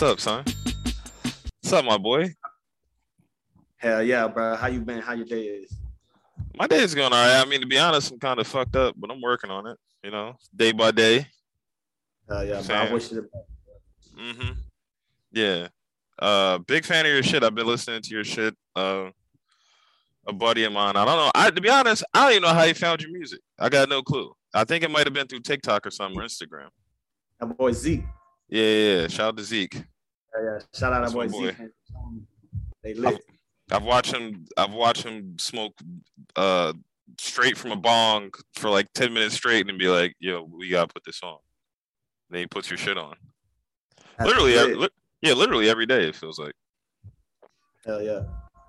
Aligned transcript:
What's 0.00 0.26
up, 0.26 0.44
son? 0.44 0.44
What's 1.60 1.74
up, 1.74 1.84
my 1.84 1.98
boy? 1.98 2.34
Hell 3.76 4.02
yeah, 4.02 4.28
bro. 4.28 4.56
How 4.56 4.68
you 4.68 4.80
been? 4.80 5.00
How 5.00 5.12
your 5.12 5.26
day 5.26 5.42
is? 5.42 5.74
My 6.56 6.66
day 6.66 6.78
is 6.78 6.94
going 6.94 7.12
all 7.12 7.22
right. 7.22 7.38
I 7.38 7.44
mean, 7.44 7.60
to 7.60 7.66
be 7.66 7.78
honest, 7.78 8.10
I'm 8.10 8.18
kind 8.18 8.40
of 8.40 8.46
fucked 8.46 8.76
up, 8.76 8.94
but 8.96 9.10
I'm 9.10 9.20
working 9.20 9.50
on 9.50 9.66
it. 9.66 9.76
You 10.02 10.10
know, 10.10 10.36
day 10.56 10.72
by 10.72 10.90
day. 10.92 11.26
Hell 12.26 12.46
yeah, 12.46 12.62
bro. 12.62 12.76
I 12.76 12.90
wish 12.90 13.12
you 13.12 13.20
the 13.20 14.18
Mm-hmm. 14.18 14.52
Yeah. 15.32 15.68
Uh, 16.18 16.56
big 16.56 16.86
fan 16.86 17.04
of 17.04 17.12
your 17.12 17.22
shit. 17.22 17.44
I've 17.44 17.54
been 17.54 17.66
listening 17.66 18.00
to 18.00 18.10
your 18.14 18.24
shit. 18.24 18.56
Uh, 18.74 19.10
a 20.26 20.32
buddy 20.32 20.64
of 20.64 20.72
mine. 20.72 20.96
I 20.96 21.04
don't 21.04 21.16
know. 21.16 21.30
I 21.34 21.50
to 21.50 21.60
be 21.60 21.68
honest, 21.68 22.04
I 22.14 22.22
don't 22.22 22.30
even 22.30 22.42
know 22.44 22.54
how 22.54 22.64
he 22.64 22.72
found 22.72 23.02
your 23.02 23.12
music. 23.12 23.40
I 23.58 23.68
got 23.68 23.90
no 23.90 24.00
clue. 24.00 24.32
I 24.54 24.64
think 24.64 24.82
it 24.82 24.90
might 24.90 25.06
have 25.06 25.12
been 25.12 25.26
through 25.26 25.40
TikTok 25.40 25.86
or 25.86 25.90
something 25.90 26.18
or 26.18 26.24
Instagram. 26.24 26.68
that 27.38 27.54
boy 27.58 27.72
Zeke. 27.72 28.04
Yeah, 28.48 28.64
yeah. 28.64 29.00
yeah. 29.02 29.08
Shout 29.08 29.28
out 29.28 29.36
to 29.36 29.44
Zeke. 29.44 29.84
Yeah. 30.34 30.58
Shout 30.74 30.92
out 30.92 31.12
boy, 31.12 31.26
my 31.26 31.30
boy. 31.32 31.46
Zeke. 31.48 31.56
They 32.82 32.94
lit. 32.94 33.20
I've 33.70 33.84
watched 33.84 34.14
him. 34.14 34.46
I've 34.56 34.72
watched 34.72 35.04
him 35.04 35.36
smoke 35.38 35.74
uh 36.36 36.72
straight 37.18 37.56
from 37.56 37.72
a 37.72 37.76
bong 37.76 38.30
for 38.54 38.70
like 38.70 38.86
ten 38.94 39.12
minutes 39.12 39.34
straight, 39.34 39.68
and 39.68 39.78
be 39.78 39.88
like, 39.88 40.14
"Yo, 40.18 40.42
we 40.42 40.68
gotta 40.68 40.92
put 40.92 41.04
this 41.04 41.20
on." 41.22 41.38
then 42.30 42.40
he 42.40 42.46
puts 42.46 42.70
your 42.70 42.78
shit 42.78 42.96
on. 42.96 43.16
That's 44.16 44.28
literally, 44.28 44.54
lit. 44.54 44.62
every, 44.62 44.76
li- 44.76 44.88
yeah, 45.22 45.32
literally 45.32 45.68
every 45.68 45.86
day. 45.86 46.08
It 46.08 46.14
feels 46.14 46.38
like. 46.38 46.54
Hell 47.84 48.02
yeah. 48.02 48.22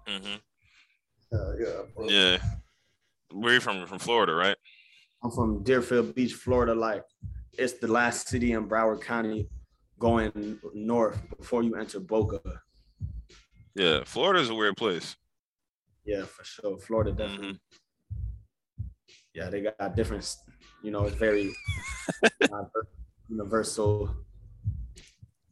hmm 0.08 0.36
Hell 1.32 1.56
yeah. 1.60 1.82
bro. 1.96 2.10
Yeah. 2.10 2.38
Where 3.32 3.54
you 3.54 3.60
from? 3.60 3.86
From 3.86 4.00
Florida, 4.00 4.34
right? 4.34 4.56
I'm 5.24 5.32
from 5.32 5.64
Deerfield 5.64 6.16
Beach, 6.16 6.34
Florida. 6.34 6.74
Like 6.74 7.04
it's 7.54 7.74
the 7.74 7.88
last 7.88 8.28
city 8.28 8.54
in 8.54 8.68
Broward 8.68 9.02
County 9.02 9.48
going 10.02 10.60
north 10.74 11.22
before 11.38 11.62
you 11.64 11.76
enter 11.76 12.00
Boca. 12.00 12.42
Yeah. 13.76 14.04
Florida's 14.04 14.50
a 14.50 14.56
weird 14.56 14.76
place. 14.76 15.16
Yeah, 16.04 16.26
for 16.26 16.44
sure. 16.44 16.78
Florida 16.80 17.12
definitely. 17.12 17.60
Yeah, 19.36 19.50
they 19.50 19.62
got 19.62 19.96
different, 19.96 20.36
you 20.84 20.92
know, 20.92 21.06
it's 21.06 21.16
very 21.16 21.54
universal. 23.30 24.14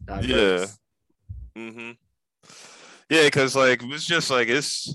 diverse. 0.04 0.78
hmm 1.56 1.92
Yeah, 3.10 3.24
because 3.26 3.56
like 3.56 3.82
it's 3.84 4.06
just 4.06 4.32
like 4.32 4.48
it's 4.50 4.94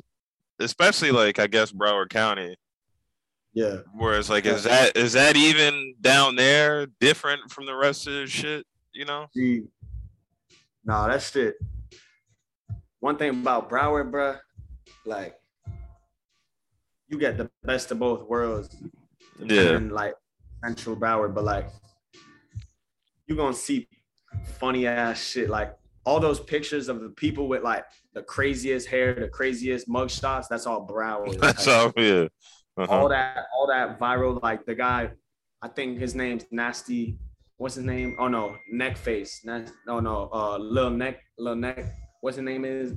especially 0.58 1.12
like 1.12 1.39
I 1.39 1.46
guess 1.46 1.72
Broward 1.72 2.11
County. 2.11 2.56
Yeah. 3.55 3.78
Whereas 3.96 4.28
like 4.28 4.46
is 4.46 4.64
that 4.64 4.96
is 4.96 5.12
that 5.12 5.36
even 5.36 5.94
down 6.00 6.34
there 6.34 6.86
different 7.00 7.52
from 7.52 7.66
the 7.66 7.77
rest 7.77 8.08
of 8.08 8.14
the 8.14 8.27
shit? 8.27 8.66
You 8.95 9.05
know? 9.05 9.27
See, 9.34 9.64
nah, 10.84 11.09
that 11.09 11.23
shit. 11.23 11.56
One 13.01 13.17
thing 13.17 13.30
about 13.30 13.68
Broward, 13.68 14.11
bruh, 14.11 14.39
like 15.05 15.35
you 17.08 17.18
get 17.18 17.36
the 17.36 17.51
best 17.63 17.91
of 17.91 17.98
both 17.98 18.27
worlds. 18.29 18.74
Yeah. 19.39 19.77
in 19.77 19.91
like 19.91 20.14
Central 20.64 20.96
Broward, 20.96 21.35
but 21.35 21.45
like 21.45 21.68
you're 23.27 23.36
gonna 23.36 23.55
see 23.55 23.89
funny 24.58 24.86
ass 24.86 25.23
shit. 25.23 25.51
Like 25.51 25.74
all 26.05 26.20
those 26.20 26.41
pictures 26.41 26.89
of 26.89 27.01
the 27.01 27.11
people 27.11 27.48
with 27.48 27.63
like 27.63 27.85
the 28.14 28.23
craziest 28.23 28.89
hair, 28.89 29.14
the 29.14 29.29
craziest 29.29 29.89
mug 29.89 30.11
shots, 30.11 30.48
that's 30.48 30.67
all 30.67 30.86
Broward. 30.86 31.39
That's 31.41 31.67
all. 31.67 31.92
Yeah. 31.97 32.27
Uh-huh. 32.77 32.92
all 32.92 33.08
that, 33.08 33.47
all 33.55 33.68
that 33.68 34.01
viral, 34.01 34.42
like 34.42 34.67
the 34.67 34.74
guy, 34.74 35.11
I 35.63 35.68
think 35.68 35.98
his 35.98 36.14
name's 36.17 36.45
Nasty. 36.51 37.17
What's 37.64 37.77
his 37.77 37.85
name? 37.86 38.14
Oh 38.19 38.29
no, 38.29 38.58
Neck 38.70 38.95
Face. 38.95 39.41
Nas- 39.42 39.73
no, 39.86 39.98
no, 39.98 40.29
uh, 40.35 40.58
Lil 40.58 40.91
Neck, 40.91 41.23
little 41.39 41.57
Neck. 41.57 41.95
What's 42.20 42.36
his 42.36 42.45
name 42.45 42.63
is? 42.67 42.92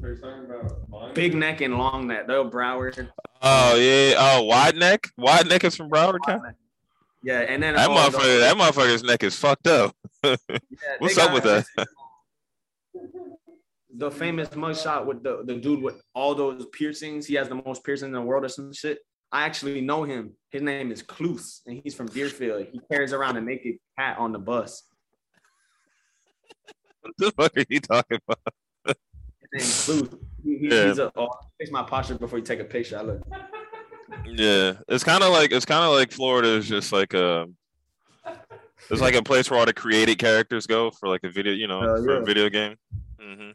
Big 1.14 1.36
Neck 1.36 1.62
and 1.62 1.78
Long 1.78 2.06
Neck. 2.06 2.28
They're 2.28 2.44
Broward. 2.44 3.10
Oh 3.42 3.76
yeah. 3.78 4.16
Oh, 4.18 4.44
wide 4.44 4.76
neck. 4.76 5.08
Wide 5.18 5.48
neck 5.48 5.64
is 5.64 5.78
from 5.78 5.90
Broward 5.90 6.20
County. 6.26 6.50
Yeah, 7.24 7.46
and 7.48 7.64
then 7.64 7.76
That 7.76 7.90
oh, 7.90 7.94
motherfucker. 7.94 8.24
the- 8.24 8.40
That 8.42 8.58
motherfucker's 8.58 9.04
neck 9.04 9.24
is 9.24 9.38
fucked 9.40 9.68
up. 9.68 9.96
yeah, 10.26 10.36
What's 11.00 11.18
up 11.18 11.32
with 11.32 11.44
that? 11.46 11.66
the 13.96 14.12
famous 14.12 14.50
mugshot 14.50 15.06
with 15.06 15.24
the, 15.24 15.44
the 15.46 15.56
dude 15.56 15.82
with 15.82 16.02
all 16.14 16.36
those 16.36 16.66
piercings. 16.74 17.26
He 17.26 17.36
has 17.36 17.48
the 17.48 17.56
most 17.56 17.86
piercings 17.86 18.08
in 18.08 18.12
the 18.12 18.22
world 18.22 18.44
or 18.44 18.50
some 18.50 18.74
shit. 18.74 19.00
I 19.32 19.44
actually 19.44 19.82
know 19.82 20.04
him. 20.04 20.34
His 20.52 20.62
name 20.62 20.92
is 20.92 21.04
Cluse, 21.04 21.62
and 21.66 21.82
he's 21.84 21.94
from 21.94 22.08
Deerfield. 22.08 22.68
He 22.72 22.80
carries 22.90 23.12
around 23.14 23.38
a 23.38 23.42
naked 23.42 23.76
cat 23.98 24.18
on 24.18 24.32
the 24.32 24.40
bus. 24.40 24.84
What 27.02 27.14
the 27.18 27.32
fuck 27.32 27.58
are 27.58 27.66
you 27.70 27.80
talking 27.80 28.20
about? 28.28 28.40
His 28.86 28.96
name's 29.54 29.88
Cluse. 30.10 30.20
He, 30.44 30.58
he- 30.58 30.68
Yeah. 30.76 30.88
He's 30.88 31.00
a 31.00 31.12
oh, 31.16 31.30
fix 31.58 31.72
my 31.72 31.84
posture 31.84 32.16
before 32.18 32.40
you 32.40 32.46
take 32.46 32.60
a 32.60 32.66
picture. 32.66 32.98
I 32.98 33.02
look. 33.02 33.22
Yeah, 34.26 34.74
it's 34.88 35.04
kind 35.04 35.24
of 35.24 35.32
like 35.32 35.52
it's 35.52 35.66
kind 35.66 35.84
of 35.84 35.92
like 35.92 36.12
Florida 36.12 36.50
is 36.50 36.68
just 36.68 36.92
like 36.94 37.14
a. 37.14 37.48
It's 38.90 39.02
like 39.02 39.16
a 39.16 39.24
place 39.24 39.50
where 39.50 39.60
all 39.60 39.66
the 39.66 39.74
created 39.74 40.18
characters 40.20 40.66
go 40.68 40.92
for 40.92 41.10
like 41.10 41.24
a 41.24 41.30
video, 41.30 41.52
you 41.52 41.68
know, 41.68 41.82
Hell 41.82 42.04
for 42.04 42.16
a 42.22 42.24
video 42.26 42.48
game. 42.50 42.76
hmm 43.20 43.50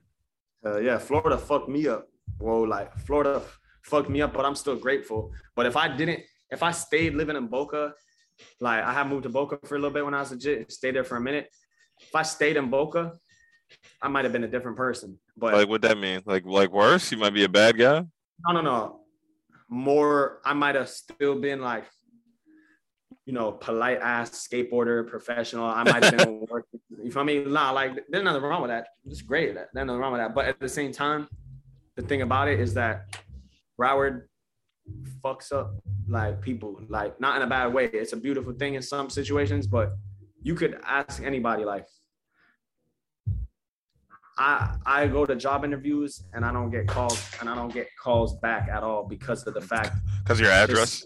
Uh, 0.65 0.79
yeah, 0.79 0.99
Florida 0.99 1.39
fucked 1.39 1.69
me 1.69 1.89
up. 1.89 2.09
Whoa, 2.39 2.63
like 2.63 2.95
Florida 2.99 3.41
fucked 3.83 4.09
me 4.09 4.23
up, 4.23 4.33
but 4.33 4.45
I'm 4.45 4.55
still 4.55 4.77
grateful. 4.77 5.33
But 5.57 5.67
if 5.67 5.77
I 5.77 5.89
didn't, 5.95 6.21
if 6.51 6.63
I 6.63 6.71
stayed 6.71 7.15
living 7.15 7.37
in 7.37 7.47
Boca, 7.47 7.95
like 8.61 8.83
I 8.83 8.93
had 8.93 9.09
moved 9.09 9.25
to 9.25 9.29
Boca 9.29 9.59
for 9.65 9.77
a 9.77 9.79
little 9.79 9.93
bit 9.93 10.05
when 10.05 10.15
I 10.15 10.21
was 10.21 10.31
legit, 10.33 10.71
stayed 10.73 10.95
there 10.95 11.05
for 11.05 11.17
a 11.17 11.21
minute. 11.21 11.49
If 12.01 12.15
I 12.15 12.23
stayed 12.23 12.57
in 12.57 12.71
Boca, 12.71 13.13
I 14.01 14.09
might 14.09 14.25
have 14.25 14.33
been 14.33 14.45
a 14.45 14.49
different 14.49 14.77
person. 14.77 15.19
But 15.37 15.55
Like, 15.55 15.69
what 15.69 15.83
that 15.83 15.99
mean? 15.99 16.21
Like, 16.27 16.45
like 16.45 16.71
worse? 16.73 17.11
You 17.13 17.19
might 17.19 17.35
be 17.35 17.45
a 17.45 17.49
bad 17.49 17.79
guy. 17.79 18.05
no, 18.47 18.53
no, 18.53 18.61
no. 18.61 19.01
More, 19.69 20.41
I 20.45 20.53
might 20.53 20.75
have 20.75 20.89
still 20.91 21.41
been 21.41 21.63
like, 21.63 21.85
you 23.25 23.33
know, 23.33 23.53
polite 23.53 24.01
ass 24.03 24.47
skateboarder, 24.47 25.09
professional. 25.09 25.65
I 25.65 25.85
might 25.85 26.03
have 26.03 26.19
been 26.19 26.45
working. 26.51 26.81
You 27.03 27.11
feel 27.11 27.25
me? 27.25 27.45
Nah, 27.45 27.71
like 27.71 27.93
there's 28.09 28.25
nothing 28.25 28.43
wrong 28.43 28.63
with 28.63 28.71
that. 28.71 28.89
It's 29.07 29.23
great. 29.23 29.55
There's 29.55 29.69
nothing 29.75 29.99
wrong 30.01 30.13
with 30.13 30.21
that. 30.21 30.35
But 30.35 30.47
at 30.47 30.61
the 30.61 30.69
same 30.69 30.93
time, 30.93 31.29
the 31.97 32.03
thing 32.03 32.23
about 32.23 32.49
it 32.49 32.59
is 32.61 32.75
that 32.75 33.07
Broward 33.81 34.23
fucks 35.25 35.53
up 35.53 35.75
like 36.09 36.41
people, 36.41 36.81
like 36.89 37.21
not 37.21 37.37
in 37.37 37.43
a 37.43 37.47
bad 37.47 37.73
way. 37.73 37.87
It's 37.87 38.13
a 38.13 38.17
beautiful 38.17 38.53
thing 38.53 38.75
in 38.75 38.83
some 38.83 39.11
situations, 39.11 39.67
but 39.67 39.93
you 40.43 40.55
could 40.55 40.79
ask 40.85 41.23
anybody 41.23 41.65
like. 41.65 41.87
I 44.39 44.77
I 44.87 45.07
go 45.09 45.27
to 45.27 45.37
job 45.37 45.63
interviews 45.63 46.25
and 46.33 46.43
I 46.43 46.53
don't 46.53 46.71
get 46.71 46.87
calls 46.89 47.23
and 47.39 47.51
I 47.51 47.55
don't 47.55 47.73
get 47.73 47.87
calls 48.03 48.35
back 48.39 48.69
at 48.71 48.83
all 48.83 49.05
because 49.05 49.47
of 49.47 49.53
the 49.53 49.61
fact 49.61 49.95
Because 50.23 50.41
your 50.41 50.51
address. 50.51 51.05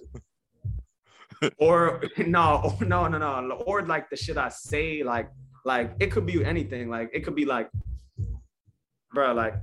or 1.59 2.03
no 2.19 2.77
no 2.81 3.09
no 3.09 3.19
no 3.19 3.55
or 3.67 3.83
like 3.83 4.09
the 4.11 4.17
shit 4.17 4.39
I 4.39 4.49
say 4.49 5.03
like 5.03 5.29
like 5.65 5.93
it 5.99 6.13
could 6.13 6.25
be 6.25 6.45
anything 6.45 6.89
like 6.89 7.11
it 7.13 7.25
could 7.25 7.35
be 7.35 7.45
like 7.45 7.69
bro 9.13 9.35
like 9.35 9.55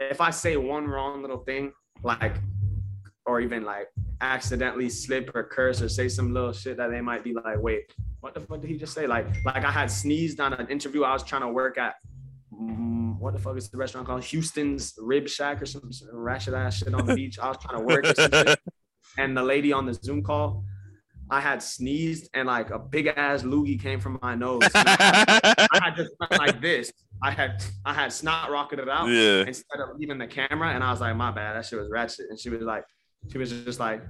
if 0.00 0.20
I 0.20 0.30
say 0.30 0.56
one 0.56 0.86
wrong 0.86 1.22
little 1.22 1.38
thing 1.38 1.72
like 2.02 2.36
or 3.24 3.40
even 3.40 3.64
like 3.64 3.88
accidentally 4.20 4.88
slip 4.88 5.34
or 5.34 5.44
curse 5.44 5.82
or 5.82 5.88
say 5.88 6.08
some 6.08 6.32
little 6.32 6.52
shit 6.52 6.76
that 6.76 6.90
they 6.90 7.00
might 7.00 7.24
be 7.24 7.34
like 7.34 7.60
wait 7.60 7.92
what 8.26 8.34
the 8.34 8.40
fuck 8.40 8.60
did 8.60 8.68
he 8.68 8.76
just 8.76 8.92
say? 8.92 9.06
Like 9.06 9.26
like 9.44 9.64
I 9.64 9.70
had 9.70 9.88
sneezed 9.88 10.40
on 10.40 10.52
an 10.52 10.66
interview. 10.68 11.04
I 11.04 11.12
was 11.12 11.22
trying 11.22 11.42
to 11.42 11.48
work 11.48 11.78
at 11.78 11.94
mm, 12.52 13.16
what 13.20 13.34
the 13.34 13.38
fuck 13.38 13.56
is 13.56 13.68
the 13.68 13.76
restaurant 13.76 14.08
called? 14.08 14.24
Houston's 14.24 14.94
Rib 14.98 15.28
Shack 15.28 15.62
or 15.62 15.66
some 15.66 15.92
some 15.92 16.08
ratchet 16.12 16.52
ass 16.52 16.78
shit 16.78 16.92
on 16.92 17.06
the 17.06 17.14
beach. 17.20 17.38
I 17.38 17.48
was 17.48 17.58
trying 17.58 17.78
to 17.78 17.84
work 17.84 18.04
or 18.04 18.14
some 18.14 18.32
shit. 18.32 18.58
And 19.16 19.36
the 19.36 19.44
lady 19.44 19.72
on 19.72 19.86
the 19.86 19.94
Zoom 19.94 20.24
call, 20.24 20.64
I 21.30 21.40
had 21.40 21.62
sneezed 21.62 22.28
and 22.34 22.48
like 22.48 22.70
a 22.70 22.80
big 22.80 23.06
ass 23.06 23.42
loogie 23.42 23.80
came 23.80 24.00
from 24.00 24.18
my 24.20 24.34
nose. 24.34 24.62
I, 24.74 25.92
just 25.96 26.10
went 26.18 26.36
like 26.36 26.60
this. 26.60 26.92
I 27.22 27.30
had 27.30 27.62
I 27.84 27.94
had 27.94 28.12
snot 28.12 28.50
rocketed 28.50 28.88
out 28.88 29.08
yeah. 29.08 29.44
instead 29.46 29.80
of 29.80 29.98
leaving 29.98 30.18
the 30.18 30.26
camera, 30.26 30.70
and 30.70 30.84
I 30.84 30.90
was 30.90 31.00
like, 31.00 31.16
my 31.16 31.30
bad, 31.30 31.56
that 31.56 31.64
shit 31.64 31.78
was 31.78 31.90
ratchet. 31.90 32.26
And 32.30 32.38
she 32.38 32.50
was 32.50 32.62
like, 32.62 32.84
she 33.30 33.38
was 33.38 33.50
just 33.50 33.80
like, 33.80 34.02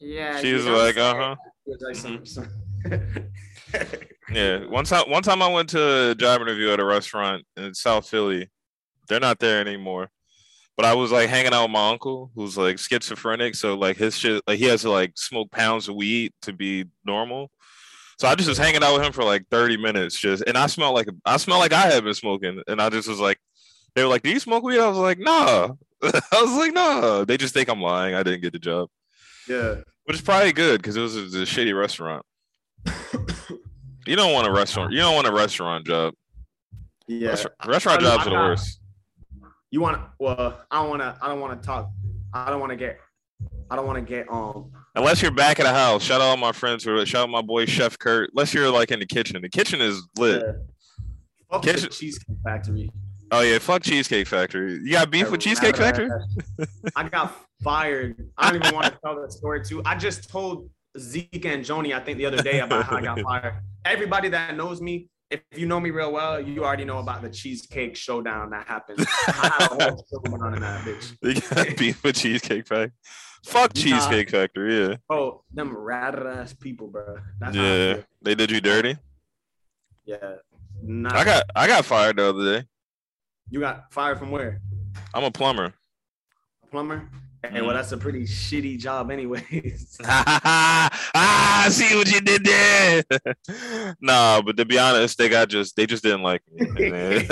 yeah. 0.00 0.40
She 0.40 0.52
was 0.52 0.66
like, 0.66 0.96
uh 0.96 1.14
huh. 1.14 1.36
Like 1.66 1.96
some 1.96 2.22
Yeah. 4.30 4.66
One 4.66 4.84
time, 4.84 5.08
one 5.10 5.22
time 5.22 5.42
I 5.42 5.48
went 5.48 5.68
to 5.70 6.10
a 6.10 6.14
job 6.14 6.40
interview 6.40 6.70
at 6.70 6.80
a 6.80 6.84
restaurant 6.84 7.44
in 7.56 7.74
South 7.74 8.08
Philly. 8.08 8.50
They're 9.08 9.20
not 9.20 9.38
there 9.38 9.60
anymore. 9.60 10.10
But 10.76 10.86
I 10.86 10.94
was 10.94 11.12
like 11.12 11.28
hanging 11.28 11.52
out 11.52 11.64
with 11.64 11.72
my 11.72 11.90
uncle, 11.90 12.30
who's 12.34 12.56
like 12.56 12.78
schizophrenic. 12.78 13.54
So 13.54 13.74
like 13.74 13.98
his 13.98 14.16
shit, 14.16 14.42
like 14.46 14.58
he 14.58 14.64
has 14.64 14.82
to 14.82 14.90
like 14.90 15.12
smoke 15.16 15.50
pounds 15.50 15.88
of 15.88 15.96
weed 15.96 16.32
to 16.42 16.52
be 16.52 16.86
normal. 17.04 17.50
So 18.22 18.28
I 18.28 18.36
just 18.36 18.48
was 18.48 18.56
hanging 18.56 18.84
out 18.84 18.94
with 18.94 19.02
him 19.02 19.12
for 19.12 19.24
like 19.24 19.48
30 19.50 19.78
minutes, 19.78 20.16
just 20.16 20.44
and 20.46 20.56
I 20.56 20.68
smelled 20.68 20.94
like 20.94 21.08
I 21.24 21.36
smelled 21.38 21.58
like 21.58 21.72
I 21.72 21.90
had 21.90 22.04
been 22.04 22.14
smoking, 22.14 22.62
and 22.68 22.80
I 22.80 22.88
just 22.88 23.08
was 23.08 23.18
like, 23.18 23.36
they 23.96 24.04
were 24.04 24.08
like, 24.08 24.22
"Do 24.22 24.30
you 24.30 24.38
smoke 24.38 24.62
weed?" 24.62 24.78
I 24.78 24.86
was 24.86 24.96
like, 24.96 25.18
"Nah." 25.18 25.70
I 26.04 26.20
was 26.40 26.56
like, 26.56 26.72
"Nah." 26.72 27.24
They 27.24 27.36
just 27.36 27.52
think 27.52 27.68
I'm 27.68 27.80
lying. 27.80 28.14
I 28.14 28.22
didn't 28.22 28.42
get 28.42 28.52
the 28.52 28.60
job. 28.60 28.90
yeah. 29.48 29.78
Which 30.04 30.18
is 30.18 30.22
probably 30.22 30.52
good 30.52 30.80
because 30.80 30.96
it 30.96 31.00
was 31.00 31.16
a, 31.16 31.22
a 31.22 31.44
shitty 31.44 31.76
restaurant. 31.76 32.24
you 34.06 34.14
don't 34.14 34.32
want 34.32 34.46
a 34.46 34.52
restaurant. 34.52 34.92
You 34.92 35.00
don't 35.00 35.16
want 35.16 35.26
a 35.26 35.32
restaurant 35.32 35.84
job. 35.84 36.14
Yeah, 37.08 37.30
Restaurant, 37.30 37.56
restaurant 37.66 38.00
jobs 38.02 38.26
are 38.28 38.30
the 38.30 38.36
worst. 38.36 38.80
you 39.72 39.80
want? 39.80 40.00
Well, 40.20 40.60
I 40.70 40.80
don't 40.80 40.90
want 40.90 41.02
to. 41.02 41.18
I 41.20 41.26
don't 41.26 41.40
want 41.40 41.60
to 41.60 41.66
talk. 41.66 41.90
I 42.32 42.50
don't 42.50 42.60
want 42.60 42.70
to 42.70 42.76
get. 42.76 43.00
I 43.70 43.76
don't 43.76 43.86
want 43.86 43.98
to 43.98 44.04
get 44.04 44.30
um. 44.32 44.70
Unless 44.94 45.22
you're 45.22 45.30
back 45.30 45.58
at 45.58 45.64
the 45.64 45.72
house. 45.72 46.02
Shout 46.02 46.20
out 46.20 46.26
all 46.28 46.36
my 46.36 46.52
friends. 46.52 46.84
who 46.84 46.96
are- 46.98 47.06
Shout 47.06 47.22
out 47.24 47.30
my 47.30 47.40
boy 47.42 47.64
Chef 47.66 47.98
Kurt. 47.98 48.30
Unless 48.34 48.52
you're 48.54 48.70
like 48.70 48.90
in 48.90 49.00
the 49.00 49.06
kitchen. 49.06 49.40
The 49.40 49.48
kitchen 49.48 49.80
is 49.80 50.06
lit. 50.18 50.42
fuck 51.50 51.62
the 51.62 51.72
Kitchen- 51.72 51.90
cheesecake 51.90 52.36
factory. 52.44 52.90
Oh 53.34 53.40
yeah, 53.40 53.58
fuck 53.58 53.82
Cheesecake 53.82 54.26
Factory. 54.26 54.74
You 54.84 54.92
got 54.92 55.10
beef 55.10 55.30
with 55.30 55.40
Cheesecake 55.40 55.74
Factory? 55.74 56.10
I 56.96 57.08
got 57.08 57.34
fired. 57.64 58.28
I 58.36 58.50
don't 58.52 58.62
even 58.62 58.74
want 58.74 58.92
to 58.92 58.98
tell 59.02 59.18
that 59.22 59.32
story 59.32 59.64
too. 59.64 59.80
I 59.86 59.96
just 59.96 60.28
told 60.28 60.68
Zeke 60.98 61.46
and 61.46 61.64
Joni, 61.64 61.94
I 61.94 62.00
think 62.00 62.18
the 62.18 62.26
other 62.26 62.42
day 62.42 62.60
about 62.60 62.84
how 62.84 62.96
I 62.96 63.00
got 63.00 63.18
fired. 63.20 63.54
Everybody 63.86 64.28
that 64.28 64.54
knows 64.54 64.82
me, 64.82 65.08
if 65.30 65.40
you 65.56 65.64
know 65.64 65.80
me 65.80 65.88
real 65.88 66.12
well, 66.12 66.42
you 66.42 66.62
already 66.62 66.84
know 66.84 66.98
about 66.98 67.22
the 67.22 67.30
cheesecake 67.30 67.96
showdown 67.96 68.50
that 68.50 68.66
happened. 68.68 68.98
I 69.26 69.56
had 69.58 69.70
a 69.80 69.82
whole 69.92 70.04
show 70.12 70.18
going 70.18 70.42
on 70.42 70.52
in 70.54 70.60
that 70.60 70.82
bitch. 70.84 71.16
You 71.22 71.40
got 71.64 71.74
beef 71.78 72.04
with 72.04 72.16
Cheesecake 72.16 72.66
Factory? 72.66 72.92
Fuck 73.44 73.74
Nah. 73.76 73.82
Cheesecake 73.82 74.30
Factory. 74.30 74.88
Yeah, 74.88 74.96
Oh, 75.10 75.42
them 75.52 75.76
rat 75.76 76.14
ass 76.26 76.52
people, 76.52 76.88
bro. 76.88 77.16
That's 77.40 77.56
yeah. 77.56 77.96
They 78.22 78.34
did 78.34 78.50
you 78.50 78.60
dirty. 78.60 78.96
yeah. 80.04 80.36
Nah, 80.84 81.10
I 81.16 81.24
got 81.24 81.44
I 81.54 81.66
got 81.66 81.84
fired 81.84 82.16
the 82.16 82.24
other 82.28 82.60
day. 82.60 82.66
you 83.50 83.60
got 83.60 83.92
fired 83.92 84.18
from 84.18 84.30
where? 84.30 84.60
I'm 85.14 85.24
a 85.24 85.30
plumber. 85.30 85.72
A 86.62 86.66
plumber. 86.68 87.08
Hey, 87.50 87.60
well, 87.60 87.74
that's 87.74 87.90
a 87.90 87.96
pretty 87.96 88.22
shitty 88.22 88.78
job, 88.78 89.10
anyways. 89.10 89.98
ah, 90.04 91.66
see 91.70 91.96
what 91.96 92.08
you 92.12 92.20
did 92.20 92.44
there. 92.44 93.02
nah, 94.00 94.40
but 94.42 94.56
to 94.56 94.64
be 94.64 94.78
honest, 94.78 95.18
they 95.18 95.28
got 95.28 95.48
just 95.48 95.74
they 95.74 95.84
just 95.84 96.04
didn't 96.04 96.22
like 96.22 96.40
me. 96.52 96.68
they 96.90 97.24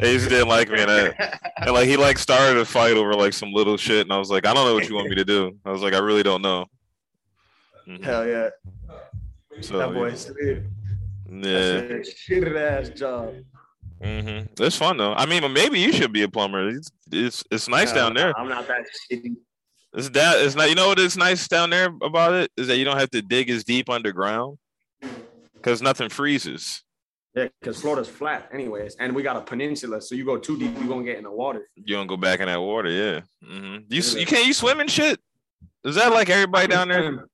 just 0.00 0.28
didn't 0.28 0.46
like 0.48 0.70
me, 0.70 0.82
and, 0.82 0.90
I, 0.90 1.38
and 1.58 1.72
like 1.72 1.88
he 1.88 1.96
like 1.96 2.16
started 2.18 2.58
a 2.58 2.64
fight 2.64 2.92
over 2.96 3.12
like 3.14 3.32
some 3.32 3.52
little 3.52 3.76
shit, 3.76 4.02
and 4.02 4.12
I 4.12 4.18
was 4.18 4.30
like, 4.30 4.46
I 4.46 4.54
don't 4.54 4.64
know 4.64 4.74
what 4.74 4.88
you 4.88 4.94
want 4.94 5.08
me 5.08 5.16
to 5.16 5.24
do. 5.24 5.56
I 5.64 5.70
was 5.72 5.82
like, 5.82 5.94
I 5.94 5.98
really 5.98 6.22
don't 6.22 6.42
know. 6.42 6.66
Mhm. 7.88 8.04
Hell 8.04 8.26
yeah, 8.26 8.50
So, 9.62 9.78
that 9.78 9.92
boy 9.92 10.14
slid. 10.14 10.70
yeah, 11.28 11.80
That's 11.80 12.08
a 12.08 12.12
shitty 12.14 12.56
ass 12.56 12.88
job. 12.90 13.34
Hmm 14.02 14.40
it's 14.58 14.76
fun 14.76 14.96
though. 14.96 15.12
I 15.14 15.26
mean, 15.26 15.52
maybe 15.52 15.78
you 15.80 15.92
should 15.92 16.12
be 16.12 16.22
a 16.22 16.28
plumber. 16.28 16.68
It's 16.68 16.90
it's, 17.12 17.44
it's 17.50 17.68
nice 17.68 17.92
down 17.92 18.14
there. 18.14 18.36
I'm 18.38 18.48
not 18.48 18.66
that 18.68 18.86
shitty. 19.10 19.36
It's 19.92 20.08
that 20.10 20.40
it's 20.40 20.54
not. 20.54 20.68
You 20.68 20.74
know 20.74 20.88
what 20.88 20.98
is 20.98 21.16
nice 21.16 21.48
down 21.48 21.70
there 21.70 21.88
about 22.02 22.32
it 22.32 22.50
is 22.56 22.68
that 22.68 22.76
you 22.76 22.84
don't 22.84 22.98
have 22.98 23.10
to 23.10 23.22
dig 23.22 23.50
as 23.50 23.64
deep 23.64 23.90
underground 23.90 24.58
because 25.54 25.82
nothing 25.82 26.08
freezes. 26.08 26.82
Yeah, 27.34 27.46
because 27.60 27.80
Florida's 27.80 28.08
flat, 28.08 28.48
anyways, 28.52 28.96
and 28.98 29.14
we 29.14 29.22
got 29.22 29.36
a 29.36 29.40
peninsula, 29.40 30.00
so 30.00 30.16
you 30.16 30.24
go 30.24 30.36
too 30.36 30.58
deep, 30.58 30.76
you 30.78 30.84
are 30.84 30.88
gonna 30.88 31.04
get 31.04 31.16
in 31.16 31.24
the 31.24 31.30
water. 31.30 31.68
You 31.76 31.94
don't 31.94 32.08
go 32.08 32.16
back 32.16 32.40
in 32.40 32.46
that 32.46 32.60
water, 32.60 32.90
yeah. 32.90 33.20
hmm 33.44 33.78
You 33.88 34.02
Yeah. 34.02 34.18
you 34.18 34.26
can't 34.26 34.46
you 34.46 34.52
swim 34.52 34.80
and 34.80 34.90
shit. 34.90 35.20
Is 35.84 35.94
that 35.94 36.12
like 36.12 36.28
everybody 36.28 36.66
down 36.68 36.88
there? 36.88 37.02
swim. 37.02 37.26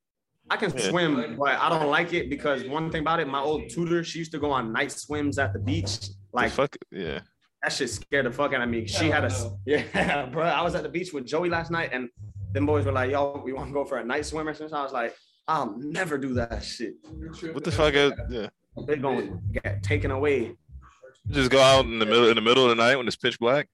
I 0.48 0.56
can 0.56 0.72
Yeah. 0.76 0.90
swim, 0.90 1.36
but 1.36 1.58
I 1.58 1.68
don't 1.68 1.90
like 1.90 2.12
it 2.12 2.30
because 2.30 2.64
one 2.64 2.90
thing 2.90 3.00
about 3.00 3.20
it, 3.20 3.26
my 3.26 3.40
old 3.40 3.68
tutor, 3.70 4.04
she 4.04 4.18
used 4.18 4.32
to 4.32 4.38
go 4.38 4.50
on 4.50 4.72
night 4.72 4.92
swims 4.92 5.38
at 5.38 5.52
the 5.52 5.58
beach. 5.58 6.10
Like 6.36 6.52
fuck 6.52 6.76
yeah. 6.90 7.20
that 7.62 7.72
shit 7.72 7.88
scared 7.88 8.26
the 8.26 8.30
fuck 8.30 8.52
out 8.52 8.60
of 8.60 8.68
me. 8.68 8.86
She 8.86 9.08
had 9.08 9.24
a 9.24 9.30
Hell 9.30 9.58
yeah, 9.66 10.26
bro. 10.26 10.44
I 10.44 10.62
was 10.62 10.74
at 10.74 10.82
the 10.82 10.88
beach 10.88 11.14
with 11.14 11.26
Joey 11.26 11.48
last 11.48 11.70
night, 11.70 11.90
and 11.92 12.10
them 12.52 12.66
boys 12.66 12.84
were 12.84 12.92
like, 12.92 13.10
"Yo, 13.10 13.40
we 13.42 13.54
want 13.54 13.68
to 13.68 13.72
go 13.72 13.86
for 13.86 13.98
a 13.98 14.04
night 14.04 14.26
swim 14.26 14.46
or 14.46 14.52
something." 14.52 14.74
I 14.74 14.82
was 14.82 14.92
like, 14.92 15.16
"I'll 15.48 15.74
never 15.78 16.18
do 16.18 16.34
that 16.34 16.62
shit. 16.62 16.96
What 17.52 17.64
the 17.64 17.72
fuck? 17.72 17.94
Is, 17.94 18.12
yeah. 18.28 18.48
They're 18.86 18.96
going 18.96 19.30
to 19.30 19.60
get 19.60 19.82
taken 19.82 20.10
away." 20.10 20.56
Just 21.30 21.50
go 21.50 21.60
out 21.60 21.86
in 21.86 21.98
the 21.98 22.06
middle 22.06 22.28
in 22.28 22.36
the 22.36 22.42
middle 22.42 22.64
of 22.64 22.68
the 22.68 22.76
night 22.76 22.96
when 22.96 23.06
it's 23.06 23.16
pitch 23.16 23.38
black. 23.38 23.68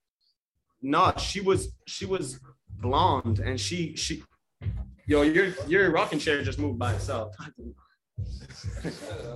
No, 0.81 1.13
she 1.17 1.41
was 1.41 1.73
she 1.85 2.05
was 2.05 2.39
blonde, 2.69 3.39
and 3.39 3.59
she 3.59 3.97
she. 3.97 4.23
Yo, 5.05 5.23
your 5.23 5.53
your 5.67 5.91
rocking 5.91 6.19
chair 6.19 6.41
just 6.43 6.59
moved 6.59 6.79
by 6.79 6.93
itself. 6.93 7.35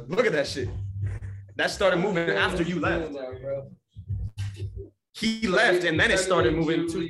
Look 0.07 0.25
at 0.25 0.31
that 0.31 0.47
shit. 0.47 0.69
That 1.57 1.71
started 1.71 1.97
moving 1.97 2.29
after 2.29 2.61
you 2.63 2.79
left. 2.79 3.11
He 5.13 5.47
left, 5.47 5.83
and 5.83 5.99
then 5.99 6.11
it 6.11 6.19
started 6.19 6.53
moving 6.55 6.87
too. 6.87 7.09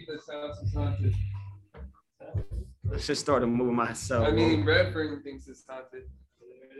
It 2.94 2.99
just 2.99 3.21
started 3.21 3.47
moving 3.47 3.75
myself. 3.75 4.25
I 4.25 4.29
bro. 4.31 4.35
mean, 4.39 4.65
Redfern 4.65 5.21
thinks 5.21 5.47
it's 5.47 5.63
haunted. 5.67 6.03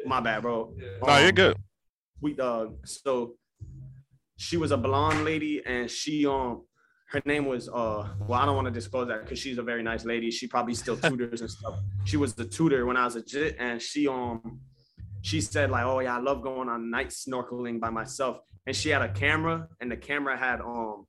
my 0.06 0.22
bad, 0.22 0.42
bro. 0.44 0.74
Yeah. 0.78 0.88
No, 1.06 1.18
you're 1.18 1.28
Um, 1.30 1.36
good. 1.36 1.58
Sweet 2.20 2.38
dog. 2.38 2.78
So 2.88 3.36
she 4.38 4.56
was 4.56 4.72
a 4.72 4.78
blonde 4.78 5.26
lady, 5.26 5.62
and 5.66 5.92
she 5.92 6.26
um 6.26 6.64
her 7.10 7.22
name 7.26 7.46
was 7.46 7.68
uh 7.70 8.08
well 8.28 8.40
I 8.42 8.46
don't 8.46 8.56
want 8.56 8.66
to 8.68 8.72
disclose 8.72 9.08
that 9.10 9.24
because 9.24 9.40
she's 9.40 9.58
a 9.58 9.64
very 9.64 9.84
nice 9.84 10.06
lady. 10.06 10.32
She 10.32 10.48
probably 10.48 10.74
still 10.76 10.96
tutors 11.08 11.42
and 11.42 11.52
stuff. 11.52 11.76
She 12.06 12.16
was 12.16 12.34
the 12.34 12.46
tutor 12.46 12.86
when 12.86 12.96
I 12.96 13.04
was 13.04 13.18
a 13.18 13.22
jit, 13.22 13.58
and 13.60 13.82
she 13.82 14.08
um 14.08 14.62
she 15.22 15.42
said 15.42 15.70
like 15.72 15.86
oh 15.86 16.00
yeah 16.00 16.18
I 16.18 16.20
love 16.20 16.42
going 16.42 16.70
on 16.70 16.90
night 16.90 17.10
snorkeling 17.10 17.80
by 17.80 17.90
myself, 17.90 18.40
and 18.66 18.76
she 18.76 18.90
had 18.90 19.02
a 19.02 19.10
camera, 19.12 19.68
and 19.82 19.92
the 19.92 19.98
camera 19.98 20.38
had 20.38 20.62
um 20.62 21.06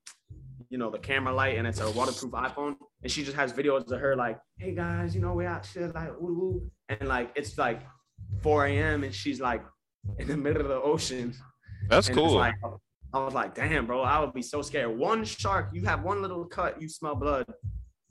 you 0.71 0.79
know 0.79 0.91
the 0.91 0.99
camera 0.99 1.33
light, 1.33 1.57
and 1.59 1.67
it's 1.67 1.81
a 1.81 1.91
waterproof 1.91 2.33
iPhone, 2.33 2.77
and 3.03 3.11
she 3.11 3.25
just 3.25 3.37
has 3.37 3.53
videos 3.53 3.91
of 3.91 4.01
her 4.01 4.17
like 4.17 4.39
hey 4.59 4.75
guys 4.75 5.15
you 5.15 5.21
know 5.21 5.33
we 5.33 5.47
out 5.47 5.65
shit 5.65 5.95
like 5.95 6.11
woo 6.21 6.35
woo, 6.35 6.71
and 6.89 7.09
like 7.09 7.31
it's 7.37 7.57
like 7.59 7.83
4 8.43 8.67
a.m. 8.67 9.05
and 9.05 9.15
she's 9.15 9.41
like 9.41 9.65
in 10.19 10.29
the 10.29 10.37
middle 10.37 10.63
of 10.63 10.69
the 10.69 10.81
ocean. 10.81 11.35
That's 11.89 12.09
And 12.09 12.17
cool. 12.17 12.35
Like, 12.35 12.55
I 13.15 13.25
was 13.25 13.33
like, 13.33 13.55
damn, 13.55 13.87
bro, 13.87 14.03
I 14.03 14.21
would 14.21 14.35
be 14.35 14.43
so 14.43 14.61
scared. 14.61 14.97
One 14.97 15.25
shark, 15.25 15.71
you 15.73 15.85
have 15.87 16.03
one 16.03 16.21
little 16.21 16.45
cut, 16.45 16.81
you 16.83 16.89
smell 16.89 17.15
blood. 17.15 17.47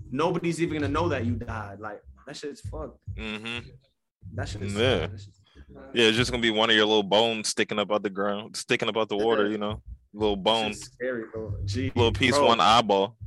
Nobody's 0.10 0.62
even 0.62 0.80
gonna 0.80 0.92
know 0.92 1.10
that 1.10 1.26
you 1.26 1.34
died. 1.34 1.80
Like 1.80 2.02
that 2.26 2.36
shit's 2.36 2.62
fucked. 2.62 2.98
hmm 3.18 3.60
That 4.34 4.50
shit 4.50 4.62
is 4.64 4.76
Yeah. 4.76 5.08
Yeah, 5.94 6.06
it's 6.06 6.18
just 6.18 6.32
gonna 6.32 6.42
be 6.42 6.52
one 6.52 6.70
of 6.70 6.76
your 6.76 6.86
little 6.86 7.04
bones 7.04 7.50
sticking 7.50 7.80
up 7.80 7.92
out 7.92 8.04
the 8.04 8.10
ground, 8.10 8.56
sticking 8.56 8.90
up 8.90 8.98
out 8.98 9.10
the 9.10 9.18
water. 9.18 9.50
You 9.50 9.58
know, 9.58 9.82
little 10.14 10.36
that 10.36 10.44
bone, 10.44 10.74
scary, 10.74 11.24
bro. 11.34 11.56
Gee, 11.66 11.92
little 11.96 12.12
piece, 12.12 12.38
bro, 12.38 12.48
one 12.48 12.60
eyeball. 12.60 13.18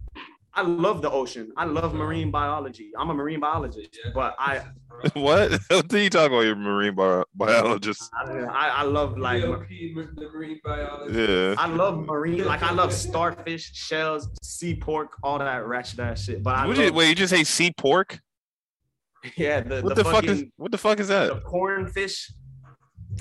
I 0.52 0.62
love 0.62 1.00
the 1.00 1.10
ocean. 1.10 1.52
I 1.56 1.64
love 1.64 1.94
marine 1.94 2.30
biology. 2.30 2.90
I'm 2.98 3.08
a 3.10 3.14
marine 3.14 3.40
biologist, 3.40 3.96
but 4.14 4.34
I 4.38 4.62
what? 5.14 5.52
what 5.68 5.92
are 5.92 5.98
you 5.98 6.10
talk 6.10 6.28
about? 6.28 6.40
Your 6.40 6.56
marine 6.56 6.94
bi- 6.94 7.24
biologist? 7.34 8.10
I, 8.14 8.32
I, 8.32 8.68
I 8.68 8.82
love 8.82 9.16
like 9.16 9.42
DLP, 9.42 10.16
the 10.16 10.28
marine 10.30 10.60
biologist. 10.62 11.18
Yeah. 11.18 11.54
I 11.58 11.66
love 11.66 12.04
marine 12.06 12.44
like 12.44 12.62
I 12.62 12.72
love 12.72 12.92
starfish, 12.92 13.72
shells, 13.74 14.28
sea 14.42 14.74
pork, 14.74 15.16
all 15.22 15.38
that 15.38 15.66
ratchet 15.66 16.00
ass 16.00 16.24
shit. 16.24 16.42
But 16.42 16.56
I 16.56 16.66
love, 16.66 16.78
you, 16.78 16.92
wait, 16.92 17.08
you 17.08 17.14
just 17.14 17.32
say 17.32 17.44
sea 17.44 17.72
pork? 17.76 18.20
yeah, 19.36 19.60
the, 19.60 19.82
What 19.82 19.94
the, 19.96 20.02
the, 20.02 20.10
fuck 20.10 20.24
is? 20.24 20.44
What 20.56 20.72
the 20.72 20.78
fuck 20.78 21.00
is 21.00 21.08
that? 21.08 21.32
the 21.34 21.40
corn 21.40 21.86
fish. 21.86 22.32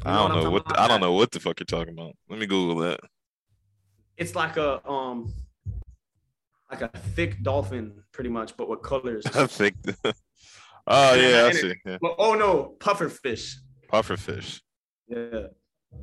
I 0.06 0.15
don't 0.15 0.32
I'm 0.32 0.44
know 0.44 0.51
what. 0.51 0.68
The, 0.68 0.79
I 0.79 0.88
don't 0.88 1.01
know 1.01 1.13
what 1.13 1.32
the 1.32 1.39
fuck 1.39 1.60
you're 1.60 1.65
talking 1.65 1.94
about. 1.94 2.13
Let 2.29 2.39
me 2.39 2.46
Google 2.46 2.77
that. 2.84 3.00
it's 4.18 4.36
like 4.36 4.58
a 4.58 4.86
um 4.88 5.34
like 6.72 6.82
a 6.82 6.89
thick 7.15 7.41
dolphin 7.41 8.03
pretty 8.12 8.29
much 8.29 8.56
but 8.56 8.70
with 8.70 8.82
colors 8.84 9.25
I 9.36 9.48
think. 9.48 9.75
oh 10.88 11.15
yeah, 11.15 11.46
I 11.48 11.51
see. 11.51 11.74
Yeah. 11.86 11.98
oh 12.18 12.36
no 12.36 12.75
puffer 12.79 13.10
fish 13.10 13.58
Puffer 13.88 14.18
fish. 14.18 14.62
yeah 15.08 15.48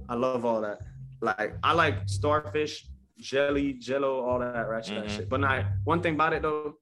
i 0.09 0.15
love 0.15 0.45
all 0.45 0.61
that 0.61 0.79
like 1.21 1.55
i 1.62 1.73
like 1.73 1.97
starfish 2.07 2.85
jelly 3.19 3.75
jello 3.75 4.21
all 4.26 4.41
that 4.41 4.69
ratchet 4.69 5.05
Mhm. 5.05 5.11
shit 5.11 5.29
but 5.29 5.38
not 5.41 5.65
one 5.85 6.03
thing 6.03 6.15
about 6.15 6.33
it 6.33 6.43
though 6.43 6.75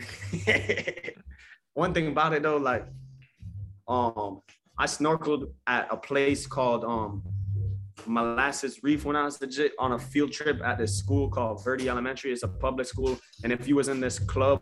one 1.74 1.92
thing 1.94 2.08
about 2.08 2.32
it 2.32 2.42
though 2.42 2.56
like 2.56 2.86
um 3.88 4.40
i 4.78 4.86
snorkeled 4.86 5.52
at 5.66 5.86
a 5.90 5.96
place 5.96 6.46
called 6.46 6.84
um 6.84 7.22
molasses 8.06 8.80
reef 8.82 9.04
when 9.04 9.16
i 9.16 9.24
was 9.24 9.40
legit 9.40 9.72
on 9.78 9.92
a 9.92 9.98
field 9.98 10.32
trip 10.32 10.60
at 10.64 10.78
this 10.78 10.96
school 10.96 11.28
called 11.28 11.62
verde 11.62 11.88
elementary 11.88 12.32
it's 12.32 12.42
a 12.42 12.48
public 12.48 12.86
school 12.86 13.18
and 13.44 13.52
if 13.52 13.68
you 13.68 13.76
was 13.76 13.88
in 13.88 14.00
this 14.00 14.18
club 14.18 14.60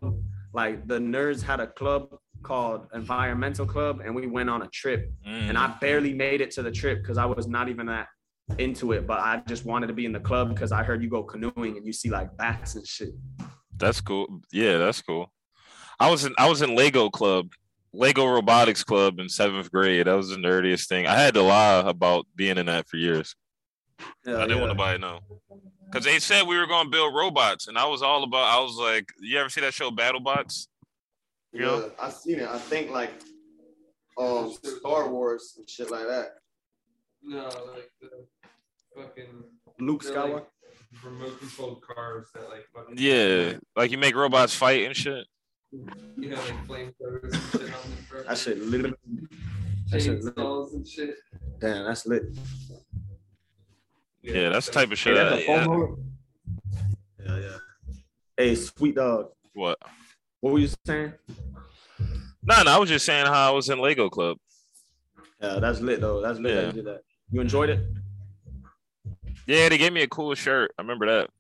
like 0.53 0.87
the 0.89 0.99
nerds 0.99 1.43
had 1.43 1.61
a 1.61 1.67
club 1.67 2.09
called 2.43 2.87
environmental 2.95 3.67
club 3.67 4.01
and 4.05 4.15
we 4.15 4.27
went 4.27 4.49
on 4.49 4.63
a 4.63 4.69
trip 4.69 5.11
Mm. 5.27 5.49
and 5.51 5.59
I 5.59 5.75
barely 5.81 6.15
made 6.15 6.41
it 6.41 6.51
to 6.53 6.63
the 6.63 6.71
trip 6.71 7.03
because 7.03 7.19
I 7.19 7.27
was 7.27 7.47
not 7.47 7.69
even 7.69 7.87
that 7.87 8.07
into 8.57 8.93
it. 8.93 9.07
But 9.07 9.19
I 9.21 9.43
just 9.47 9.67
wanted 9.67 9.89
to 9.89 9.93
be 9.93 10.07
in 10.07 10.13
the 10.13 10.21
club 10.21 10.49
because 10.49 10.73
I 10.73 10.83
heard 10.83 11.03
you 11.03 11.11
go 11.11 11.23
canoeing 11.23 11.77
and 11.77 11.85
you 11.85 11.93
see 11.93 12.09
like 12.09 12.35
bats 12.39 12.77
and 12.77 12.87
shit. 12.87 13.11
That's 13.79 14.01
cool. 14.01 14.41
Yeah, 14.53 14.79
that's 14.79 15.03
cool. 15.03 15.33
I 16.01 16.11
was 16.11 16.25
in 16.25 16.35
I 16.39 16.49
was 16.49 16.63
in 16.63 16.75
Lego 16.75 17.11
Club, 17.11 17.53
Lego 17.93 18.27
Robotics 18.27 18.85
Club 18.85 19.19
in 19.19 19.29
seventh 19.29 19.71
grade. 19.71 20.07
That 20.07 20.15
was 20.15 20.31
the 20.31 20.37
nerdiest 20.37 20.89
thing. 20.89 21.07
I 21.07 21.15
had 21.15 21.35
to 21.35 21.43
lie 21.43 21.83
about 21.87 22.27
being 22.37 22.59
in 22.59 22.67
that 22.67 22.89
for 22.89 22.97
years. 22.97 23.35
I 24.27 24.47
didn't 24.47 24.61
want 24.61 24.73
nobody 24.73 24.99
to 24.99 25.01
know. 25.01 25.21
Cause 25.93 26.05
they 26.05 26.19
said 26.19 26.47
we 26.47 26.59
were 26.59 26.67
gonna 26.67 26.91
build 26.91 27.15
robots, 27.15 27.67
and 27.67 27.79
I 27.79 27.87
was 27.87 28.03
all 28.03 28.23
about. 28.23 28.45
I 28.45 28.61
was 28.61 28.77
like, 28.77 29.09
"You 29.21 29.39
ever 29.39 29.49
see 29.49 29.63
that 29.63 29.73
show 29.73 29.91
BattleBots?" 29.91 30.69
You 31.53 31.61
know? 31.61 31.81
Yeah, 31.81 31.89
I 31.99 32.11
seen 32.11 32.41
it. 32.41 32.49
I 32.49 32.59
think 32.59 32.91
like 32.91 33.11
um 34.19 34.53
Star 34.63 35.09
Wars 35.09 35.55
and 35.57 35.69
shit 35.69 35.91
like 35.91 36.07
that. 36.07 36.35
No, 37.23 37.45
like 37.45 37.91
the 38.03 38.27
fucking 38.95 39.45
Luke 39.81 40.03
Skywalker. 40.05 40.35
like 40.35 40.47
remote 41.05 41.39
controlled 41.39 41.83
cars 41.83 42.29
that 42.35 42.49
like 42.49 42.67
fucking 42.75 42.97
Yeah, 42.99 43.55
like 43.77 43.91
you 43.91 43.99
make 43.99 44.15
robots 44.15 44.55
fight 44.55 44.85
and 44.85 44.97
shit. 44.97 45.27
you 45.73 46.35
have 46.35 46.49
like 46.49 46.67
flamethrowers 46.67 47.33
and 47.33 47.43
shit 47.53 47.63
on 47.63 47.69
them. 47.69 48.07
bro. 48.09 48.23
that 48.25 48.39
shit 48.39 48.59
literally. 48.63 48.97
that 49.91 50.03
shit 50.03 50.23
lit. 50.25 50.35
chainsaws 50.37 50.73
and 50.75 50.87
shit. 50.89 51.15
Damn, 51.61 51.85
that's 51.85 52.07
lit. 52.07 52.23
Yeah, 54.23 54.49
that's 54.51 54.67
the 54.67 54.73
type 54.73 54.85
of 54.85 54.91
Hey, 54.91 54.95
shit. 54.97 55.15
that's 55.15 55.49
I- 55.49 55.53
a 55.53 55.67
yeah. 55.67 55.87
Yeah, 57.27 57.39
yeah. 57.41 57.57
Hey, 58.37 58.55
sweet 58.55 58.95
dog. 58.95 59.29
What? 59.55 59.79
What 60.41 60.53
were 60.53 60.59
you 60.61 60.69
saying? 60.87 61.13
No, 62.45 62.63
no, 62.63 62.71
I 62.71 62.79
was 62.79 62.89
just 62.89 63.05
saying 63.05 63.27
how 63.27 63.49
I 63.49 63.51
was 63.55 63.69
in 63.69 63.79
Lego 63.79 64.09
Club. 64.09 64.39
Yeah, 65.41 65.59
that's 65.61 65.81
lit 65.81 66.01
though. 66.01 66.21
That's 66.21 66.39
lit. 66.39 66.55
that 66.55 66.67
you 66.67 66.83
did 66.83 66.85
that. 66.87 67.01
You 67.31 67.41
enjoyed 67.41 67.71
it? 67.71 67.81
Yeah, 69.49 69.71
they 69.71 69.79
gave 69.79 69.95
me 69.95 70.03
a 70.03 70.09
cool 70.09 70.35
shirt. 70.35 70.73
I 70.79 70.83
remember 70.83 71.07
that. 71.07 71.31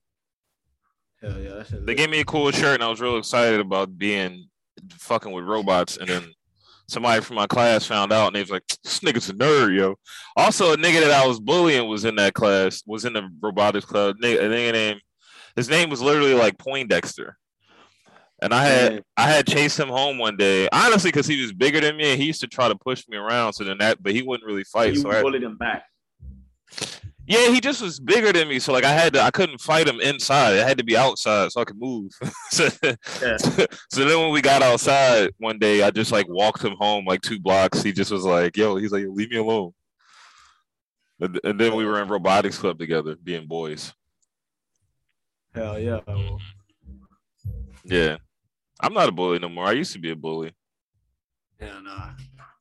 Hell 1.20 1.38
yeah, 1.38 1.62
that. 1.62 1.86
They 1.86 1.94
gave 1.94 2.08
me 2.08 2.20
a 2.20 2.24
cool 2.24 2.50
shirt, 2.50 2.76
and 2.76 2.82
I 2.82 2.88
was 2.88 3.02
real 3.02 3.18
excited 3.18 3.60
about 3.60 3.98
being 3.98 4.48
fucking 4.92 5.30
with 5.30 5.44
robots. 5.44 5.98
And 5.98 6.08
then 6.08 6.32
somebody 6.86 7.20
from 7.20 7.36
my 7.36 7.46
class 7.46 7.84
found 7.84 8.10
out, 8.10 8.28
and 8.28 8.36
they 8.36 8.40
was 8.40 8.50
like, 8.50 8.66
"This 8.82 9.00
nigga's 9.00 9.28
a 9.28 9.34
nerd, 9.34 9.76
yo." 9.76 9.96
Also, 10.36 10.72
a 10.72 10.76
nigga 10.78 11.02
that 11.02 11.22
I 11.22 11.26
was 11.26 11.38
bullying 11.38 11.86
was 11.86 12.06
in 12.06 12.16
that 12.16 12.32
class, 12.32 12.82
was 12.86 13.04
in 13.04 13.12
the 13.12 13.28
robotics 13.42 13.84
club. 13.84 14.16
A 14.22 14.24
nigga 14.24 14.72
named 14.72 15.02
his 15.54 15.68
name 15.68 15.90
was 15.90 16.00
literally 16.00 16.34
like 16.34 16.56
Poindexter. 16.56 17.36
And 18.40 18.54
I 18.54 18.64
had. 18.64 19.02
I 19.18 19.28
had 19.28 19.46
chased 19.46 19.78
him 19.78 19.88
home 19.88 20.16
one 20.16 20.38
day, 20.38 20.66
honestly, 20.72 21.10
because 21.10 21.26
he 21.26 21.42
was 21.42 21.52
bigger 21.52 21.80
than 21.80 21.98
me, 21.98 22.12
and 22.12 22.18
he 22.18 22.28
used 22.28 22.40
to 22.40 22.46
try 22.46 22.68
to 22.68 22.76
push 22.76 23.06
me 23.06 23.18
around. 23.18 23.52
So 23.52 23.64
then 23.64 23.76
that, 23.78 24.02
but 24.02 24.12
he 24.12 24.22
wouldn't 24.22 24.46
really 24.46 24.64
fight. 24.64 24.94
you 24.94 25.00
So 25.00 25.10
I, 25.10 25.20
bullied 25.20 25.42
him 25.42 25.58
back. 25.58 25.84
Yeah, 27.28 27.50
he 27.50 27.60
just 27.60 27.82
was 27.82 28.00
bigger 28.00 28.32
than 28.32 28.48
me. 28.48 28.58
So 28.58 28.72
like 28.72 28.84
I 28.84 28.92
had 28.92 29.12
to, 29.12 29.20
I 29.20 29.30
couldn't 29.30 29.60
fight 29.60 29.86
him 29.86 30.00
inside. 30.00 30.58
I 30.58 30.66
had 30.66 30.78
to 30.78 30.84
be 30.84 30.96
outside 30.96 31.52
so 31.52 31.60
I 31.60 31.64
could 31.64 31.78
move. 31.78 32.10
so, 32.50 32.68
Yeah. 33.22 33.36
so 33.36 33.66
then 34.04 34.18
when 34.18 34.32
we 34.32 34.40
got 34.40 34.62
outside 34.62 35.30
one 35.36 35.58
day, 35.58 35.82
I 35.82 35.90
just 35.90 36.10
like 36.10 36.26
walked 36.26 36.64
him 36.64 36.74
home 36.78 37.04
like 37.04 37.20
two 37.20 37.38
blocks. 37.38 37.82
He 37.82 37.92
just 37.92 38.10
was 38.10 38.24
like, 38.24 38.56
"Yo," 38.56 38.76
he's 38.76 38.92
like, 38.92 39.04
"Leave 39.08 39.30
me 39.30 39.36
alone." 39.36 39.72
And, 41.20 41.38
and 41.44 41.60
then 41.60 41.74
we 41.74 41.84
were 41.84 42.00
in 42.00 42.08
robotics 42.08 42.56
club 42.56 42.78
together, 42.78 43.14
being 43.22 43.46
boys. 43.46 43.92
Hell 45.54 45.78
yeah. 45.78 46.00
Mm-hmm. 46.08 46.36
Yeah, 47.84 48.16
I'm 48.80 48.94
not 48.94 49.08
a 49.08 49.12
bully 49.12 49.38
no 49.38 49.50
more. 49.50 49.66
I 49.66 49.72
used 49.72 49.92
to 49.92 49.98
be 49.98 50.12
a 50.12 50.16
bully. 50.16 50.52
Yeah, 51.60 51.80
nah. 51.82 52.10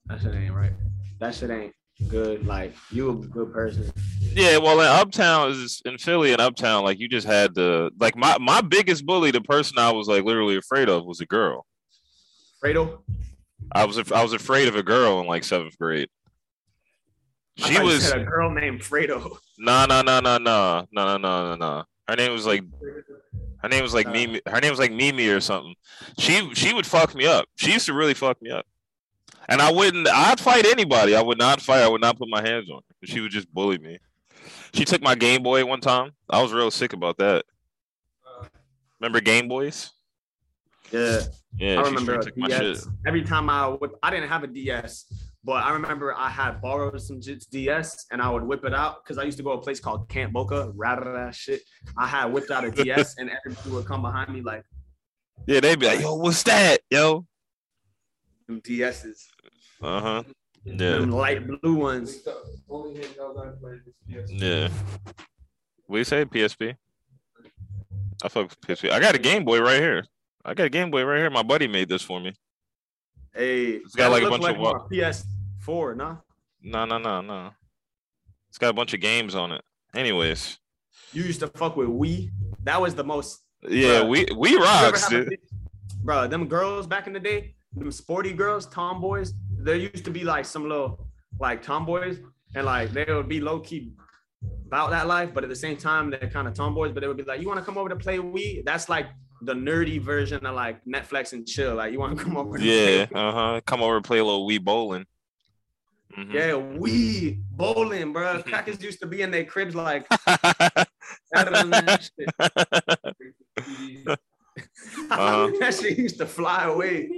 That 0.07 0.21
shit 0.21 0.36
ain't 0.36 0.53
right. 0.53 0.74
That 1.19 1.36
shit 1.36 1.51
ain't 1.51 1.74
good. 2.10 2.46
Like 2.46 2.75
you 2.92 3.10
a 3.10 3.16
good 3.16 3.51
person. 3.54 3.92
Yeah, 4.22 4.58
well, 4.58 4.80
in 4.80 4.88
Uptown 4.88 5.51
is 5.51 5.82
in 5.86 5.98
Philly 5.98 6.32
and 6.32 6.42
Uptown, 6.42 6.84
like 6.84 7.00
you 7.00 7.08
just 7.08 7.27
had 7.27 7.56
to 7.56 7.92
like 8.00 8.16
my 8.16 8.38
my 8.39 8.62
biggest 8.62 9.06
bully, 9.06 9.32
the 9.32 9.42
person 9.42 9.77
I 9.80 9.92
was 9.92 10.08
like 10.08 10.24
literally 10.24 10.58
afraid 10.58 10.89
of 10.89 11.06
was 11.06 11.22
a 11.22 11.25
girl. 11.25 11.66
Fredo. 12.63 13.00
I 13.72 13.86
was 13.86 13.98
I 14.12 14.24
was 14.24 14.34
afraid 14.34 14.68
of 14.68 14.75
a 14.75 14.84
girl 14.84 15.20
in 15.22 15.27
like 15.27 15.44
seventh 15.44 15.77
grade. 15.77 16.10
She 17.58 17.80
was 17.80 18.12
a 18.12 18.20
girl 18.24 18.51
named 18.51 18.82
Fredo. 18.82 19.38
no 19.58 19.86
no 19.86 20.01
no 20.04 20.20
no 20.20 20.38
no 20.38 20.86
no 20.92 21.06
no 21.06 21.18
no 21.18 21.18
no 21.18 21.56
no. 21.56 21.84
Her 22.08 22.16
name 22.16 22.32
was 22.32 22.46
like 22.46 22.63
her 23.63 23.70
name 23.70 23.82
was 23.82 23.94
like 23.94 24.08
Uh. 24.08 24.12
Mimi. 24.12 24.42
Her 24.46 24.62
name 24.62 24.70
was 24.70 24.80
like 24.80 24.92
Mimi 24.92 25.27
or 25.27 25.42
something. 25.42 25.74
She 26.20 26.54
she 26.54 26.74
would 26.74 26.86
fuck 26.86 27.16
me 27.16 27.25
up. 27.25 27.46
She 27.56 27.72
used 27.74 27.88
to 27.88 27.94
really 27.94 28.13
fuck 28.13 28.42
me 28.42 28.51
up. 28.51 28.66
And 29.50 29.62
I 29.62 29.72
wouldn't. 29.72 30.08
I'd 30.08 30.39
fight 30.39 30.66
anybody. 30.66 31.16
I 31.16 31.22
would 31.22 31.38
not 31.38 31.62
fight. 31.62 31.82
I 31.82 31.88
would 31.88 32.01
not 32.01 32.18
put 32.18 32.27
my 32.30 32.42
hands 32.42 32.70
on 32.70 32.82
her. 32.88 33.08
She 33.08 33.22
would 33.22 33.32
just 33.32 33.51
bully 33.54 33.77
me. 33.77 34.00
She 34.74 34.86
took 34.86 35.01
my 35.01 35.16
Game 35.16 35.44
Boy 35.44 35.66
one 35.66 35.80
time. 35.80 36.12
I 36.30 36.42
was 36.42 36.51
real 36.51 36.72
sick 36.72 36.94
about 36.94 37.18
that. 37.18 37.46
Remember 39.00 39.22
Game 39.22 39.48
Boys? 39.48 39.92
Yeah, 40.92 41.22
Yeah, 41.58 41.80
I 41.80 41.84
remember 41.84 42.22
straight 42.22 42.22
took 42.22 42.38
my 42.38 42.48
shit. 42.50 42.75
DS. 42.75 42.88
Every 43.06 43.24
time 43.24 43.50
I 43.50 43.68
would, 43.68 43.92
I 44.01 44.10
didn't 44.10 44.30
have 44.30 44.44
a 44.44 44.48
DS, 44.48 45.06
but 45.44 45.63
I 45.63 45.72
remember 45.72 46.13
I 46.16 46.30
had 46.30 46.62
borrowed 46.62 47.00
some 47.01 47.20
Jits 47.20 47.50
DS 47.50 48.06
and 48.12 48.22
I 48.22 48.30
would 48.30 48.44
whip 48.44 48.63
it 48.63 48.74
out 48.74 49.04
because 49.04 49.18
I 49.18 49.24
used 49.24 49.38
to 49.38 49.44
go 49.44 49.54
to 49.54 49.60
a 49.60 49.62
place 49.62 49.80
called 49.80 50.08
Camp 50.10 50.34
Boca, 50.34 50.72
that 50.77 51.36
shit. 51.36 51.62
I 51.98 52.08
had 52.08 52.32
whipped 52.32 52.51
out 52.51 52.63
a 52.63 52.72
DS 52.72 53.16
and 53.18 53.30
everybody 53.46 53.70
would 53.70 53.86
come 53.86 54.01
behind 54.01 54.34
me 54.34 54.42
like 54.42 54.63
Yeah, 55.46 55.60
they'd 55.60 55.80
be 55.80 55.88
like, 55.88 56.00
"Yo, 56.00 56.16
what's 56.16 56.44
that, 56.44 56.80
yo?" 56.89 57.25
them 58.48 58.62
DSs, 58.62 59.25
Uh 59.81 60.01
huh. 60.01 60.24
Yeah, 60.63 60.74
them 60.98 61.12
light 61.12 61.48
blue 61.48 61.75
ones. 61.75 62.15
it's 62.15 62.24
the 62.24 62.36
only 62.69 62.96
handheld 63.00 63.39
I 63.39 63.51
played 63.60 63.79
was 63.86 64.25
PS. 64.25 64.31
yeah. 64.31 64.69
What 65.86 65.96
do 65.96 66.00
you 66.00 66.03
say, 66.03 66.25
PSP? 66.25 66.75
I 68.24 68.27
fuck 68.29 68.50
with 68.50 68.62
PSP. 68.62 68.91
I 68.91 69.00
got 69.00 69.15
a 69.15 69.19
Game 69.19 69.46
Boy 69.46 69.62
right 69.62 69.79
here. 69.79 70.05
I 70.43 70.53
got 70.53 70.65
a 70.65 70.69
Game 70.69 70.91
Boy 70.91 71.03
right 71.03 71.17
here. 71.19 71.29
My 71.29 71.43
buddy 71.43 71.67
made 71.67 71.88
this 71.88 72.01
for 72.01 72.19
me. 72.19 72.34
Hey, 73.34 73.74
It's 73.75 73.96
got 73.96 74.12
like 74.12 74.24
a 74.24 74.27
look 74.27 74.41
bunch 74.41 74.55
of 74.57 74.62
my 74.62 74.74
PS4, 74.91 75.96
nah. 75.96 76.17
No, 76.62 76.86
no, 76.86 76.98
no, 76.98 77.22
no. 77.22 77.51
It's 78.50 78.57
got 78.57 78.69
a 78.69 78.74
bunch 78.74 78.93
of 78.93 79.00
games 79.00 79.36
on 79.36 79.51
it. 79.51 79.62
Anyways, 79.96 80.57
You 81.13 81.24
used 81.24 81.39
to 81.41 81.48
fuck 81.48 81.77
with 81.77 81.88
Wii. 81.89 82.31
That 82.63 82.81
was 82.81 82.96
the 82.96 83.03
most. 83.03 83.43
yeah, 83.69 84.01
Bruh. 84.01 84.10
we 84.10 84.27
we 84.36 84.50
You 84.51 84.60
rocks, 84.63 85.03
have 85.03 85.22
a 85.22 85.25
dude. 85.29 85.39
Bro, 86.03 86.27
them 86.27 86.48
girls 86.48 86.88
back 86.88 87.07
in 87.07 87.13
the 87.13 87.19
day, 87.19 87.55
them 87.74 87.91
sporty 87.91 88.34
girls, 88.34 88.65
tomboys, 88.67 89.34
there 89.58 89.76
used 89.76 90.06
to 90.06 90.12
be 90.12 90.24
like 90.24 90.46
some 90.46 90.68
little 90.68 91.08
like 91.40 91.62
tomboys, 91.64 92.20
and 92.56 92.66
like 92.66 92.92
they 92.92 93.06
would 93.08 93.28
be 93.30 93.40
low 93.40 93.60
key 93.60 93.94
about 94.68 94.90
that 94.92 95.08
life, 95.08 95.34
but 95.34 95.44
at 95.44 95.50
the 95.50 95.56
same 95.56 95.78
time 95.78 96.10
they're 96.10 96.30
kind 96.30 96.48
of 96.48 96.54
tomboys. 96.54 96.92
But 96.92 97.02
they 97.02 97.08
would 97.08 97.18
be 97.18 97.24
like, 97.24 97.42
"You 97.42 97.48
want 97.48 97.60
to 97.60 97.66
come 97.66 97.78
over 97.78 97.90
to 97.90 97.96
play 97.96 98.18
Wii?" 98.18 98.64
That's 98.66 98.90
like 98.90 99.08
the 99.42 99.54
nerdy 99.54 100.02
version 100.02 100.46
of 100.46 100.56
like 100.56 100.84
Netflix 100.86 101.34
and 101.34 101.48
chill. 101.48 101.76
Like, 101.76 101.92
you 101.92 102.00
want 102.00 102.18
to 102.18 102.24
come 102.24 102.38
over? 102.38 102.58
Yeah, 102.60 103.06
uh 103.14 103.32
huh. 103.32 103.62
Come 103.66 103.82
over 103.82 103.96
and 103.98 104.06
play 104.06 104.20
a 104.20 104.24
little 104.26 104.48
Wii 104.48 104.64
bowling. 104.64 105.06
Mhm. 106.18 106.34
yeah, 106.34 106.52
Wii 106.52 107.42
bowling, 107.52 108.14
bro. 108.14 108.42
Crackers 108.48 108.82
used 108.82 109.00
to 109.02 109.08
be 109.08 109.22
in 109.22 109.30
their 109.32 109.44
cribs 109.46 109.76
like 109.76 110.08
that 111.32 112.10
shit. 112.18 112.30
Uh-huh. 115.12 115.52
that 115.60 115.74
shit 115.76 115.98
used 115.98 116.18
to 116.18 116.26
fly 116.26 116.64
away. 116.64 117.10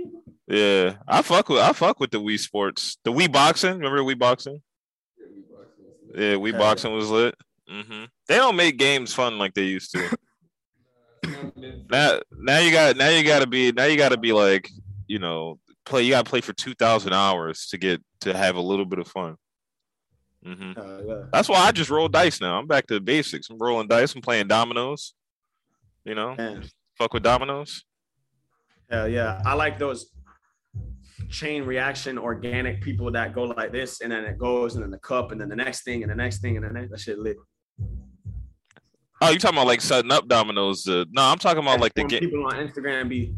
Yeah, 0.49 0.95
I 1.07 1.21
fuck 1.21 1.49
with 1.49 1.59
I 1.59 1.71
fuck 1.73 1.99
with 1.99 2.11
the 2.11 2.19
Wii 2.19 2.39
Sports, 2.39 2.97
the 3.03 3.11
Wii 3.11 3.31
Boxing. 3.31 3.73
Remember 3.77 4.01
Wii 4.01 4.17
Boxing? 4.17 4.61
Yeah, 6.15 6.33
Wii 6.35 6.51
Hell 6.51 6.59
Boxing 6.59 6.93
was 6.93 7.09
lit. 7.09 7.35
hmm 7.69 8.05
They 8.27 8.35
don't 8.35 8.55
make 8.55 8.77
games 8.77 9.13
fun 9.13 9.37
like 9.37 9.53
they 9.53 9.63
used 9.63 9.91
to. 9.91 10.17
now, 11.91 12.19
now 12.31 12.59
you 12.59 12.71
got 12.71 12.97
now 12.97 13.09
you 13.09 13.23
got 13.23 13.39
to 13.39 13.47
be 13.47 13.71
now 13.71 13.85
you 13.85 13.97
got 13.97 14.09
to 14.09 14.17
be 14.17 14.33
like 14.33 14.69
you 15.07 15.19
know 15.19 15.59
play. 15.85 16.03
You 16.03 16.11
got 16.11 16.25
to 16.25 16.29
play 16.29 16.41
for 16.41 16.53
two 16.53 16.73
thousand 16.73 17.13
hours 17.13 17.67
to 17.67 17.77
get 17.77 18.01
to 18.21 18.35
have 18.35 18.55
a 18.55 18.61
little 18.61 18.85
bit 18.85 18.99
of 18.99 19.07
fun. 19.07 19.35
hmm 20.43 20.71
Uh, 20.75 20.99
yeah. 21.05 21.23
That's 21.31 21.49
why 21.49 21.57
I 21.59 21.71
just 21.71 21.89
roll 21.89 22.07
dice 22.09 22.41
now. 22.41 22.57
I'm 22.57 22.67
back 22.67 22.87
to 22.87 22.95
the 22.95 23.01
basics. 23.01 23.49
I'm 23.49 23.57
rolling 23.59 23.87
dice. 23.87 24.15
I'm 24.15 24.21
playing 24.21 24.47
dominoes. 24.47 25.13
You 26.05 26.15
know, 26.15 26.35
fuck 26.97 27.13
with 27.13 27.23
dominoes. 27.23 27.83
Hell 28.89 29.07
yeah. 29.07 29.41
I 29.45 29.53
like 29.53 29.77
those 29.77 30.09
chain 31.29 31.63
reaction 31.63 32.17
organic 32.17 32.81
people 32.81 33.11
that 33.11 33.33
go 33.33 33.43
like 33.43 33.71
this 33.71 34.01
and 34.01 34.11
then 34.11 34.25
it 34.25 34.37
goes 34.37 34.75
and 34.75 34.83
then 34.83 34.91
the 34.91 34.97
cup 34.99 35.31
and 35.31 35.39
then 35.39 35.47
the 35.49 35.55
next 35.55 35.83
thing 35.83 36.01
and 36.03 36.11
the 36.11 36.15
next 36.15 36.39
thing 36.39 36.57
and 36.57 36.65
then 36.65 36.87
that 36.89 36.99
shit 36.99 37.19
lit. 37.19 37.37
Oh, 39.21 39.29
you 39.31 39.37
talking 39.37 39.57
about 39.57 39.67
like 39.67 39.81
setting 39.81 40.11
up 40.11 40.27
dominoes? 40.27 40.87
Uh, 40.87 41.03
no, 41.11 41.23
I'm 41.23 41.37
talking 41.37 41.61
about 41.61 41.81
like 41.81 41.93
the 41.93 42.01
When 42.03 42.07
game. 42.09 42.19
people 42.21 42.45
on 42.45 42.53
Instagram 42.55 43.09
be 43.09 43.35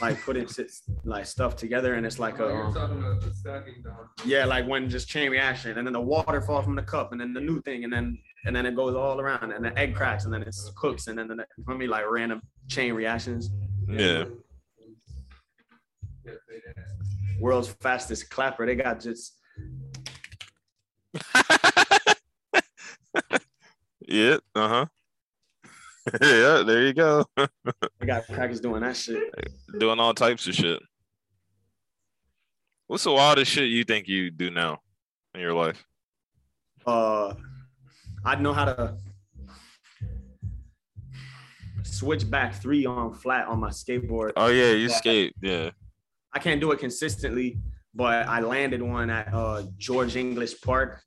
like 0.00 0.20
putting 0.22 0.46
shit, 0.46 0.70
like 1.04 1.24
stuff 1.26 1.56
together 1.56 1.94
and 1.94 2.04
it's 2.04 2.18
like 2.18 2.40
Oh, 2.40 2.48
a 2.48 2.52
you're 2.52 2.66
um, 2.66 2.74
talking 2.74 2.98
about 2.98 3.20
the 3.22 3.32
stacking 3.32 3.82
yeah 4.24 4.44
like 4.44 4.66
when 4.66 4.88
just 4.90 5.08
chain 5.08 5.30
reaction 5.30 5.78
and 5.78 5.86
then 5.86 5.94
the 5.94 6.00
water 6.00 6.42
falls 6.42 6.64
from 6.64 6.76
the 6.76 6.82
cup 6.82 7.12
and 7.12 7.20
then 7.20 7.32
the 7.32 7.40
new 7.40 7.60
thing 7.62 7.84
and 7.84 7.92
then 7.92 8.18
and 8.44 8.54
then 8.54 8.66
it 8.66 8.76
goes 8.76 8.94
all 8.94 9.18
around 9.20 9.50
and 9.52 9.64
the 9.64 9.76
egg 9.78 9.94
cracks 9.94 10.24
and 10.24 10.34
then 10.34 10.42
it 10.42 10.54
cooks 10.76 11.06
and 11.06 11.18
then 11.18 11.28
the 11.28 11.46
for 11.64 11.74
me 11.74 11.86
like 11.86 12.04
random 12.10 12.42
chain 12.68 12.92
reactions. 12.92 13.50
Yeah. 13.88 14.24
Yeah, 16.24 16.32
they 16.48 16.54
did. 16.54 16.71
World's 17.42 17.68
fastest 17.80 18.30
clapper. 18.30 18.64
They 18.64 18.76
got 18.76 19.00
just 19.00 19.36
yeah. 24.06 24.36
Uh 24.54 24.68
huh. 24.68 24.86
yeah. 26.22 26.62
There 26.64 26.86
you 26.86 26.92
go. 26.94 27.24
I 27.36 27.48
got 28.06 28.26
crackers 28.28 28.60
doing 28.60 28.82
that 28.82 28.96
shit. 28.96 29.34
Doing 29.76 29.98
all 29.98 30.14
types 30.14 30.46
of 30.46 30.54
shit. 30.54 30.80
What's 32.86 33.02
the 33.02 33.12
wildest 33.12 33.50
shit 33.50 33.68
you 33.70 33.82
think 33.82 34.06
you 34.06 34.30
do 34.30 34.50
now 34.50 34.78
in 35.34 35.40
your 35.40 35.54
life? 35.54 35.84
uh 36.86 37.34
I 38.24 38.36
know 38.36 38.52
how 38.52 38.66
to 38.66 38.96
switch 41.82 42.30
back 42.30 42.54
three 42.54 42.86
on 42.86 43.14
flat 43.14 43.48
on 43.48 43.58
my 43.58 43.70
skateboard. 43.70 44.30
Oh 44.36 44.46
yeah, 44.46 44.70
you 44.70 44.88
skate. 44.88 45.34
Yeah. 45.42 45.70
I 46.34 46.38
can't 46.38 46.60
do 46.60 46.72
it 46.72 46.78
consistently, 46.78 47.58
but 47.94 48.26
I 48.26 48.40
landed 48.40 48.80
one 48.82 49.10
at 49.10 49.32
uh 49.32 49.62
George 49.78 50.16
English 50.16 50.60
Park 50.62 51.02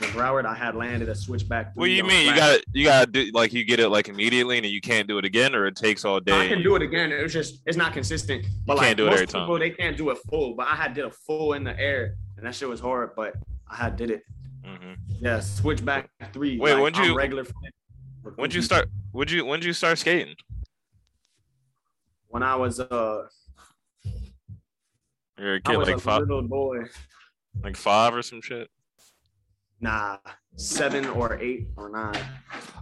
in 0.00 0.08
Broward. 0.08 0.46
I 0.46 0.54
had 0.54 0.74
landed 0.74 1.08
a 1.10 1.14
switchback. 1.14 1.72
What 1.76 1.84
do 1.86 1.90
you 1.90 2.02
mean? 2.04 2.26
You 2.28 2.34
got 2.34 2.56
to 2.60 2.64
you 2.72 2.84
got 2.86 3.04
to 3.04 3.10
do 3.12 3.30
like 3.34 3.52
you 3.52 3.64
get 3.64 3.78
it 3.80 3.90
like 3.90 4.08
immediately 4.08 4.56
and 4.56 4.66
you 4.66 4.80
can't 4.80 5.06
do 5.06 5.18
it 5.18 5.24
again, 5.24 5.54
or 5.54 5.66
it 5.66 5.76
takes 5.76 6.04
all 6.04 6.18
day. 6.20 6.46
I 6.46 6.48
can 6.48 6.62
do 6.62 6.74
it 6.76 6.82
again. 6.82 7.12
It's 7.12 7.32
just 7.32 7.60
it's 7.66 7.76
not 7.76 7.92
consistent. 7.92 8.46
But 8.66 8.74
You 8.74 8.78
like 8.78 8.86
can't 8.86 8.96
do 8.96 9.06
it 9.06 9.10
most 9.10 9.14
every 9.16 9.26
time. 9.26 9.42
people, 9.42 9.58
they 9.58 9.70
can't 9.70 9.96
do 9.96 10.10
it 10.10 10.18
full. 10.30 10.54
But 10.54 10.68
I 10.68 10.74
had 10.76 10.94
did 10.94 11.04
a 11.04 11.10
full 11.10 11.52
in 11.52 11.64
the 11.64 11.78
air, 11.78 12.14
and 12.36 12.46
that 12.46 12.54
shit 12.54 12.68
was 12.68 12.80
hard. 12.80 13.10
But 13.14 13.34
I 13.68 13.76
had 13.76 13.96
did 13.96 14.10
it. 14.10 14.22
Mhm. 14.64 14.96
Yeah, 15.20 15.40
switchback 15.40 16.08
three. 16.32 16.58
Wait, 16.58 16.72
like, 16.74 16.82
when'd 16.82 16.96
you- 16.96 17.14
regular? 17.14 17.44
When'd 18.36 18.54
you 18.54 18.62
start? 18.62 18.88
Would 19.12 19.30
you 19.30 19.44
when'd 19.44 19.64
you 19.64 19.72
start 19.74 19.98
skating? 19.98 20.34
When 22.28 22.42
I 22.42 22.54
was 22.56 22.78
uh, 22.78 23.26
You're 25.40 25.54
a 25.54 25.56
I 25.56 25.60
kid, 25.60 25.76
was 25.78 25.88
like 25.88 25.96
a 25.96 26.00
five, 26.00 26.20
little 26.20 26.42
boy. 26.42 26.80
like 27.64 27.76
five 27.76 28.14
or 28.14 28.22
some 28.22 28.42
shit. 28.42 28.68
Nah, 29.80 30.18
seven 30.56 31.06
or 31.06 31.38
eight 31.40 31.68
or 31.76 31.88
nine. 31.88 32.22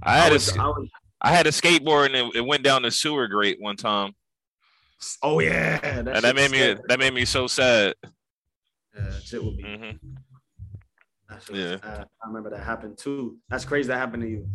I 0.03 0.17
had 0.17 0.25
I 0.25 0.29
a 0.31 0.33
was, 0.33 0.47
sk- 0.47 0.59
I 0.59 0.67
was, 0.67 0.89
I 1.23 1.33
had 1.33 1.47
a 1.47 1.51
skateboard 1.51 2.07
and 2.07 2.15
it, 2.17 2.37
it 2.37 2.41
went 2.45 2.65
down 2.65 2.83
the 2.83 2.91
sewer 2.91 3.29
grate 3.29 3.59
one 3.61 3.77
time, 3.77 4.15
oh 5.23 5.39
yeah, 5.39 5.79
that 6.03 6.09
and 6.17 6.25
that 6.25 6.35
made 6.35 6.51
me 6.51 6.59
scary. 6.59 6.79
that 6.89 6.99
made 6.99 7.15
me 7.15 7.25
so 7.25 7.47
sad. 7.47 7.95
Yeah, 8.97 9.11
shit 9.23 9.45
would 9.45 9.57
be. 9.57 9.63
hmm 9.63 9.91
was- 11.31 11.49
Yeah. 11.53 11.77
uh, 11.83 12.05
I 12.23 12.27
remember 12.27 12.51
that 12.51 12.65
happened 12.65 12.99
too. 12.99 13.39
That's 13.49 13.65
crazy. 13.65 13.87
That 13.89 13.99
happened 13.99 14.23
to 14.25 14.29
you. 14.29 14.49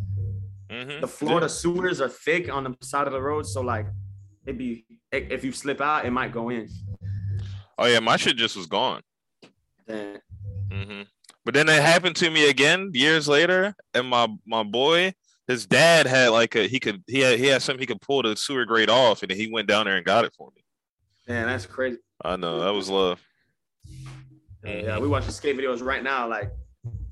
hmm 0.69 0.99
The 0.99 1.07
Florida 1.07 1.47
sewers 1.47 2.01
are 2.01 2.09
thick 2.09 2.51
on 2.51 2.65
the 2.65 2.75
side 2.81 3.07
of 3.07 3.13
the 3.13 3.21
road, 3.21 3.45
so 3.45 3.61
like 3.61 3.85
it'd 4.45 4.57
be 4.57 4.85
if 5.13 5.45
you 5.45 5.53
slip 5.53 5.79
out, 5.79 6.05
it 6.05 6.11
might 6.11 6.33
go 6.33 6.49
in. 6.49 6.67
Oh 7.77 7.85
yeah, 7.85 7.99
my 7.99 8.17
shit 8.17 8.37
just 8.37 8.55
was 8.55 8.67
gone. 8.67 9.01
Then 9.87 10.19
hmm 10.71 11.01
But 11.45 11.53
then 11.53 11.67
it 11.69 11.81
happened 11.81 12.15
to 12.17 12.29
me 12.29 12.49
again 12.49 12.91
years 12.93 13.27
later, 13.27 13.75
and 13.93 14.07
my 14.07 14.27
my 14.45 14.63
boy, 14.63 15.13
his 15.47 15.65
dad 15.65 16.05
had 16.05 16.29
like 16.29 16.55
a 16.55 16.67
he 16.67 16.79
could 16.79 17.03
he 17.07 17.19
had 17.19 17.39
he 17.39 17.47
had 17.47 17.61
something 17.61 17.79
he 17.81 17.85
could 17.85 18.01
pull 18.01 18.23
the 18.23 18.35
sewer 18.35 18.65
grate 18.65 18.89
off, 18.89 19.23
and 19.23 19.31
he 19.31 19.51
went 19.51 19.67
down 19.67 19.85
there 19.85 19.97
and 19.97 20.05
got 20.05 20.25
it 20.25 20.33
for 20.37 20.51
me. 20.55 20.63
man, 21.27 21.47
that's 21.47 21.65
crazy. 21.65 21.97
I 22.23 22.35
know 22.37 22.59
that 22.61 22.71
was 22.73 22.89
love. 22.89 23.21
Yeah, 24.63 24.71
yeah, 24.81 24.99
we 24.99 25.07
watching 25.07 25.31
skate 25.31 25.57
videos 25.57 25.81
right 25.83 26.03
now, 26.03 26.27
like 26.29 26.51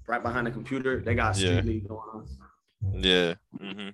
right 0.08 0.24
behind 0.24 0.48
the 0.48 0.52
computer. 0.52 1.02
They 1.02 1.16
got 1.16 1.36
street 1.36 1.56
Yeah. 1.56 1.62
league 1.62 1.88
going 1.88 2.02
on. 2.14 2.28
Yeah. 2.94 3.34
hmm 3.60 3.90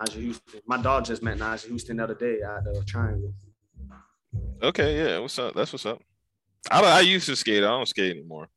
Nyjah 0.00 0.26
Huston. 0.26 0.60
My 0.66 0.80
dog 0.80 1.04
just 1.06 1.22
met 1.22 1.38
Nyjah 1.38 1.70
Huston 1.70 1.96
the 1.96 2.04
other 2.04 2.14
day 2.14 2.40
at 2.42 2.64
the 2.64 2.82
Triangle. 2.86 3.32
Okay. 4.62 4.98
Yeah. 4.98 5.18
What's 5.18 5.38
up? 5.38 5.54
That's 5.54 5.72
what's 5.72 5.86
up. 5.86 6.00
I 6.70 6.82
I 6.82 7.00
used 7.00 7.26
to 7.26 7.36
skate. 7.36 7.62
I 7.62 7.68
don't 7.68 7.86
skate 7.88 8.16
anymore. 8.16 8.48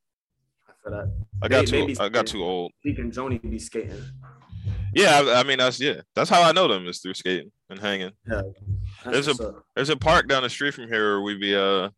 I 0.86 0.90
that. 0.90 1.12
I 1.44 1.48
got 1.48 1.66
They- 1.68 1.94
too 1.94 2.02
I 2.02 2.10
got 2.10 2.28
too 2.28 2.44
old. 2.44 2.72
And 2.84 3.12
Joni 3.12 3.42
be 3.50 3.60
skating. 3.60 4.04
Yeah. 4.94 5.22
I, 5.24 5.40
I 5.40 5.44
mean 5.44 5.60
that's 5.60 5.80
yeah. 5.80 6.02
That's 6.16 6.30
how 6.30 6.42
I 6.42 6.52
know 6.52 6.68
them 6.68 6.88
is 6.88 7.00
through 7.00 7.14
skating 7.14 7.52
and 7.70 7.80
hanging. 7.80 8.12
That's 8.26 8.44
There's 9.06 9.28
what's 9.28 9.40
up. 9.40 9.64
There's 9.76 9.90
a 9.90 9.98
park 9.98 10.28
down 10.28 10.44
the 10.44 10.50
street 10.50 10.74
from 10.74 10.88
here 10.88 11.14
where 11.18 11.22
we 11.22 11.38
be 11.38 11.56
uh 11.56 11.90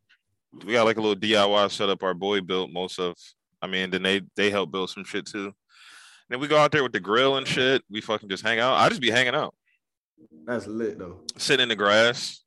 we 0.66 0.74
got 0.74 0.86
like 0.86 0.98
a 0.98 1.02
little 1.02 1.16
DIY 1.16 1.72
setup 1.72 2.04
our 2.04 2.14
boy 2.14 2.42
built 2.42 2.72
most 2.72 3.00
of. 3.00 3.16
I 3.62 3.68
mean, 3.68 3.90
then 3.90 4.04
they 4.04 4.22
they 4.36 4.50
help 4.50 4.72
build 4.72 4.90
some 4.90 5.06
shit 5.06 5.26
too. 5.26 5.54
Then 6.30 6.40
we 6.40 6.48
go 6.48 6.58
out 6.58 6.72
there 6.72 6.84
with 6.84 6.94
the 6.94 7.00
grill 7.00 7.38
and 7.38 7.48
shit. 7.48 7.82
We 7.90 8.02
fucking 8.02 8.30
just 8.30 8.44
hang 8.44 8.60
out. 8.60 8.76
I 8.76 8.90
just 8.90 9.02
be 9.02 9.10
hanging 9.12 9.36
out, 9.36 9.54
That's 10.46 10.68
lit 10.68 10.98
though. 11.00 11.22
sitting 11.38 11.64
in 11.64 11.70
the 11.70 11.76
grass. 11.76 12.43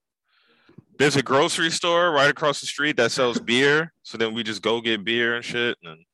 There's 0.98 1.16
a 1.16 1.22
grocery 1.22 1.70
store 1.70 2.10
right 2.10 2.30
across 2.30 2.60
the 2.60 2.66
street 2.66 2.96
that 2.96 3.12
sells 3.12 3.38
beer. 3.40 3.92
So 4.02 4.16
then 4.16 4.32
we 4.34 4.42
just 4.42 4.62
go 4.62 4.80
get 4.80 5.04
beer 5.04 5.34
and 5.36 5.44
shit. 5.44 5.76
And 5.82 6.04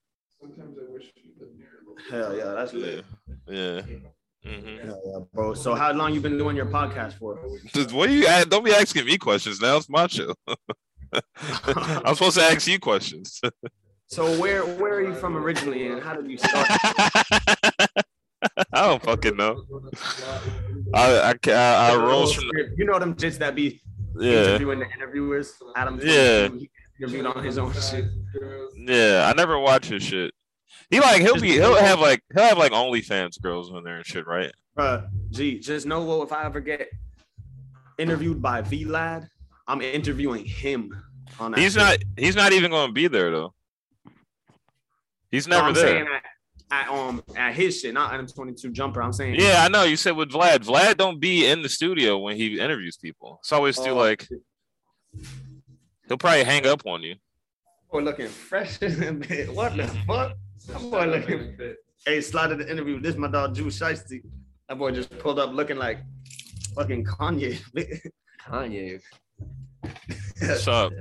Sometimes 0.40 0.77
I 0.79 0.92
wish 0.92 1.05
you 1.16 1.33
lived 1.40 1.57
near 1.57 1.68
a 1.87 1.88
little. 1.88 1.97
Hell 2.11 2.37
yeah, 2.37 2.53
that's 2.53 2.73
yeah, 2.75 2.81
lit. 2.81 3.05
yeah. 3.49 3.81
hmm 4.45 4.77
Hell 4.87 5.01
yeah, 5.07 5.18
bro. 5.33 5.55
So 5.55 5.75
how 5.75 5.92
long 5.92 6.12
you 6.14 6.21
been 6.21 6.37
doing 6.37 6.57
your 6.57 6.66
podcast 6.66 7.14
for? 7.14 7.35
What 7.92 8.11
you 8.11 8.25
don't 8.47 8.64
be 8.64 8.73
asking 8.73 9.05
me 9.05 9.18
questions 9.18 9.61
now. 9.61 9.77
It's 9.77 9.88
my 9.88 10.09
show. 10.09 10.35
I'm 11.47 12.14
supposed 12.14 12.38
to 12.38 12.42
ask 12.42 12.66
you 12.66 12.79
questions. 12.81 13.40
So 14.09 14.38
where 14.38 14.66
where 14.66 14.97
are 14.97 15.01
you 15.01 15.14
from 15.14 15.38
originally, 15.38 15.87
and 15.87 16.03
how 16.03 16.12
did 16.12 16.31
you 16.31 16.37
start? 16.37 16.66
I 18.71 18.87
don't 18.87 19.03
fucking 19.03 19.38
know. 19.38 19.64
I 20.92 21.31
I, 21.31 21.35
ca- 21.35 21.53
I, 21.53 21.92
I 21.92 21.97
rose 21.97 22.35
from 22.35 22.45
You 22.77 22.85
know 22.85 22.99
them 22.99 23.14
jits 23.14 23.38
that 23.38 23.55
be 23.55 23.81
yeah 24.18 24.31
interviewing 24.31 24.79
the 24.79 24.90
interviewers. 24.92 25.55
Adam. 25.77 26.01
Yeah. 26.03 26.48
he 26.48 26.70
interviewed 27.01 27.27
on 27.27 27.44
his 27.44 27.59
own 27.59 27.72
shit. 27.75 28.07
yeah. 28.77 29.31
I 29.31 29.37
never 29.37 29.59
watch 29.59 29.87
his 29.87 30.03
shit. 30.03 30.33
He 30.90 31.01
like 31.01 31.22
he'll 31.22 31.40
be 31.40 31.53
he'll 31.53 31.77
have 31.77 32.01
like 32.01 32.22
he'll 32.35 32.44
have 32.44 32.59
like 32.59 32.72
OnlyFans 32.72 33.40
girls 33.40 33.72
on 33.72 33.83
there 33.85 33.96
and 33.96 34.07
shit, 34.07 34.27
right? 34.27 34.53
Bruh, 34.77 35.09
gee, 35.31 35.59
just 35.59 35.87
know 35.87 36.03
what 36.03 36.27
if 36.27 36.33
I 36.33 36.44
ever 36.44 36.61
get 36.61 36.88
interviewed 37.98 38.42
by 38.42 38.62
Vlad, 38.62 39.29
I'm 39.66 39.81
interviewing 39.81 40.44
him 40.44 40.94
on 41.38 41.53
that. 41.53 41.61
He's 41.61 41.75
shit. 41.75 41.83
not 41.83 41.98
he's 42.16 42.37
not 42.37 42.53
even 42.53 42.70
going 42.70 42.88
to 42.88 42.92
be 42.92 43.09
there 43.09 43.31
though. 43.31 43.55
He's 45.31 45.48
never 45.48 45.68
I'm 45.68 45.75
there. 45.75 46.07
Saying 46.73 46.87
at, 46.87 46.89
at 46.89 46.99
um 46.99 47.23
at 47.37 47.55
his 47.55 47.81
shit, 47.81 47.95
not 47.95 48.13
Adam 48.13 48.27
22 48.27 48.71
jumper. 48.73 49.03
I'm 49.03 49.13
saying 49.13 49.37
Yeah, 49.39 49.63
I 49.65 49.69
know. 49.69 49.85
You 49.85 49.97
said 49.97 50.17
with 50.17 50.31
Vlad. 50.31 50.65
Vlad 50.67 50.97
don't 50.97 51.21
be 51.21 51.47
in 51.47 51.63
the 51.63 51.69
studio 51.69 52.19
when 52.19 52.37
he 52.37 52.59
interviews 52.59 52.97
people. 52.97 53.39
It's 53.43 53.53
always 53.53 53.77
do 53.77 53.91
Oh, 53.91 53.97
like 53.97 54.29
he'll 56.09 56.19
probably 56.19 56.45
hang 56.45 56.67
up 56.67 56.83
on 56.87 57.03
you. 57.03 57.17
boy 57.91 58.01
looking 58.03 58.29
fresh 58.29 58.81
in 58.83 59.03
a 59.03 59.13
bit. 59.13 59.53
What 59.55 59.77
the 59.77 59.87
fuck? 60.07 60.33
That 60.69 60.81
boy 60.91 61.07
looking. 61.07 61.57
Fit. 61.57 61.77
Hey, 62.07 62.21
slided 62.21 62.59
the 62.59 62.71
interview. 62.71 63.01
This 63.01 63.17
my 63.17 63.29
dog 63.29 63.55
Juice 63.55 63.79
Shiesty. 63.79 64.23
That 64.69 64.79
boy 64.79 64.91
just 64.93 65.17
pulled 65.19 65.39
up 65.39 65.53
looking 65.53 65.77
like 65.77 65.99
fucking 66.75 67.05
Kanye. 67.05 67.61
Kanye. 68.49 69.01
What's 70.41 70.67
up? 70.69 70.93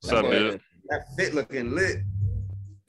What's 0.00 0.12
up, 0.12 0.22
boy- 0.24 0.30
dude? 0.30 0.60
that 0.88 1.04
fit 1.16 1.34
looking 1.34 1.74
lit. 1.74 1.98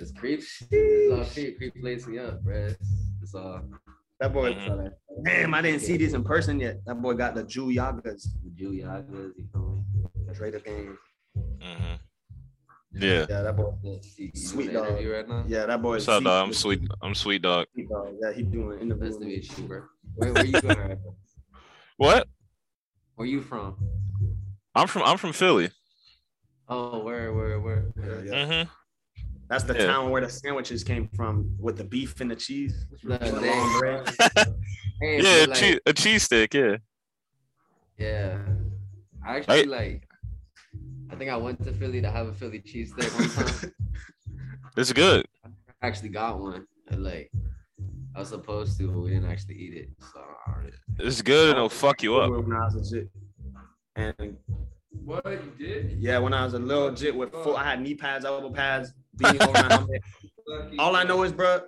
It's 0.04 0.12
creep. 0.12 0.44
It's 0.70 1.14
all 1.14 1.24
creep. 1.34 1.58
Creep 1.58 1.74
lacing 1.82 2.20
up, 2.20 2.44
bro. 2.44 2.76
It's 3.22 3.34
all 3.34 3.64
That 4.20 4.34
boy. 4.34 4.52
Mhm. 4.54 4.92
Damn, 5.24 5.54
I 5.54 5.62
didn't 5.62 5.80
see 5.80 5.96
this 5.96 6.12
in 6.12 6.26
person 6.26 6.60
yet. 6.60 6.84
That 6.86 7.02
boy 7.02 7.14
got 7.14 7.36
the 7.36 7.44
Jew 7.46 7.68
Yagas. 7.68 8.28
Julia 8.54 9.06
you 9.08 9.48
feel 9.52 9.62
me? 9.64 10.10
That's 10.28 10.42
right 10.42 10.54
up 10.54 10.66
game. 10.66 10.98
hmm 11.36 11.96
Yeah. 12.92 13.26
Yeah, 13.30 13.42
that 13.44 13.56
boy. 13.56 13.74
You- 13.82 14.02
you 14.18 14.32
Sweet 14.36 14.74
dog. 14.74 14.90
interview 14.90 15.14
right 15.14 15.28
now? 15.30 15.46
Yeah, 15.48 15.66
that 15.68 15.82
boy. 15.82 15.92
What's 15.92 16.10
up, 16.10 16.22
dog? 16.22 16.44
I'm 16.48 16.52
is 16.52 16.60
sweet. 16.60 16.82
I'm 17.02 17.16
sweet 17.16 17.42
dog. 17.42 17.68
sweet 17.74 17.88
dog. 17.88 18.14
Yeah, 18.22 18.34
he 18.34 18.44
doing 18.44 18.80
interviews. 18.80 19.18
Nice 19.18 19.20
to 19.20 19.26
meet 19.26 19.58
you, 19.58 19.64
bro. 19.68 19.84
Where, 20.16 20.34
where 20.34 20.44
you 20.44 20.60
going 20.60 20.78
right? 20.78 20.98
What? 21.96 22.28
Where 23.16 23.28
you 23.28 23.42
from? 23.42 23.78
I'm 24.76 24.88
from. 24.88 25.04
I'm 25.04 25.18
from 25.18 25.32
Philly. 25.32 25.72
Oh, 26.68 27.00
where, 27.04 27.32
where, 27.34 27.60
where? 27.62 27.86
Yeah, 27.96 28.22
yeah. 28.26 28.64
hmm 28.66 28.83
That's 29.54 29.66
the 29.66 29.76
Yeah. 29.76 29.86
town 29.86 30.10
where 30.10 30.20
the 30.22 30.30
sandwiches 30.32 30.84
came 30.84 31.08
from 31.16 31.56
with 31.60 31.78
the 31.78 31.84
beef 31.84 32.20
and 32.22 32.32
the 32.32 32.36
cheese. 32.36 32.88
No, 33.04 33.18
The 33.20 33.40
long 33.40 33.80
bread. 33.80 34.10
Hey, 35.00 35.22
Yeah, 35.22 35.46
a, 35.46 35.48
like, 35.48 35.60
cheese, 35.60 35.80
a 35.86 35.94
cheese 35.94 36.24
stick. 36.24 36.54
Yeah. 36.56 36.78
yeah. 38.00 38.40
I 39.24 39.38
actually 39.38 39.66
like. 39.66 40.08
I 41.12 41.16
think 41.16 41.30
I 41.30 41.36
went 41.38 41.64
to 41.66 41.72
Philly 41.74 42.02
to 42.02 42.10
have 42.10 42.28
a 42.30 42.34
Philly 42.34 42.62
cheesesteak 42.62 43.10
one 43.20 43.30
time. 43.30 43.72
It's 44.78 44.92
good. 44.92 45.24
I 45.46 45.88
actually 45.88 46.10
got 46.10 46.40
one. 46.40 46.66
And 46.88 47.04
like, 47.04 47.30
I 48.16 48.20
was 48.22 48.30
supposed 48.30 48.80
to, 48.80 48.88
but 48.88 49.02
we 49.02 49.12
didn't 49.12 49.30
actually 49.30 49.56
eat 49.56 49.74
it. 49.76 49.90
So 50.00 50.20
I 50.20 50.52
don't 50.52 50.64
really- 50.64 50.78
It's 51.08 51.22
good 51.22 51.50
and 51.50 51.58
it'll 51.58 51.70
fuck 51.70 52.02
you 52.02 52.16
up. 52.18 52.32
When 52.32 52.52
I 52.54 52.66
was 52.66 52.76
legit. 52.92 53.08
And 53.96 54.36
What 54.90 55.24
you 55.28 55.52
did? 55.60 55.92
yeah, 56.00 56.18
when 56.18 56.34
I 56.34 56.44
was 56.44 56.56
a 56.56 56.60
little 56.60 56.92
jit 56.92 57.14
with 57.16 57.32
full, 57.34 57.56
I 57.56 57.66
had 57.66 57.82
knee 57.84 57.94
pads, 57.94 58.26
elbow 58.26 58.50
pads, 58.50 58.94
beanie 59.18 59.42
over 59.42 59.52
my 59.54 59.74
helmet. 59.74 60.02
Lucky. 60.48 60.78
All 60.78 60.96
I 60.96 61.04
know 61.04 61.24
is, 61.24 61.32
bro, 61.32 61.62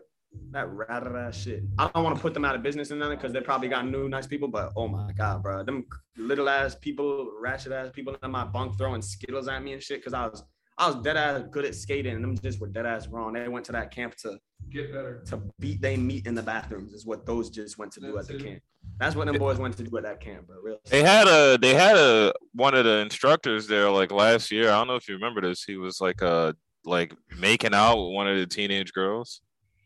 that 0.52 0.68
ratted 0.70 1.16
ass 1.16 1.38
shit. 1.38 1.64
I 1.78 1.90
don't 1.94 2.04
want 2.04 2.16
to 2.16 2.22
put 2.22 2.34
them 2.34 2.44
out 2.46 2.56
of 2.56 2.64
business 2.64 2.92
and 2.92 3.00
nothing 3.00 3.18
because 3.18 3.32
they 3.34 3.42
probably 3.42 3.70
got 3.70 3.88
new 3.88 4.10
nice 4.10 4.28
people, 4.28 4.48
but 4.48 4.74
oh 4.76 4.88
my 4.88 5.12
god, 5.18 5.42
bro, 5.44 5.64
them 5.64 5.86
little 6.18 6.50
ass 6.50 6.76
people, 6.76 7.32
ratchet 7.40 7.72
ass 7.72 7.90
people 7.94 8.16
in 8.22 8.32
my 8.32 8.44
bunk 8.44 8.78
throwing 8.78 9.02
skittles 9.02 9.48
at 9.48 9.64
me 9.64 9.74
and 9.74 9.82
shit 9.82 10.00
because 10.00 10.14
I 10.14 10.28
was 10.28 10.44
I 10.78 10.88
was 10.88 10.98
dead 11.04 11.16
ass 11.16 11.42
good 11.52 11.64
at 11.64 11.74
skating 11.74 12.16
and 12.16 12.24
them 12.24 12.38
just 12.38 12.60
were 12.60 12.68
dead 12.68 12.86
ass 12.86 13.08
wrong. 13.08 13.32
They 13.34 13.48
went 13.48 13.66
to 13.68 13.72
that 13.72 13.92
camp 13.92 14.16
to 14.18 14.38
Get 14.70 14.92
better. 14.92 15.24
to 15.28 15.42
beat 15.60 15.80
they 15.82 15.96
meet 15.96 16.26
in 16.28 16.36
the 16.36 16.42
bathrooms 16.44 16.92
is 16.94 17.06
what 17.06 17.26
those 17.26 17.50
just 17.50 17.78
went 17.78 17.94
to 17.94 18.02
do 18.02 18.14
That's 18.14 18.30
at 18.30 18.38
the 18.40 18.44
it. 18.46 18.48
camp. 18.50 18.64
That's 19.00 19.16
what 19.16 19.26
them 19.28 19.38
boys 19.38 19.58
went 19.58 19.76
to 19.78 19.84
do 19.84 19.98
at 19.98 20.04
that 20.04 20.20
camp, 20.20 20.48
bro. 20.48 20.58
Real. 20.62 20.78
They 20.90 21.02
had 21.02 21.28
a. 21.28 21.58
They 21.58 21.74
had 21.74 21.96
a 21.98 22.34
one 22.54 22.76
of 22.76 22.86
the 22.86 23.00
instructors 23.00 23.68
there 23.68 23.90
like 23.90 24.12
last 24.12 24.52
year. 24.52 24.70
I 24.70 24.78
don't 24.78 24.88
know 24.88 24.96
if 24.96 25.08
you 25.08 25.16
remember 25.16 25.42
this. 25.42 25.64
He 25.64 25.76
was 25.78 26.00
like 26.02 26.22
uh 26.22 26.54
like 26.86 27.14
making 27.40 27.74
out 27.74 27.98
with 27.98 28.14
one 28.14 28.28
of 28.28 28.38
the 28.38 28.46
teenage 28.46 28.94
girls. 28.94 29.42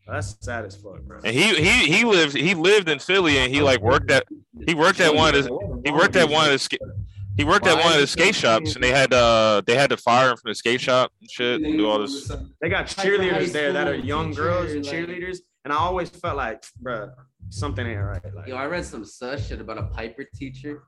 That's 0.06 0.36
sad 0.40 0.64
as 0.64 0.76
fuck, 0.76 1.02
bro. 1.02 1.20
And 1.24 1.34
he 1.34 1.54
he 1.54 1.92
he 1.92 2.04
lived 2.04 2.36
he 2.36 2.54
lived 2.54 2.88
in 2.88 2.98
Philly 2.98 3.38
and 3.38 3.52
he 3.52 3.60
like 3.62 3.80
worked 3.80 4.10
at 4.10 4.24
he 4.66 4.74
worked 4.74 5.00
at 5.00 5.14
one 5.14 5.28
of 5.28 5.34
his 5.36 5.46
he 5.84 5.92
worked 5.92 6.16
at 6.16 6.28
one 6.28 6.46
of 6.46 6.52
the 6.52 6.58
sk- 6.58 6.82
He 7.36 7.44
worked 7.44 7.66
at 7.66 7.82
one 7.82 7.92
of 7.94 8.00
the 8.00 8.06
skate 8.06 8.34
shops, 8.34 8.74
and 8.74 8.82
they 8.82 8.90
had 8.90 9.12
uh 9.12 9.62
they 9.66 9.76
had 9.76 9.90
to 9.90 9.96
fire 9.96 10.30
him 10.30 10.36
from 10.36 10.50
the 10.50 10.54
skate 10.54 10.80
shop 10.80 11.12
and 11.20 11.30
shit, 11.30 11.62
and 11.62 11.78
do 11.78 11.88
all 11.88 12.00
this. 12.00 12.28
They 12.60 12.68
got 12.68 12.86
Like 12.86 12.96
the 12.96 13.02
high 13.02 13.08
cheerleaders 13.08 13.52
there 13.52 13.72
that 13.72 13.86
are 13.88 13.94
young 13.94 14.32
girls 14.32 14.72
and 14.72 14.84
cheerleaders, 14.84 15.38
and 15.64 15.72
I 15.72 15.76
always 15.76 16.10
felt 16.10 16.36
like, 16.36 16.64
bruh, 16.82 17.12
something 17.50 17.86
ain't 17.86 18.00
right. 18.00 18.34
Like, 18.34 18.48
Yo, 18.48 18.56
I 18.56 18.66
read 18.66 18.84
some 18.84 19.04
sus 19.04 19.46
shit 19.46 19.60
about 19.60 19.78
a 19.78 19.84
Piper 19.84 20.24
teacher. 20.34 20.82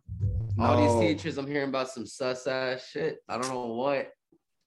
All 0.59 0.77
these 0.77 1.16
teachers, 1.16 1.38
I'm 1.38 1.46
hearing 1.46 1.68
about 1.68 1.90
some 1.90 2.07
sus 2.07 2.46
ass 2.46 2.87
shit. 2.90 3.18
I 3.29 3.38
don't 3.38 3.48
know 3.48 3.66
what. 3.75 4.11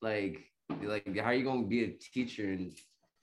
Like, 0.01 0.39
like 0.84 1.17
how 1.17 1.25
are 1.25 1.34
you 1.34 1.43
gonna 1.43 1.63
be 1.63 1.84
a 1.84 1.88
teacher 1.89 2.51
and 2.51 2.71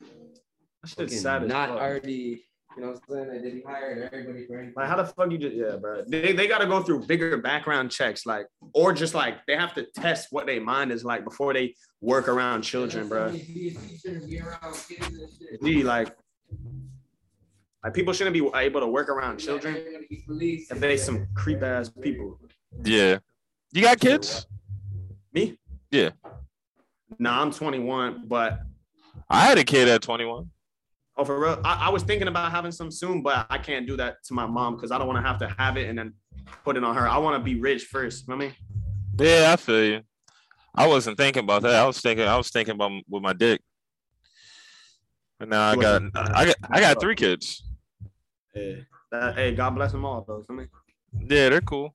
that 0.01 0.89
shit's 0.89 0.95
fucking 0.95 1.19
sad 1.19 1.49
not 1.49 1.69
fuck. 1.71 1.79
already? 1.79 2.45
You 2.77 2.83
know 2.83 2.89
what 2.89 3.03
I'm 3.09 3.15
saying? 3.15 3.29
Like, 3.29 3.43
they 3.43 3.63
hire 3.67 4.11
everybody 4.13 4.47
for 4.47 4.57
anything. 4.57 4.75
Like, 4.77 4.89
how 4.89 4.97
the 4.97 5.05
fuck 5.05 5.31
you 5.31 5.37
just, 5.39 5.55
yeah, 5.55 5.77
bro. 5.77 6.05
They, 6.09 6.33
they 6.33 6.47
got 6.47 6.59
to 6.59 6.67
go 6.67 6.83
through 6.83 7.07
bigger 7.07 7.37
background 7.37 7.91
checks, 7.91 8.25
like, 8.25 8.47
or 8.73 8.95
just 8.95 9.15
like 9.15 9.45
they 9.47 9.57
have 9.57 9.75
to 9.75 9.85
test 9.95 10.29
what 10.31 10.47
their 10.47 10.61
mind 10.61 10.91
is 10.91 11.05
like 11.05 11.25
before 11.25 11.53
they 11.53 11.75
work 12.01 12.29
around 12.29 12.63
children, 12.63 13.09
bro. 13.09 13.31
Gee, 13.33 13.77
like, 15.83 16.17
like 17.85 17.95
people 17.95 18.15
shouldn't 18.15 18.35
be 18.35 18.49
able 18.55 18.81
to 18.81 18.87
work 18.87 19.11
around 19.11 19.37
children 19.39 19.77
if 20.09 20.81
they 20.81 20.97
some 20.97 21.27
creep 21.35 21.63
ass 21.63 21.91
people. 21.91 22.39
Yeah, 22.85 23.19
you 23.73 23.83
got 23.83 24.01
kids? 24.01 24.47
Me? 25.35 25.59
Yeah. 25.91 26.11
Nah, 27.19 27.43
I'm 27.43 27.53
21, 27.53 28.25
but 28.27 28.61
I 29.29 29.47
had 29.47 29.59
a 29.59 29.65
kid 29.65 29.89
at 29.89 30.03
21. 30.03 30.51
oh, 31.17 31.25
for 31.25 31.41
real, 31.41 31.61
I, 31.65 31.87
I 31.87 31.89
was 31.91 32.03
thinking 32.03 32.29
about 32.29 32.51
having 32.51 32.73
some 32.73 32.91
soon, 32.91 33.23
but 33.23 33.47
I 33.51 33.59
can't 33.59 33.87
do 33.87 33.97
that 33.97 34.23
to 34.25 34.35
my 34.35 34.47
mom 34.47 34.77
because 34.77 34.91
I 34.91 34.99
don't 34.99 35.07
want 35.07 35.19
to 35.19 35.29
have 35.29 35.39
to 35.39 35.49
have 35.59 35.77
it 35.77 35.89
and 35.89 35.99
then 35.99 36.15
put 36.65 36.77
it 36.77 36.85
on 36.85 36.95
her. 36.97 37.09
I 37.09 37.19
want 37.19 37.37
to 37.37 37.43
be 37.43 37.61
rich 37.61 37.85
first. 37.85 38.27
You 38.27 38.33
know 38.33 38.39
what 38.39 38.45
I 38.45 38.49
mean? 38.49 38.57
Yeah, 39.19 39.53
I 39.53 39.57
feel 39.57 39.85
you. 39.85 40.01
I 40.75 40.87
wasn't 40.87 41.19
thinking 41.19 41.45
about 41.45 41.63
that. 41.63 41.75
I 41.75 41.87
was 41.87 42.01
thinking. 42.01 42.27
I 42.27 42.37
was 42.37 42.51
thinking 42.51 42.75
about 42.75 42.93
with 43.09 43.23
my 43.23 43.35
dick. 43.35 43.61
And 45.39 45.51
now 45.51 45.71
I 45.71 45.77
got. 45.77 46.03
I 46.15 46.47
got. 46.47 46.57
I 46.71 46.81
got 46.81 47.01
three 47.01 47.15
kids. 47.15 47.63
Yeah. 48.55 48.77
That, 49.11 49.35
hey, 49.35 49.55
God 49.55 49.75
bless 49.75 49.93
them 49.93 50.07
all, 50.07 50.25
though. 50.27 50.39
You 50.49 50.57
know 50.57 50.63
what 50.63 50.69
I 51.15 51.21
mean? 51.21 51.29
Yeah, 51.31 51.51
they're 51.51 51.61
cool. 51.61 51.95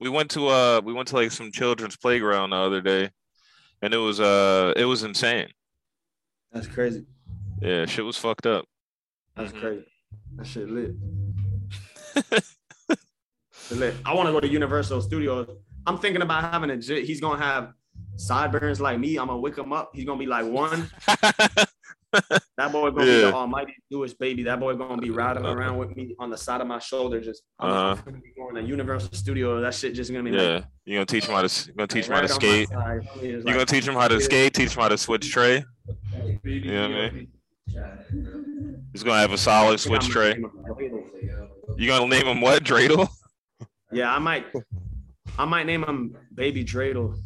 We 0.00 0.08
went 0.08 0.30
to 0.32 0.48
uh 0.48 0.80
we 0.84 0.92
went 0.92 1.08
to 1.08 1.16
like 1.16 1.30
some 1.30 1.52
children's 1.52 1.96
playground 1.96 2.50
the 2.50 2.56
other 2.56 2.80
day, 2.80 3.10
and 3.82 3.94
it 3.94 3.98
was 3.98 4.20
uh 4.20 4.72
it 4.76 4.84
was 4.84 5.02
insane. 5.02 5.48
That's 6.52 6.66
crazy. 6.66 7.06
Yeah, 7.62 7.86
shit 7.86 8.04
was 8.04 8.16
fucked 8.16 8.46
up. 8.46 8.64
That's 9.36 9.52
Mhm. 9.52 9.60
crazy. 9.60 9.84
That 10.36 10.46
shit 10.46 10.68
lit. 10.70 10.94
Lit. 13.70 13.94
I 14.04 14.14
want 14.14 14.26
to 14.26 14.32
go 14.32 14.40
to 14.40 14.48
Universal 14.48 15.00
Studios. 15.02 15.48
I'm 15.86 15.96
thinking 15.98 16.22
about 16.22 16.42
having 16.52 16.70
a 16.70 16.76
jit. 16.76 17.04
He's 17.04 17.20
gonna 17.20 17.40
have 17.40 17.72
sideburns 18.16 18.80
like 18.80 18.98
me. 18.98 19.16
I'm 19.16 19.28
gonna 19.28 19.38
wick 19.38 19.56
him 19.56 19.72
up. 19.72 19.92
He's 19.94 20.04
gonna 20.04 20.18
be 20.18 20.26
like 20.26 20.44
one. 20.46 20.90
That 22.58 22.72
boy 22.72 22.90
gonna 22.90 23.04
be 23.06 23.20
the 23.22 23.32
almighty 23.32 23.74
Jewish 23.90 24.12
baby. 24.12 24.42
That 24.42 24.60
boy 24.60 24.74
gonna 24.74 25.00
be 25.00 25.10
riding 25.10 25.46
around 25.46 25.78
with 25.78 25.96
me 25.96 26.14
on 26.18 26.28
the 26.28 26.36
side 26.36 26.60
of 26.60 26.66
my 26.66 26.78
shoulder. 26.78 27.20
Just 27.20 27.42
I'm 27.58 27.70
Uh-huh. 27.70 28.02
gonna 28.04 28.18
be 28.18 28.32
going 28.36 28.54
to 28.56 28.62
Universal 28.62 29.12
Studio. 29.14 29.60
That 29.62 29.72
shit 29.74 29.94
just 29.94 30.12
gonna 30.12 30.28
be 30.30 30.36
yeah, 30.36 30.42
like 30.56 30.64
you 30.84 30.96
gonna 30.96 31.06
teach 31.06 31.24
him 31.24 31.34
how 31.34 31.40
to 31.40 31.46
s- 31.46 31.68
you 31.68 31.72
gonna 31.74 31.86
teach 31.86 32.06
him 32.06 32.12
how 32.14 32.20
to 32.20 32.26
right 32.26 32.30
on 32.32 32.36
my 32.36 32.64
skate. 32.64 32.68
side. 32.68 33.20
He 33.20 33.28
You 33.28 33.36
like- 33.40 33.54
gonna 33.54 33.64
teach 33.66 33.86
him 33.88 33.94
how 33.94 34.08
to 34.08 34.20
skate. 34.20 34.52
Teach 34.54 34.74
him 34.76 34.82
how 34.82 34.88
to 34.88 34.98
switch 34.98 35.30
tray. 35.30 35.64
You 36.44 36.72
know 36.72 36.82
what 36.82 36.90
I 36.90 37.10
mean? 37.12 37.28
He's 38.92 39.02
gonna 39.04 39.20
have 39.20 39.32
a 39.32 39.38
solid 39.38 39.78
switch 39.80 40.08
tray. 40.08 40.36
You 41.78 41.86
gonna 41.86 42.08
name 42.08 42.26
him 42.26 42.40
what? 42.42 42.62
Dreidel? 42.64 43.08
Yeah, 43.92 44.14
I 44.14 44.18
might. 44.18 44.46
I 45.38 45.44
might 45.46 45.64
name 45.64 45.84
him 45.84 46.14
Baby 46.34 46.64
Dreidel. 46.64 47.16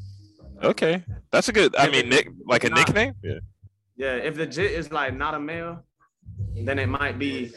Okay, 0.62 1.02
that's 1.32 1.48
a 1.48 1.52
good. 1.52 1.74
I 1.76 1.88
mean, 1.90 2.08
nick 2.08 2.28
like 2.46 2.62
a 2.64 2.70
nickname. 2.70 3.14
Yeah. 3.22 3.38
Yeah, 3.96 4.16
if 4.16 4.34
the 4.34 4.46
jit 4.46 4.72
is 4.72 4.90
like 4.90 5.14
not 5.16 5.34
a 5.34 5.40
male, 5.40 5.84
then 6.64 6.78
it 6.78 6.88
might 6.88 7.18
be. 7.18 7.52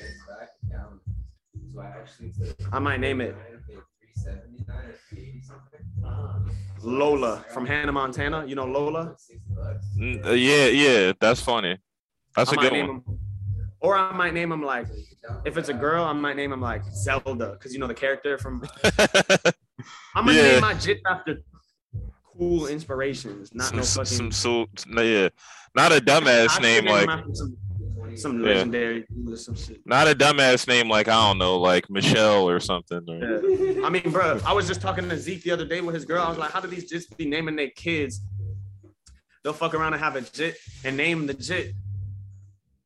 I 2.71 2.79
might 2.79 2.99
name 2.99 3.21
it 3.21 3.35
Lola 6.81 7.43
from 7.49 7.65
Hannah 7.65 7.91
Montana. 7.91 8.45
You 8.45 8.55
know 8.55 8.65
Lola? 8.65 9.15
Uh, 10.25 10.31
yeah, 10.31 10.67
yeah, 10.67 11.13
that's 11.19 11.41
funny. 11.41 11.77
That's 12.35 12.51
I 12.51 12.55
a 12.55 12.57
good 12.57 12.71
one. 12.71 12.89
him, 12.89 13.03
or 13.79 13.97
I 13.97 14.11
might 14.11 14.33
name 14.33 14.51
him 14.51 14.61
like 14.63 14.87
if 15.45 15.57
it's 15.57 15.69
a 15.69 15.73
girl, 15.73 16.03
I 16.03 16.13
might 16.13 16.35
name 16.35 16.53
him 16.53 16.61
like 16.61 16.83
Zelda 16.93 17.53
because 17.53 17.73
you 17.73 17.79
know 17.79 17.87
the 17.87 17.93
character 17.93 18.37
from. 18.37 18.63
I'm 20.15 20.25
gonna 20.25 20.33
Yeah. 20.33 20.43
name 20.43 20.61
my 20.61 20.73
jit 20.75 21.01
after 21.05 21.41
cool 22.37 22.67
inspirations, 22.67 23.53
not 23.53 23.67
some, 23.69 23.77
no 23.77 23.83
fucking. 23.83 24.31
some, 24.31 24.31
so, 24.31 24.67
yeah, 25.01 25.29
not 25.77 25.91
a 25.93 26.01
dumbass 26.01 26.59
name 26.61 26.85
like, 26.85 27.09
some, 27.33 27.57
some 28.15 28.39
Yeah. 28.43 28.47
legendary 28.55 29.05
some 29.35 29.55
shit. 29.55 29.79
not 29.85 30.07
a 30.07 30.15
dumbass 30.15 30.67
name 30.67 30.89
like 30.89 31.07
I 31.07 31.13
don't 31.27 31.37
know, 31.37 31.57
like 31.59 31.89
Michelle 31.89 32.49
or 32.49 32.59
something. 32.59 33.01
Or, 33.07 33.17
Yeah. 33.17 33.85
I 33.85 33.89
mean, 33.89 34.09
bro, 34.11 34.39
I 34.45 34.53
was 34.53 34.67
just 34.67 34.81
talking 34.81 35.07
to 35.09 35.17
Zeke 35.17 35.43
the 35.43 35.51
other 35.51 35.65
day 35.65 35.81
with 35.81 35.93
his 35.95 36.03
girl. 36.05 36.23
I 36.23 36.29
was 36.29 36.37
like, 36.37 36.51
how 36.51 36.59
do 36.59 36.67
these 36.67 36.89
just 36.89 37.15
be 37.17 37.25
naming 37.29 37.55
their 37.55 37.69
kids? 37.69 38.19
They'll 39.43 39.53
fuck 39.53 39.73
around 39.75 39.93
and 39.93 40.01
have 40.01 40.15
a 40.15 40.21
jit 40.21 40.57
and 40.83 40.97
name 40.97 41.27
the 41.27 41.33
jit 41.33 41.73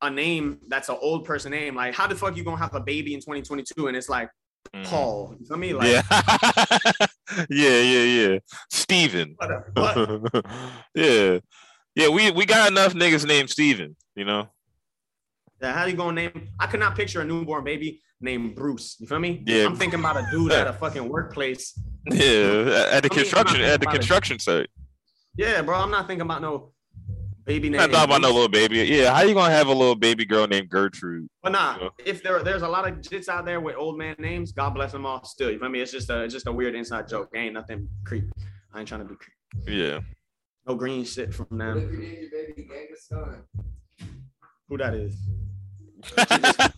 a 0.03 0.09
name 0.09 0.59
that's 0.67 0.89
an 0.89 0.97
old 0.99 1.25
person 1.25 1.51
name. 1.51 1.75
Like, 1.75 1.93
how 1.93 2.07
the 2.07 2.15
fuck 2.15 2.35
you 2.35 2.43
gonna 2.43 2.57
have 2.57 2.73
a 2.75 2.79
baby 2.81 3.13
in 3.13 3.19
2022 3.21 3.87
and 3.87 3.95
it's 3.95 4.09
like 4.09 4.29
Mhm. 4.75 4.85
Paul? 4.85 5.35
You 5.39 5.45
feel 5.45 5.57
me? 5.57 5.73
Like, 5.73 5.87
yeah, 5.89 6.01
yeah, 7.49 7.81
yeah, 7.81 8.03
yeah. 8.29 8.39
Steven. 8.69 9.35
what? 9.37 9.95
what? 10.33 10.45
yeah, 10.95 11.39
yeah. 11.95 12.07
We 12.09 12.31
we 12.31 12.45
got 12.45 12.69
enough 12.71 12.93
niggas 12.93 13.25
named 13.27 13.49
Steven. 13.49 13.95
You 14.15 14.25
know. 14.25 14.49
Yeah, 15.61 15.73
how 15.73 15.85
you 15.85 15.95
gonna 15.95 16.13
name? 16.13 16.49
I 16.59 16.67
could 16.67 16.79
not 16.79 16.95
picture 16.95 17.21
a 17.21 17.25
newborn 17.25 17.63
baby 17.63 18.01
named 18.19 18.55
Bruce. 18.55 18.97
You 18.99 19.07
feel 19.07 19.19
me? 19.19 19.43
Yeah. 19.45 19.65
I'm 19.65 19.75
thinking 19.75 19.99
about 19.99 20.17
a 20.17 20.27
dude 20.31 20.51
at 20.51 20.67
a 20.67 20.73
fucking 20.81 21.07
workplace. 21.07 21.77
Yeah, 22.05 22.89
at 22.91 23.03
the 23.03 23.09
construction 23.09 23.61
at 23.61 23.79
the 23.79 23.87
it. 23.87 23.93
construction 23.93 24.39
site. 24.39 24.69
Yeah, 25.37 25.61
bro. 25.61 25.77
I'm 25.77 25.91
not 25.91 26.07
thinking 26.07 26.23
about 26.23 26.41
no 26.41 26.71
baby 27.45 27.69
name. 27.69 27.79
Not 27.79 27.91
talking 27.91 28.05
about 28.09 28.21
no 28.21 28.29
little 28.29 28.49
baby. 28.49 28.79
Yeah, 28.79 29.13
how 29.13 29.21
you 29.21 29.33
gonna 29.35 29.53
have 29.53 29.67
a 29.67 29.73
little 29.73 29.95
baby 29.95 30.25
girl 30.25 30.47
named 30.47 30.69
Gertrude? 30.69 31.27
But 31.43 31.51
nah, 31.51 31.77
Yeah. 31.79 31.89
if 32.05 32.23
there 32.23 32.41
there's 32.43 32.63
a 32.63 32.67
lot 32.67 32.87
of 32.87 32.95
jits 32.95 33.29
out 33.29 33.45
there 33.45 33.61
with 33.61 33.75
old 33.75 33.97
man 33.99 34.15
names, 34.17 34.51
God 34.51 34.71
bless 34.71 34.91
them 34.91 35.05
all. 35.05 35.23
Still, 35.23 35.51
you 35.51 35.59
feel 35.59 35.69
me? 35.69 35.79
It's 35.81 35.91
just 35.91 36.09
a 36.09 36.23
it's 36.23 36.33
just 36.33 36.47
a 36.47 36.51
weird 36.51 36.73
inside 36.75 37.07
joke. 37.07 37.29
Ain't 37.35 37.53
nothing 37.53 37.87
creep. 38.03 38.25
I 38.73 38.79
ain't 38.79 38.87
trying 38.87 39.01
to 39.01 39.07
be 39.07 39.15
creep. 39.15 39.67
Yeah. 39.77 39.99
No 40.67 40.75
green 40.75 41.03
shit 41.05 41.33
from 41.33 41.57
them. 41.57 41.79
Who 44.69 44.77
that 44.77 44.93
is? 44.93 45.15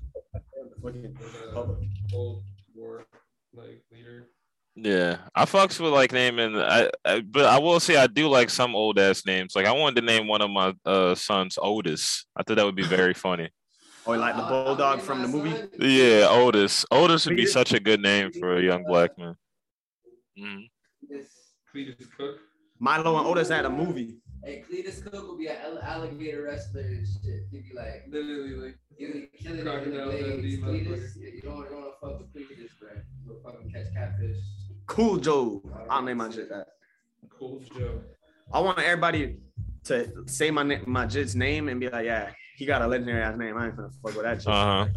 Old 2.13 2.43
war 2.75 3.05
like 3.53 3.81
leader. 3.91 4.27
Yeah, 4.75 5.17
I 5.35 5.45
fucks 5.45 5.79
with 5.79 5.93
like 5.93 6.11
naming. 6.11 6.57
I, 6.57 6.89
I 7.05 7.21
but 7.21 7.45
I 7.45 7.59
will 7.59 7.79
say 7.79 7.95
I 7.95 8.07
do 8.07 8.27
like 8.27 8.49
some 8.49 8.75
old 8.75 8.97
ass 8.99 9.25
names. 9.25 9.55
Like 9.55 9.65
I 9.67 9.71
wanted 9.71 10.01
to 10.01 10.05
name 10.07 10.27
one 10.27 10.41
of 10.41 10.49
my 10.49 10.73
uh 10.85 11.13
sons 11.15 11.57
Otis. 11.61 12.25
I 12.35 12.43
thought 12.43 12.55
that 12.55 12.65
would 12.65 12.75
be 12.75 12.83
very 12.83 13.13
funny. 13.13 13.49
Oh, 14.05 14.11
like 14.13 14.35
the 14.35 14.41
bulldog 14.43 14.99
from 15.01 15.21
the 15.21 15.27
movie. 15.27 15.55
Yeah, 15.79 16.27
Otis. 16.29 16.85
Otis 16.91 17.25
would 17.25 17.37
be 17.37 17.45
such 17.45 17.73
a 17.73 17.79
good 17.79 18.01
name 18.01 18.31
for 18.33 18.57
a 18.57 18.61
young 18.61 18.83
black 18.83 19.17
man. 19.17 19.35
Mhm. 20.37 20.69
Cletus 21.73 22.05
Cook. 22.17 22.39
Milo 22.79 23.17
and 23.17 23.27
Otis 23.27 23.49
had 23.49 23.65
a 23.65 23.69
movie. 23.69 24.17
Hey, 24.43 24.63
Cletus 24.69 25.01
Cook 25.03 25.13
will 25.13 25.37
be 25.37 25.47
an 25.47 25.55
alligator 25.81 26.43
wrestler 26.43 26.81
and 26.81 27.07
shit. 27.07 27.43
He'd 27.51 27.69
be 27.69 27.75
like, 27.75 28.03
Literally 28.09 28.55
like 28.55 28.77
he'll 28.97 29.13
be 29.13 29.29
killing 29.41 29.59
it 29.59 29.61
in 29.61 29.65
the 29.65 29.71
Crocodile 29.71 30.07
legs. 30.07 30.21
Dundee, 30.27 30.57
Cletus, 30.57 30.87
motherfucker. 30.87 31.09
yeah, 31.17 31.29
you 31.29 31.41
don't, 31.41 31.57
you 31.57 31.63
don't 31.63 31.81
want 31.81 31.93
to 31.93 32.07
fuck 32.07 32.19
with 32.19 32.33
Cletus, 32.33 32.69
bro. 32.79 32.89
You'll 33.25 33.41
fucking 33.43 33.71
catch 33.71 33.93
catfish. 33.93 34.37
Cool 34.87 35.17
Joe. 35.17 35.63
I'll 35.89 36.01
name 36.01 36.17
my 36.17 36.29
shit 36.29 36.49
that. 36.49 36.67
Cool 37.39 37.61
Joe. 37.77 38.01
I 38.51 38.59
want 38.59 38.79
everybody 38.79 39.37
to 39.85 40.11
say 40.27 40.51
my 40.51 40.63
na- 40.63 40.83
my 40.85 41.05
jit's 41.05 41.35
name 41.35 41.69
and 41.69 41.79
be 41.79 41.89
like, 41.89 42.05
yeah, 42.05 42.31
he 42.57 42.65
got 42.65 42.81
a 42.81 42.87
legendary 42.87 43.21
ass 43.21 43.37
name. 43.37 43.57
I 43.57 43.67
ain't 43.67 43.77
gonna 43.77 43.89
fuck 44.03 44.13
with 44.15 44.23
that 44.23 44.41
shit. 44.41 44.47
Uh 44.51 44.85
huh. 44.85 44.87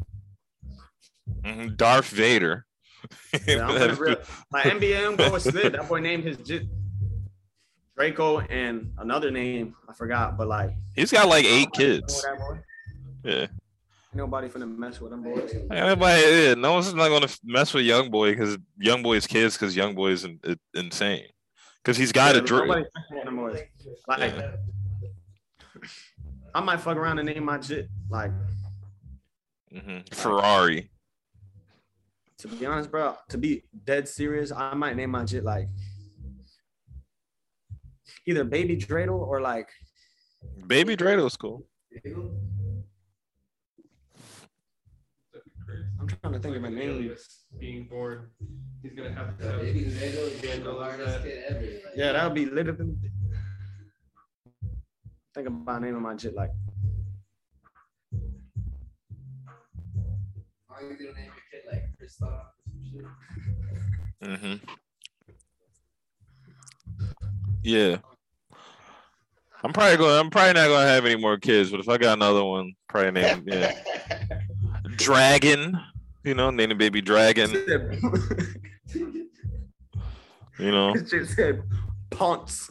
hmm 1.45 1.69
Darth 1.77 2.09
Vader. 2.11 2.67
Yeah, 3.47 3.67
I'm 3.69 3.79
gonna 3.79 3.95
real, 3.95 4.17
like 4.53 4.65
NBA 4.65 5.17
go 5.17 5.33
with 5.33 5.43
Slid. 5.43 5.75
That 5.75 5.89
boy 5.89 6.01
named 6.01 6.25
his 6.25 6.37
jit 6.39 6.65
Draco 7.97 8.41
and 8.41 8.93
another 8.99 9.31
name 9.31 9.75
I 9.89 9.95
forgot, 9.95 10.37
but 10.37 10.49
like 10.49 10.71
He's 10.95 11.11
got 11.13 11.29
like 11.29 11.45
eight 11.45 11.73
kids. 11.73 12.25
Yeah. 13.25 13.47
Nobody 14.13 14.49
finna 14.49 14.77
mess 14.77 15.01
with 15.01 15.11
them 15.11 15.23
boys. 15.23 15.55
Everybody, 15.71 16.23
yeah, 16.23 16.55
no 16.55 16.75
one's 16.75 16.93
not 16.95 17.09
gonna 17.09 17.29
mess 17.45 17.75
with 17.75 17.85
Young 17.85 18.11
Boy 18.11 18.31
because 18.33 18.57
Young 18.79 19.03
Boy's 19.03 19.27
kids 19.27 19.57
because 19.59 19.77
Young 19.77 19.95
Boy 19.95 20.11
is 20.13 20.25
in, 20.25 20.39
in- 20.45 20.59
insane. 20.75 21.27
Because 21.83 21.97
he's 21.97 22.13
got 22.13 22.35
a 22.37 22.41
drill. 22.41 22.67
Nobody 22.67 22.85
fucking 22.95 23.17
with 23.17 23.25
them 23.25 23.37
boys. 23.37 23.61
Like 24.09 24.33
Yeah. 24.33 24.53
I 26.55 26.61
might 26.61 26.81
fuck 26.81 26.97
around 26.97 27.19
and 27.19 27.29
name 27.29 27.45
my 27.45 27.59
jit 27.59 27.89
like 28.09 28.31
hmm 29.73 29.99
Ferrari. 30.13 30.91
to 32.39 32.49
be 32.49 32.65
honest, 32.67 32.91
bro. 32.91 33.17
To 33.31 33.39
be 33.39 33.65
dead 33.85 34.09
serious, 34.09 34.51
I 34.53 34.73
might 34.75 34.97
name 34.97 35.11
my 35.11 35.25
jit 35.25 35.45
like 35.45 35.69
either 38.27 38.45
Baby 38.45 38.77
Dreidel 38.77 39.19
or 39.19 39.41
like 39.41 39.69
Baby 40.67 40.97
Dreidel's 40.97 41.37
cool. 41.37 41.67
I'm 45.99 46.07
trying 46.07 46.33
to 46.35 46.39
think 46.39 46.57
of 46.57 46.65
a 46.65 46.71
name. 46.71 46.91
alias 46.91 47.45
Being 47.59 47.85
born, 47.89 48.29
he's 48.83 48.93
gonna 48.93 49.13
have 49.13 49.37
to 49.39 49.45
Yeah, 49.45 49.51
have. 49.53 49.61
baby 49.61 49.85
Dreidel 49.85 50.27
is 50.33 50.63
the 50.65 50.73
hardest 50.75 51.23
kid 51.23 51.45
ever. 51.49 51.61
Like, 51.61 51.97
Yeah, 51.97 52.13
that 52.13 52.25
would 52.25 52.35
be 52.35 52.47
literally. 52.47 52.95
Think 55.35 55.49
about 55.49 55.83
naming 55.83 56.03
my 56.03 56.17
shit 56.17 56.35
like 56.35 56.51
Are 60.71 60.83
you 60.83 60.97
gonna 60.97 61.13
name 61.19 61.31
your 61.33 61.45
kid 61.51 61.63
like 61.71 61.85
Kristoff 61.99 62.33
or 62.33 62.53
some 62.65 62.83
shit? 64.31 64.41
hmm 64.41 64.57
Yeah. 67.63 67.99
I'm 69.67 69.73
probably 69.73 69.97
going. 69.97 70.17
I'm 70.17 70.31
probably 70.31 70.53
not 70.53 70.69
gonna 70.69 70.87
have 70.87 71.05
any 71.07 71.17
more 71.17 71.39
kids, 71.39 71.73
but 71.73 71.81
if 71.81 71.89
I 71.89 71.99
got 71.99 72.17
another 72.17 72.45
one, 72.45 72.73
probably 72.89 73.11
name 73.11 73.43
yeah 73.49 73.73
Dragon. 74.97 75.77
You 76.23 76.35
know, 76.35 76.51
name 76.51 76.69
the 76.69 76.77
baby 76.77 77.01
Dragon. 77.03 77.51
You 80.59 80.71
know, 80.71 80.95
It 80.95 81.07
just 81.09 81.35
said 81.35 81.63
Ponce. 82.09 82.71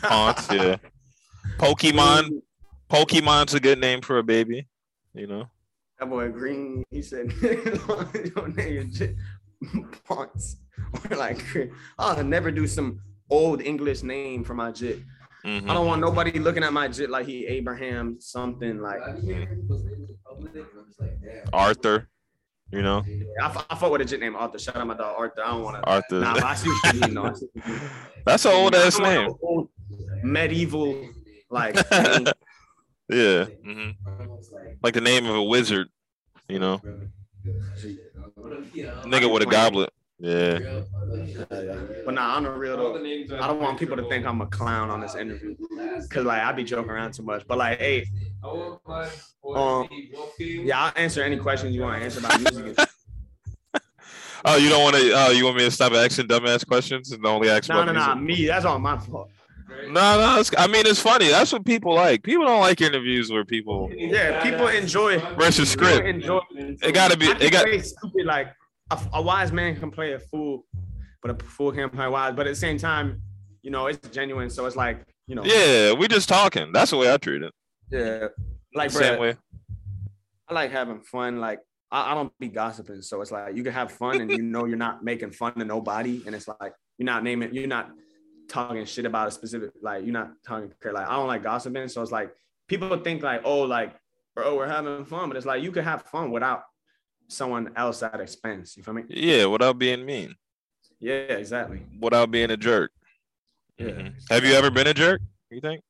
Ponce. 0.00 0.50
Yeah. 0.50 0.76
Pokemon. 1.58 2.40
Pokemon's 2.88 3.52
a 3.52 3.60
good 3.60 3.78
name 3.78 4.00
for 4.00 4.16
a 4.16 4.22
baby. 4.22 4.66
You 5.12 5.26
know. 5.26 5.50
That 5.98 6.08
boy 6.08 6.30
Green, 6.30 6.82
he 6.90 7.02
said, 7.02 7.30
"Don't 8.34 8.56
name 8.56 8.90
your 8.90 9.82
Ponce." 10.08 10.56
Or 11.10 11.16
like, 11.16 11.44
I'll 11.98 12.24
never 12.24 12.50
do 12.50 12.66
some 12.66 13.00
old 13.28 13.60
English 13.60 14.02
name 14.02 14.42
for 14.42 14.54
my 14.54 14.70
jit. 14.72 15.00
Mhm. 15.44 15.70
I 15.70 15.74
don't 15.74 15.86
want 15.86 16.00
nobody 16.00 16.38
looking 16.38 16.62
at 16.62 16.72
my 16.72 16.88
jit 16.88 17.10
like 17.10 17.26
he 17.26 17.46
Abraham 17.46 18.20
something 18.20 18.78
like. 18.80 19.00
I 19.08 19.12
be 19.14 19.20
hearing 19.22 19.48
people's 19.48 19.84
names 19.84 20.10
in 20.10 20.16
public, 20.26 20.54
and 20.54 20.64
I'm 20.78 20.86
just 20.86 21.00
like, 21.00 21.10
damn. 21.22 21.48
Arthur. 21.52 22.08
You 22.72 22.82
know, 22.82 23.04
I, 23.42 23.46
f- 23.46 23.66
I 23.68 23.74
fuck 23.74 23.90
with 23.90 24.00
a 24.02 24.04
jit 24.04 24.20
named 24.20 24.36
Arthur. 24.36 24.58
Shout 24.58 24.76
out 24.76 24.86
my 24.86 24.94
dog 24.94 25.16
Arthur. 25.18 25.42
I 25.44 25.48
don't 25.50 25.62
want 25.64 25.82
to. 25.82 25.90
Arthur. 25.90 26.20
Nah, 26.20 26.34
but 26.34 26.44
I 26.44 26.54
see 26.54 26.68
what 26.68 26.94
you 26.94 27.00
mean. 27.00 27.14
though. 27.14 27.24
I 27.24 27.32
see 27.32 27.46
what 27.52 27.66
you 27.66 27.72
mean. 27.72 27.90
That's 28.26 28.44
an 28.44 28.52
old 28.52 28.74
ass 28.76 28.98
name. 29.00 29.32
medieval 30.22 31.08
like. 31.50 31.74
name. 31.90 32.26
Yeah. 33.08 33.46
hmm 33.64 33.90
Like 34.82 34.94
the 34.94 35.00
name 35.00 35.26
of 35.26 35.34
a 35.34 35.42
wizard. 35.42 35.88
You 36.48 36.58
know, 36.60 36.80
nigga 39.04 39.32
with 39.32 39.42
a 39.42 39.46
goblet. 39.46 39.90
Yeah. 40.22 40.58
But 42.04 42.14
nah, 42.14 42.36
on 42.36 42.44
the 42.44 42.50
real 42.50 42.76
though, 42.76 43.36
I 43.36 43.46
don't 43.46 43.60
want 43.60 43.78
people 43.78 43.96
to 43.96 44.06
think 44.08 44.26
I'm 44.26 44.40
a 44.42 44.46
clown 44.46 44.90
on 44.90 45.00
this 45.00 45.14
interview. 45.14 45.56
Cause 46.10 46.24
like 46.24 46.42
I 46.42 46.52
be 46.52 46.62
joking 46.64 46.90
around 46.90 47.12
too 47.14 47.22
much. 47.22 47.46
But 47.46 47.58
like, 47.58 47.78
hey, 47.78 48.06
I 48.42 48.46
want 48.46 48.80
my 48.86 49.08
boy 49.42 49.54
Um, 49.54 49.84
to 49.84 49.88
be 49.90 50.10
Wolfgang. 50.14 50.66
yeah, 50.66 50.84
I'll 50.84 50.92
answer 50.96 51.22
any 51.22 51.38
questions 51.38 51.74
you 51.74 51.82
want 51.82 51.98
to 51.98 52.04
answer 52.04 52.20
about 52.20 52.40
music. 52.40 52.78
Oh, 54.42 54.56
you 54.56 54.70
don't 54.70 54.82
want 54.82 54.96
to? 54.96 55.12
Oh, 55.14 55.30
you 55.32 55.44
want 55.44 55.58
me 55.58 55.64
to 55.64 55.70
stop 55.70 55.92
asking 55.92 56.26
dumbass 56.28 56.66
questions 56.66 57.12
and 57.12 57.24
only 57.26 57.50
ask 57.50 57.68
No, 57.68 57.84
no, 57.84 57.92
no, 57.92 58.14
me. 58.14 58.46
That's 58.46 58.64
all 58.64 58.78
my 58.78 58.96
fault. 58.96 59.28
No, 59.88 60.18
no. 60.18 60.40
It's, 60.40 60.50
I 60.56 60.66
mean, 60.66 60.86
it's 60.86 60.98
funny. 60.98 61.28
That's 61.28 61.52
what 61.52 61.66
people 61.66 61.94
like. 61.94 62.22
People 62.22 62.46
don't 62.46 62.60
like 62.60 62.80
interviews 62.80 63.30
where 63.30 63.44
people. 63.44 63.90
Yeah, 63.92 64.42
people 64.42 64.66
enjoy- 64.68 65.18
Versus 65.36 65.70
script. 65.70 66.06
enjoy. 66.06 66.40
It 66.52 66.92
gotta 66.94 67.18
be. 67.18 67.26
It 67.26 67.52
got. 67.52 67.68
stupid 67.84 68.24
like 68.24 68.48
a, 68.90 69.00
a 69.14 69.22
wise 69.22 69.52
man 69.52 69.76
can 69.76 69.90
play 69.90 70.12
a 70.12 70.18
fool, 70.18 70.64
but 71.22 71.30
a 71.30 71.44
fool 71.44 71.72
can't 71.72 71.92
play 71.92 72.08
wise. 72.08 72.34
But 72.34 72.46
at 72.46 72.50
the 72.50 72.56
same 72.56 72.78
time, 72.78 73.22
you 73.62 73.70
know, 73.70 73.86
it's 73.86 74.08
genuine. 74.08 74.50
So 74.50 74.66
it's 74.66 74.76
like, 74.76 75.04
you 75.26 75.34
know, 75.34 75.44
Yeah, 75.44 75.92
we 75.92 76.08
just 76.08 76.28
talking. 76.28 76.72
That's 76.72 76.90
the 76.90 76.96
way 76.96 77.12
I 77.12 77.16
treat 77.16 77.42
it. 77.42 77.52
yeah. 77.90 78.28
Like, 78.74 78.90
Same 78.90 79.14
bro, 79.14 79.20
way. 79.20 79.36
I 80.48 80.54
like 80.54 80.70
having 80.70 81.00
fun. 81.00 81.40
Like, 81.40 81.60
I, 81.90 82.12
I 82.12 82.14
don't 82.14 82.32
be 82.38 82.48
gossiping. 82.48 83.02
So 83.02 83.20
it's 83.20 83.32
like 83.32 83.56
you 83.56 83.62
can 83.64 83.72
have 83.72 83.90
fun 83.92 84.20
and 84.20 84.30
you 84.30 84.42
know 84.42 84.64
you're 84.64 84.76
not 84.76 85.02
making 85.04 85.32
fun 85.32 85.54
to 85.54 85.64
nobody. 85.64 86.22
And 86.26 86.34
it's 86.34 86.48
like 86.48 86.72
you're 86.98 87.06
not 87.06 87.24
naming, 87.24 87.52
you're 87.54 87.66
not 87.66 87.90
talking 88.48 88.84
shit 88.84 89.06
about 89.06 89.28
a 89.28 89.30
specific, 89.30 89.70
like 89.82 90.04
you're 90.04 90.12
not 90.12 90.30
talking 90.46 90.72
like 90.92 91.08
I 91.08 91.14
don't 91.16 91.26
like 91.26 91.42
gossiping. 91.42 91.88
So 91.88 92.02
it's 92.02 92.12
like 92.12 92.30
people 92.68 92.96
think 92.98 93.22
like, 93.22 93.42
oh, 93.44 93.62
like, 93.62 93.94
bro, 94.34 94.56
we're 94.56 94.68
having 94.68 95.04
fun. 95.04 95.28
But 95.28 95.36
it's 95.36 95.46
like 95.46 95.62
you 95.62 95.72
can 95.72 95.84
have 95.84 96.02
fun 96.02 96.30
without 96.30 96.62
someone 97.30 97.70
else 97.76 98.02
at 98.02 98.20
expense. 98.20 98.76
You 98.76 98.82
feel 98.82 98.94
me? 98.94 99.04
Yeah, 99.08 99.46
without 99.46 99.78
being 99.78 100.04
mean, 100.04 100.34
Yeah, 100.98 101.12
exactly. 101.44 101.82
without 102.00 102.30
being 102.30 102.50
a 102.50 102.56
jerk. 102.56 102.90
Yeah. 103.78 103.86
Mhm. 103.86 104.14
Have 104.30 104.44
you 104.44 104.52
ever 104.54 104.70
been 104.70 104.86
a 104.88 104.94
jerk? 104.94 105.20
You 105.50 105.60
think? 105.60 105.82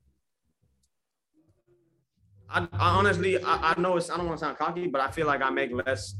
I, 2.48 2.61
I 2.72 2.88
honestly, 2.98 3.42
I, 3.42 3.72
I 3.74 3.81
know 3.81 3.96
it's, 3.96 4.11
I 4.11 4.16
don't 4.16 4.26
want 4.26 4.38
to 4.38 4.44
sound 4.44 4.59
cocky, 4.59 4.87
but 4.88 5.00
I 5.00 5.11
feel 5.11 5.26
like 5.26 5.40
I 5.42 5.50
make 5.50 5.70
less. 5.72 6.14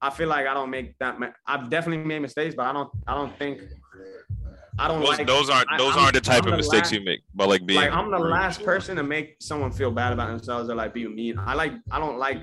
I 0.00 0.10
feel 0.10 0.28
like 0.28 0.46
I 0.46 0.54
don't 0.54 0.70
make 0.70 0.98
that. 0.98 1.20
ma- 1.20 1.28
I've 1.46 1.68
definitely 1.70 2.04
made 2.04 2.20
mistakes, 2.20 2.54
but 2.54 2.66
I 2.66 2.72
don't, 2.72 2.90
I 3.06 3.14
don't 3.14 3.36
think, 3.38 3.60
I 4.78 4.88
don't 4.88 5.00
Those, 5.00 5.18
like. 5.18 5.26
those 5.26 5.50
aren't 5.50 5.68
those 5.78 5.94
I'm- 5.94 6.04
aren't 6.04 6.14
the 6.14 6.20
type 6.22 6.42
I'm 6.42 6.46
of 6.48 6.50
the 6.52 6.56
mistakes 6.56 6.86
last- 6.88 6.92
you 6.94 7.04
make, 7.04 7.20
but 7.34 7.48
like 7.48 7.64
being. 7.66 7.80
like 7.80 7.92
I'm 7.92 8.10
the 8.10 8.18
rude. 8.18 8.30
last 8.30 8.64
person 8.64 8.96
to 8.96 9.02
make 9.02 9.36
someone 9.40 9.70
feel 9.70 9.90
bad 9.90 10.12
about 10.14 10.28
themselves 10.28 10.68
or 10.70 10.74
like 10.74 10.94
be 10.94 11.06
mean. 11.06 11.38
I 11.38 11.54
like, 11.54 11.74
I 11.90 11.98
don't 11.98 12.18
like, 12.18 12.38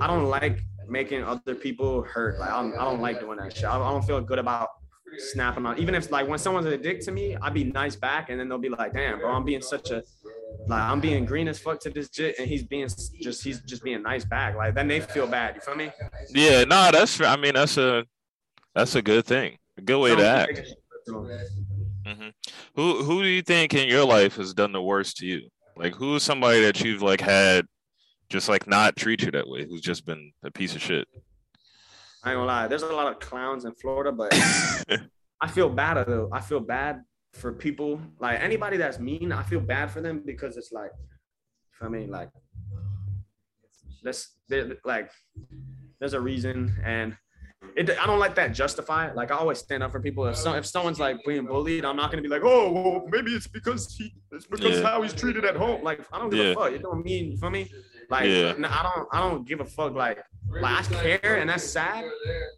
I 0.00 0.06
don't 0.06 0.26
like 0.26 0.60
making 0.88 1.22
other 1.24 1.54
people 1.54 2.02
hurt. 2.02 2.38
Like 2.38 2.50
I'm, 2.50 2.72
I 2.74 2.84
don't 2.84 3.00
like 3.00 3.20
doing 3.20 3.38
that 3.38 3.54
shit. 3.54 3.64
I, 3.64 3.78
don't 3.78 4.04
feel 4.04 4.20
good 4.20 4.38
about 4.38 4.68
snapping 5.18 5.66
on. 5.66 5.78
Even 5.78 5.94
if 5.94 6.10
like 6.10 6.28
when 6.28 6.38
someone's 6.38 6.66
a 6.66 6.76
dick 6.76 7.00
to 7.02 7.12
me, 7.12 7.36
I'd 7.36 7.54
be 7.54 7.64
nice 7.64 7.96
back, 7.96 8.30
and 8.30 8.38
then 8.38 8.48
they'll 8.48 8.58
be 8.58 8.68
like, 8.68 8.92
"Damn, 8.92 9.18
bro, 9.20 9.32
I'm 9.32 9.44
being 9.44 9.62
such 9.62 9.90
a 9.90 10.02
like 10.68 10.82
I'm 10.82 11.00
being 11.00 11.24
green 11.24 11.48
as 11.48 11.58
fuck 11.58 11.80
to 11.80 11.90
this 11.90 12.08
jit, 12.08 12.36
and 12.38 12.48
he's 12.48 12.64
being 12.64 12.88
just 13.20 13.44
he's 13.44 13.60
just 13.60 13.82
being 13.82 14.02
nice 14.02 14.24
back. 14.24 14.56
Like 14.56 14.74
then 14.74 14.88
they 14.88 15.00
feel 15.00 15.26
bad. 15.26 15.54
You 15.54 15.60
feel 15.60 15.76
me? 15.76 15.90
Yeah, 16.30 16.64
no, 16.64 16.90
that's. 16.92 17.20
I 17.20 17.36
mean, 17.36 17.54
that's 17.54 17.76
a 17.76 18.04
that's 18.74 18.94
a 18.94 19.02
good 19.02 19.24
thing. 19.24 19.58
A 19.78 19.82
good 19.82 20.00
way 20.00 20.16
to 20.16 20.26
act. 20.26 20.56
take 20.56 20.64
it 20.64 20.78
personal. 20.90 21.38
hmm 22.04 22.28
Who 22.74 23.02
who 23.04 23.22
do 23.22 23.28
you 23.28 23.42
think 23.42 23.74
in 23.74 23.88
your 23.88 24.04
life 24.04 24.36
has 24.36 24.54
done 24.54 24.72
the 24.72 24.82
worst 24.82 25.18
to 25.18 25.26
you? 25.26 25.48
Like 25.76 25.94
who 25.94 26.16
is 26.16 26.22
somebody 26.22 26.62
that 26.62 26.80
you've 26.82 27.02
like 27.02 27.20
had 27.20 27.66
just 28.28 28.48
like 28.48 28.66
not 28.66 28.96
treat 28.96 29.22
you 29.22 29.30
that 29.32 29.48
way? 29.48 29.66
Who's 29.66 29.80
just 29.80 30.04
been 30.06 30.32
a 30.42 30.50
piece 30.50 30.74
of 30.74 30.82
shit? 30.82 31.06
I 32.24 32.30
ain't 32.30 32.36
gonna 32.38 32.46
lie. 32.46 32.66
There's 32.66 32.82
a 32.82 32.86
lot 32.86 33.06
of 33.12 33.20
clowns 33.20 33.64
in 33.64 33.72
Florida, 33.74 34.10
but 34.12 34.32
I 35.40 35.48
feel 35.48 35.68
bad 35.68 36.06
though. 36.06 36.28
I 36.32 36.40
feel 36.40 36.60
bad 36.60 37.02
for 37.32 37.52
people 37.52 38.00
like 38.18 38.40
anybody 38.40 38.76
that's 38.78 38.98
mean. 38.98 39.30
I 39.32 39.42
feel 39.42 39.60
bad 39.60 39.90
for 39.90 40.00
them 40.00 40.22
because 40.24 40.56
it's 40.56 40.72
like, 40.72 40.90
I 41.80 41.88
mean, 41.88 42.10
like, 42.10 42.30
let's 44.02 44.36
like, 44.84 45.10
there's 46.00 46.14
a 46.14 46.20
reason, 46.20 46.74
and 46.84 47.16
it. 47.76 47.90
I 47.90 48.06
don't 48.06 48.18
let 48.18 48.34
that 48.36 48.54
justify 48.54 49.08
it. 49.08 49.16
Like 49.16 49.30
I 49.30 49.36
always 49.36 49.58
stand 49.58 49.82
up 49.82 49.92
for 49.92 50.00
people. 50.00 50.26
If 50.26 50.36
some 50.36 50.56
if 50.56 50.66
someone's 50.66 50.98
like 51.00 51.18
being 51.26 51.46
bullied, 51.46 51.84
I'm 51.84 51.96
not 51.96 52.10
gonna 52.10 52.22
be 52.22 52.28
like, 52.28 52.42
oh, 52.44 52.72
well, 52.72 53.06
maybe 53.10 53.32
it's 53.32 53.46
because 53.46 53.94
he, 53.96 54.12
it's 54.32 54.46
because 54.46 54.78
Yeah. 54.80 54.86
how 54.86 55.02
he's 55.02 55.12
treated 55.14 55.44
at 55.44 55.56
home. 55.56 55.82
Like 55.84 56.00
I 56.12 56.18
don't 56.18 56.30
give 56.30 56.44
Yeah. 56.44 56.52
a 56.52 56.54
fuck. 56.54 56.72
It 56.72 56.82
don't 56.82 57.04
mean 57.04 57.36
for 57.38 57.50
me. 57.50 57.70
Like 58.10 58.26
Yeah. 58.26 58.54
I 58.58 58.82
don't 58.82 59.08
I 59.12 59.18
don't 59.20 59.46
give 59.46 59.60
a 59.60 59.64
fuck. 59.64 59.94
Like 59.94 60.22
like, 60.48 60.92
I 60.92 61.18
care, 61.18 61.36
and 61.36 61.50
that's 61.50 61.64
sad. 61.64 62.04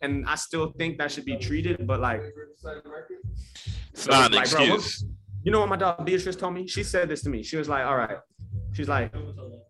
and 0.02 0.26
I 0.26 0.34
still 0.34 0.72
think 0.78 0.98
that 0.98 1.10
should 1.10 1.24
be 1.24 1.36
treated. 1.36 1.86
But 1.86 2.00
like, 2.00 2.22
It's 3.92 4.06
not 4.06 4.30
an 4.30 4.36
Like, 4.36 4.50
bro, 4.50 4.68
what- 4.68 4.94
you 5.42 5.50
know 5.52 5.60
what 5.60 5.68
my 5.70 5.76
dog 5.76 6.04
Beatrice 6.04 6.36
told 6.36 6.54
me? 6.54 6.66
She 6.66 6.82
said 6.82 7.08
this 7.08 7.22
to 7.22 7.30
me. 7.30 7.42
She 7.42 7.56
was 7.56 7.68
like, 7.68 7.84
"All 7.86 7.96
right." 7.96 8.18
She's 8.74 8.88
like, 8.88 9.14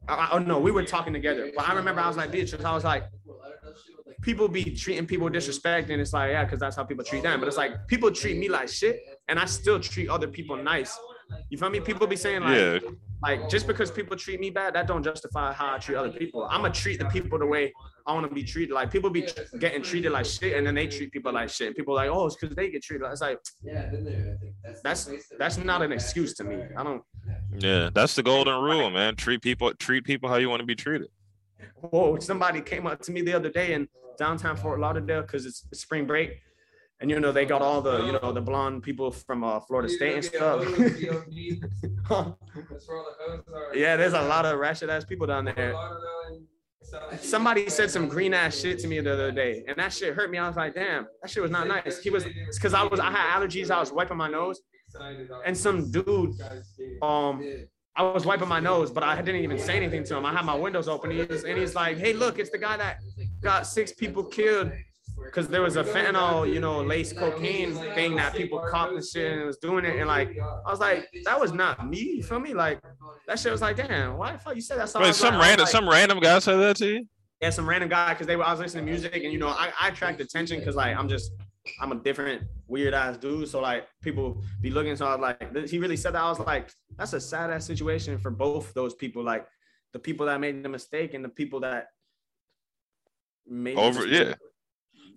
I, 0.09 0.31
"Oh 0.33 0.38
no, 0.38 0.59
we 0.59 0.71
were 0.73 0.83
talking 0.83 1.12
together." 1.12 1.53
But 1.55 1.69
I 1.69 1.75
remember 1.75 2.01
I 2.01 2.09
was 2.09 2.17
like, 2.17 2.33
"Beatrice," 2.33 2.64
I 2.64 2.75
was 2.75 2.85
like, 2.85 3.05
"People 4.23 4.49
be 4.49 4.64
treating 4.75 5.07
people 5.07 5.25
with 5.25 5.35
disrespect, 5.35 5.91
and 5.91 6.01
it's 6.01 6.12
like, 6.12 6.31
yeah, 6.33 6.45
because 6.45 6.59
that's 6.59 6.75
how 6.75 6.85
people 6.85 7.05
treat 7.05 7.23
them." 7.23 7.38
But 7.38 7.47
it's 7.49 7.57
like 7.57 7.87
people 7.87 8.11
treat 8.11 8.38
me 8.38 8.49
like 8.49 8.69
shit, 8.69 9.01
and 9.29 9.38
I 9.38 9.45
still 9.45 9.79
treat 9.79 10.09
other 10.09 10.27
people 10.27 10.57
nice. 10.57 10.99
You 11.51 11.59
feel 11.59 11.71
me? 11.71 11.81
People 11.81 12.07
be 12.07 12.17
saying 12.17 12.43
like, 12.43 12.57
Yeah, 12.57 12.79
like 13.23 13.49
just 13.49 13.67
because 13.67 13.91
people 13.91 14.17
treat 14.17 14.41
me 14.41 14.51
bad, 14.51 14.75
that 14.75 14.87
don't 14.87 15.03
justify 15.03 15.53
how 15.53 15.75
I 15.75 15.79
treat 15.79 15.97
other 15.97 16.11
people. 16.11 16.47
I'm 16.51 16.62
gonna 16.62 16.73
treat 16.73 16.99
the 16.99 17.07
people 17.07 17.38
the 17.38 17.47
way 17.47 17.73
I 18.07 18.12
want 18.14 18.29
to 18.29 18.35
be 18.35 18.43
treated. 18.45 18.73
Like 18.75 18.91
people 18.91 19.11
be 19.11 19.27
getting 19.59 19.83
treated 19.83 20.12
like 20.12 20.27
shit, 20.27 20.57
and 20.57 20.67
then 20.67 20.75
they 20.75 20.87
treat 20.87 21.12
people 21.12 21.33
like 21.33 21.49
shit. 21.51 21.69
And 21.69 21.77
People 21.77 21.95
like, 21.95 22.11
oh, 22.11 22.27
it's 22.27 22.37
because 22.37 22.55
they 22.57 22.71
get 22.71 22.83
treated. 22.83 23.03
like-" 23.05 23.12
It's 23.12 23.21
like 23.21 23.38
Yeah, 23.62 23.83
I've 23.85 23.91
been. 23.91 24.07
I 24.07 24.37
think 24.41 24.55
that's 24.62 24.83
that's 24.83 25.29
that's 25.38 25.59
not 25.59 25.83
an 25.83 25.93
excuse 25.93 26.35
to 26.35 26.45
me. 26.45 26.62
I 26.77 26.83
don't. 26.83 27.03
yeah. 27.59 27.91
That's 27.93 28.14
the 28.14 28.23
golden 28.23 28.62
rule, 28.62 28.91
man. 28.91 29.17
Treat 29.17 29.43
people 29.43 29.73
treat 29.75 30.05
people 30.05 30.29
how 30.29 30.37
you 30.37 30.49
want 30.49 30.61
to 30.61 30.67
be 30.67 30.75
treated. 30.75 31.09
Whoa! 31.81 32.19
Somebody 32.19 32.61
came 32.61 32.87
up 32.87 33.01
to 33.03 33.12
me 33.12 33.23
the 33.23 33.35
other 33.35 33.51
day 33.51 33.73
in 33.73 33.88
downtown 34.19 34.57
Fort 34.57 34.81
Lauderdale 34.81 35.23
because 35.23 35.47
it's 35.47 35.64
spring 35.73 36.07
break, 36.07 36.41
and 37.00 37.11
you 37.11 37.20
know 37.20 37.32
they 37.32 37.44
got 37.44 37.62
all 37.62 37.80
the 37.80 38.04
you 38.06 38.12
know 38.12 38.32
the 38.32 38.40
blonde 38.40 38.82
people 38.82 39.11
from 39.11 39.44
uh, 39.44 39.61
Florida 39.61 39.88
State 39.88 40.14
and 40.14 40.24
stuff. 40.24 40.64
yeah, 43.74 43.96
there's 43.96 44.14
a 44.14 44.22
lot 44.22 44.44
of 44.44 44.58
ratchet 44.58 44.90
ass 44.90 45.04
people 45.04 45.26
down 45.26 45.44
there. 45.44 45.74
Somebody 47.20 47.68
said 47.68 47.90
some 47.90 48.08
green 48.08 48.32
ass 48.32 48.58
shit 48.58 48.78
to 48.80 48.88
me 48.88 48.98
the 49.00 49.12
other 49.12 49.30
day, 49.30 49.64
and 49.68 49.76
that 49.76 49.92
shit 49.92 50.14
hurt 50.14 50.30
me. 50.30 50.38
I 50.38 50.48
was 50.48 50.56
like, 50.56 50.74
damn, 50.74 51.06
that 51.22 51.30
shit 51.30 51.42
was 51.42 51.50
not 51.52 51.68
nice. 51.68 52.00
He 52.00 52.11
was 52.11 52.24
because 52.24 52.74
I 52.74 52.82
was 52.82 52.98
I 52.98 53.11
had 53.11 53.38
allergies. 53.38 53.70
I 53.70 53.78
was 53.78 53.92
wiping 53.92 54.16
my 54.16 54.28
nose, 54.28 54.61
and 55.44 55.56
some 55.56 55.90
dude, 55.90 56.34
um, 57.02 57.44
I 57.94 58.02
was 58.02 58.24
wiping 58.24 58.48
my 58.48 58.61
nose, 58.61 58.90
but 58.90 59.02
I 59.02 59.20
didn't 59.20 59.42
even 59.42 59.58
say 59.58 59.76
anything 59.76 60.02
to 60.04 60.16
him. 60.16 60.24
I 60.24 60.32
had 60.32 60.44
my 60.44 60.54
windows 60.54 60.88
open. 60.88 61.11
He's, 61.11 61.44
and 61.44 61.58
he's 61.58 61.74
like, 61.74 61.98
"Hey, 61.98 62.12
look, 62.12 62.38
it's 62.38 62.50
the 62.50 62.58
guy 62.58 62.76
that 62.76 62.98
got 63.42 63.66
six 63.66 63.92
people 63.92 64.24
killed 64.24 64.72
because 65.29 65.49
there 65.49 65.62
was 65.62 65.77
a 65.77 65.85
fentanyl, 65.85 66.53
you 66.53 66.61
know, 66.61 66.81
lace 66.83 67.12
cocaine 67.12 67.75
thing 67.95 68.17
that 68.17 68.35
people 68.35 68.59
caught 68.71 68.93
and 68.93 69.05
shit 69.05 69.33
and 69.33 69.47
was 69.47 69.59
doing 69.59 69.85
it. 69.85 69.97
And 69.97 70.09
like, 70.09 70.37
I 70.67 70.71
was 70.71 70.81
like, 70.81 71.09
that 71.25 71.38
was 71.38 71.53
not 71.53 71.88
me. 71.88 72.01
You 72.17 72.23
feel 72.23 72.41
me? 72.41 72.55
Like, 72.55 72.81
that 73.27 73.38
shit 73.38 73.53
was 73.53 73.61
like, 73.61 73.77
damn, 73.77 74.17
why 74.17 74.33
the 74.33 74.38
fuck 74.38 74.55
you 74.57 74.62
said 74.62 74.79
that? 74.79 74.93
Wait, 75.01 75.14
some 75.14 75.35
like- 75.35 75.43
random 75.43 75.64
like- 75.64 75.73
some 75.73 75.88
random 75.88 76.21
guy 76.21 76.38
said 76.38 76.57
that 76.57 76.77
to 76.79 76.87
you? 76.87 77.07
yeah, 77.41 77.51
some 77.51 77.69
random 77.69 77.88
guy 77.88 78.14
because 78.14 78.27
they 78.27 78.35
were 78.35 78.45
I 78.45 78.51
was 78.51 78.61
listening 78.61 78.85
to 78.87 78.91
music 78.91 79.14
and 79.23 79.33
you 79.33 79.38
know 79.38 79.49
I, 79.49 79.71
I 79.81 79.88
attract 79.88 80.21
attention 80.21 80.59
because 80.59 80.75
like 80.75 80.97
I'm 80.97 81.09
just 81.09 81.31
I'm 81.81 81.93
a 81.93 81.95
different 81.95 82.43
weird 82.67 82.95
ass 82.95 83.17
dude. 83.17 83.49
So 83.49 83.61
like 83.61 83.87
people 84.03 84.43
be 84.61 84.71
looking. 84.71 84.97
So 84.97 85.07
I 85.07 85.14
was 85.14 85.21
like, 85.21 85.69
he 85.69 85.79
really 85.79 85.97
said 85.97 86.14
that. 86.14 86.23
I 86.23 86.29
was 86.29 86.41
like, 86.41 86.71
that's 86.97 87.12
a 87.12 87.21
sad 87.21 87.51
ass 87.51 87.64
situation 87.64 88.19
for 88.19 88.31
both 88.31 88.75
those 88.75 88.95
people. 88.95 89.23
Like 89.23 89.47
the 89.93 89.99
people 89.99 90.27
that 90.27 90.41
made 90.41 90.62
the 90.62 90.69
mistake 90.69 91.14
and 91.14 91.25
the 91.25 91.29
people 91.29 91.61
that 91.61 91.88
made 93.47 93.79
Over, 93.79 94.07
yeah. 94.07 94.35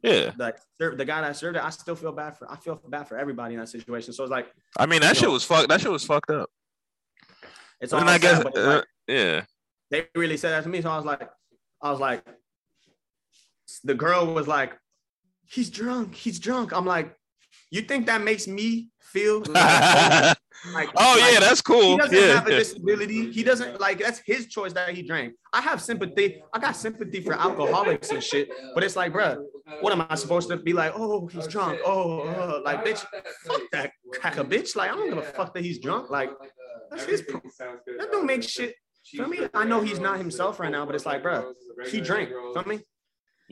Yeah. 0.01 0.31
Like 0.37 0.57
the 0.79 1.05
guy 1.05 1.21
that 1.21 1.35
served 1.35 1.57
it, 1.57 1.63
I 1.63 1.69
still 1.69 1.95
feel 1.95 2.11
bad 2.11 2.37
for. 2.37 2.51
I 2.51 2.55
feel 2.55 2.81
bad 2.87 3.07
for 3.07 3.17
everybody 3.17 3.53
in 3.53 3.59
that 3.59 3.69
situation. 3.69 4.13
So 4.13 4.23
it's 4.23 4.31
like 4.31 4.51
I 4.77 4.85
mean, 4.85 5.01
that 5.01 5.15
shit 5.15 5.27
know. 5.27 5.33
was 5.33 5.43
fucked. 5.43 5.69
That 5.69 5.81
shit 5.81 5.91
was 5.91 6.03
fucked 6.03 6.31
up. 6.31 6.49
it's 7.79 7.93
all 7.93 7.99
And 7.99 8.09
I 8.09 8.17
guess, 8.17 8.43
it's 8.43 8.57
uh, 8.57 8.75
like, 8.75 8.85
yeah. 9.07 9.41
they 9.91 10.07
really 10.15 10.37
said 10.37 10.51
that 10.51 10.63
to 10.63 10.69
me. 10.69 10.81
So 10.81 10.89
I 10.89 10.97
was 10.97 11.05
like, 11.05 11.29
I 11.81 11.91
was 11.91 11.99
like, 11.99 12.23
the 13.83 13.95
girl 13.95 14.33
was 14.33 14.47
like, 14.47 14.77
he's 15.45 15.69
drunk, 15.69 16.15
he's 16.15 16.39
drunk. 16.39 16.71
I'm 16.73 16.85
like, 16.85 17.15
you 17.71 17.81
think 17.81 18.05
that 18.07 18.21
makes 18.21 18.47
me 18.47 18.89
feel 18.99 19.39
like, 19.47 20.37
like 20.73 20.89
oh 20.95 21.17
yeah, 21.17 21.25
like, 21.25 21.39
that's 21.39 21.59
he 21.59 21.63
cool. 21.63 21.97
doesn't 21.97 22.15
Yeah. 22.17 22.35
have 22.35 22.47
a 22.47 22.51
disability. 22.51 23.31
He 23.31 23.43
doesn't 23.43 23.79
like 23.79 23.99
that's 23.99 24.21
his 24.25 24.47
choice 24.47 24.73
that 24.73 24.89
he 24.89 25.01
drank. 25.01 25.33
I 25.53 25.61
have 25.61 25.81
sympathy. 25.81 26.41
I 26.53 26.59
got 26.59 26.75
sympathy 26.75 27.21
for 27.21 27.33
alcoholics 27.33 28.11
and 28.11 28.23
shit. 28.23 28.49
But 28.75 28.83
it's 28.83 28.95
like, 28.95 29.11
bruh, 29.13 29.37
what 29.81 29.91
am 29.93 30.05
I 30.09 30.15
supposed 30.15 30.49
to 30.49 30.57
be 30.57 30.73
like? 30.73 30.93
Oh, 30.95 31.27
he's 31.27 31.47
drunk. 31.47 31.79
Oh, 31.85 32.21
uh, 32.21 32.61
like 32.63 32.85
bitch, 32.85 33.03
fuck 33.45 33.61
that 33.71 33.91
cracker 34.13 34.43
bitch. 34.43 34.75
Like 34.75 34.91
I 34.91 34.95
don't 34.95 35.09
give 35.09 35.17
a 35.17 35.23
fuck 35.23 35.53
that 35.55 35.63
he's 35.63 35.79
drunk. 35.79 36.09
Like 36.09 36.29
that's 36.89 37.05
his. 37.05 37.21
Pro- 37.23 37.41
that 37.97 38.09
don't 38.11 38.25
make 38.25 38.43
shit. 38.43 38.75
Feel 39.05 39.27
me? 39.27 39.39
I 39.53 39.65
know 39.65 39.81
he's 39.81 39.99
not 39.99 40.19
himself 40.19 40.59
right 40.59 40.71
now, 40.71 40.85
but 40.85 40.93
it's 40.95 41.05
like, 41.05 41.23
bruh, 41.23 41.43
he 41.87 42.01
drank. 42.01 42.29
Feel 42.29 42.63
me? 42.65 42.79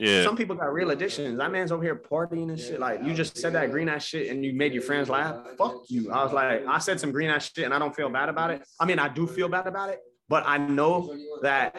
Yeah. 0.00 0.24
Some 0.24 0.34
people 0.34 0.56
got 0.56 0.72
real 0.72 0.90
addictions. 0.90 1.36
That 1.36 1.52
man's 1.52 1.70
over 1.70 1.82
here 1.82 1.94
partying 1.94 2.48
and 2.48 2.58
shit. 2.58 2.80
Like 2.80 3.04
you 3.04 3.12
just 3.12 3.36
said 3.36 3.52
that 3.52 3.70
green 3.70 3.86
ass 3.86 4.02
shit 4.02 4.30
and 4.30 4.42
you 4.42 4.54
made 4.54 4.72
your 4.72 4.82
friends 4.82 5.10
laugh. 5.10 5.36
Fuck 5.58 5.82
you. 5.88 6.10
I 6.10 6.24
was 6.24 6.32
like, 6.32 6.66
I 6.66 6.78
said 6.78 6.98
some 6.98 7.12
green 7.12 7.28
ass 7.28 7.52
shit 7.54 7.66
and 7.66 7.74
I 7.74 7.78
don't 7.78 7.94
feel 7.94 8.08
bad 8.08 8.30
about 8.30 8.50
it. 8.50 8.62
I 8.80 8.86
mean, 8.86 8.98
I 8.98 9.08
do 9.08 9.26
feel 9.26 9.46
bad 9.46 9.66
about 9.66 9.90
it, 9.90 10.00
but 10.26 10.42
I 10.46 10.56
know 10.56 11.14
that 11.42 11.76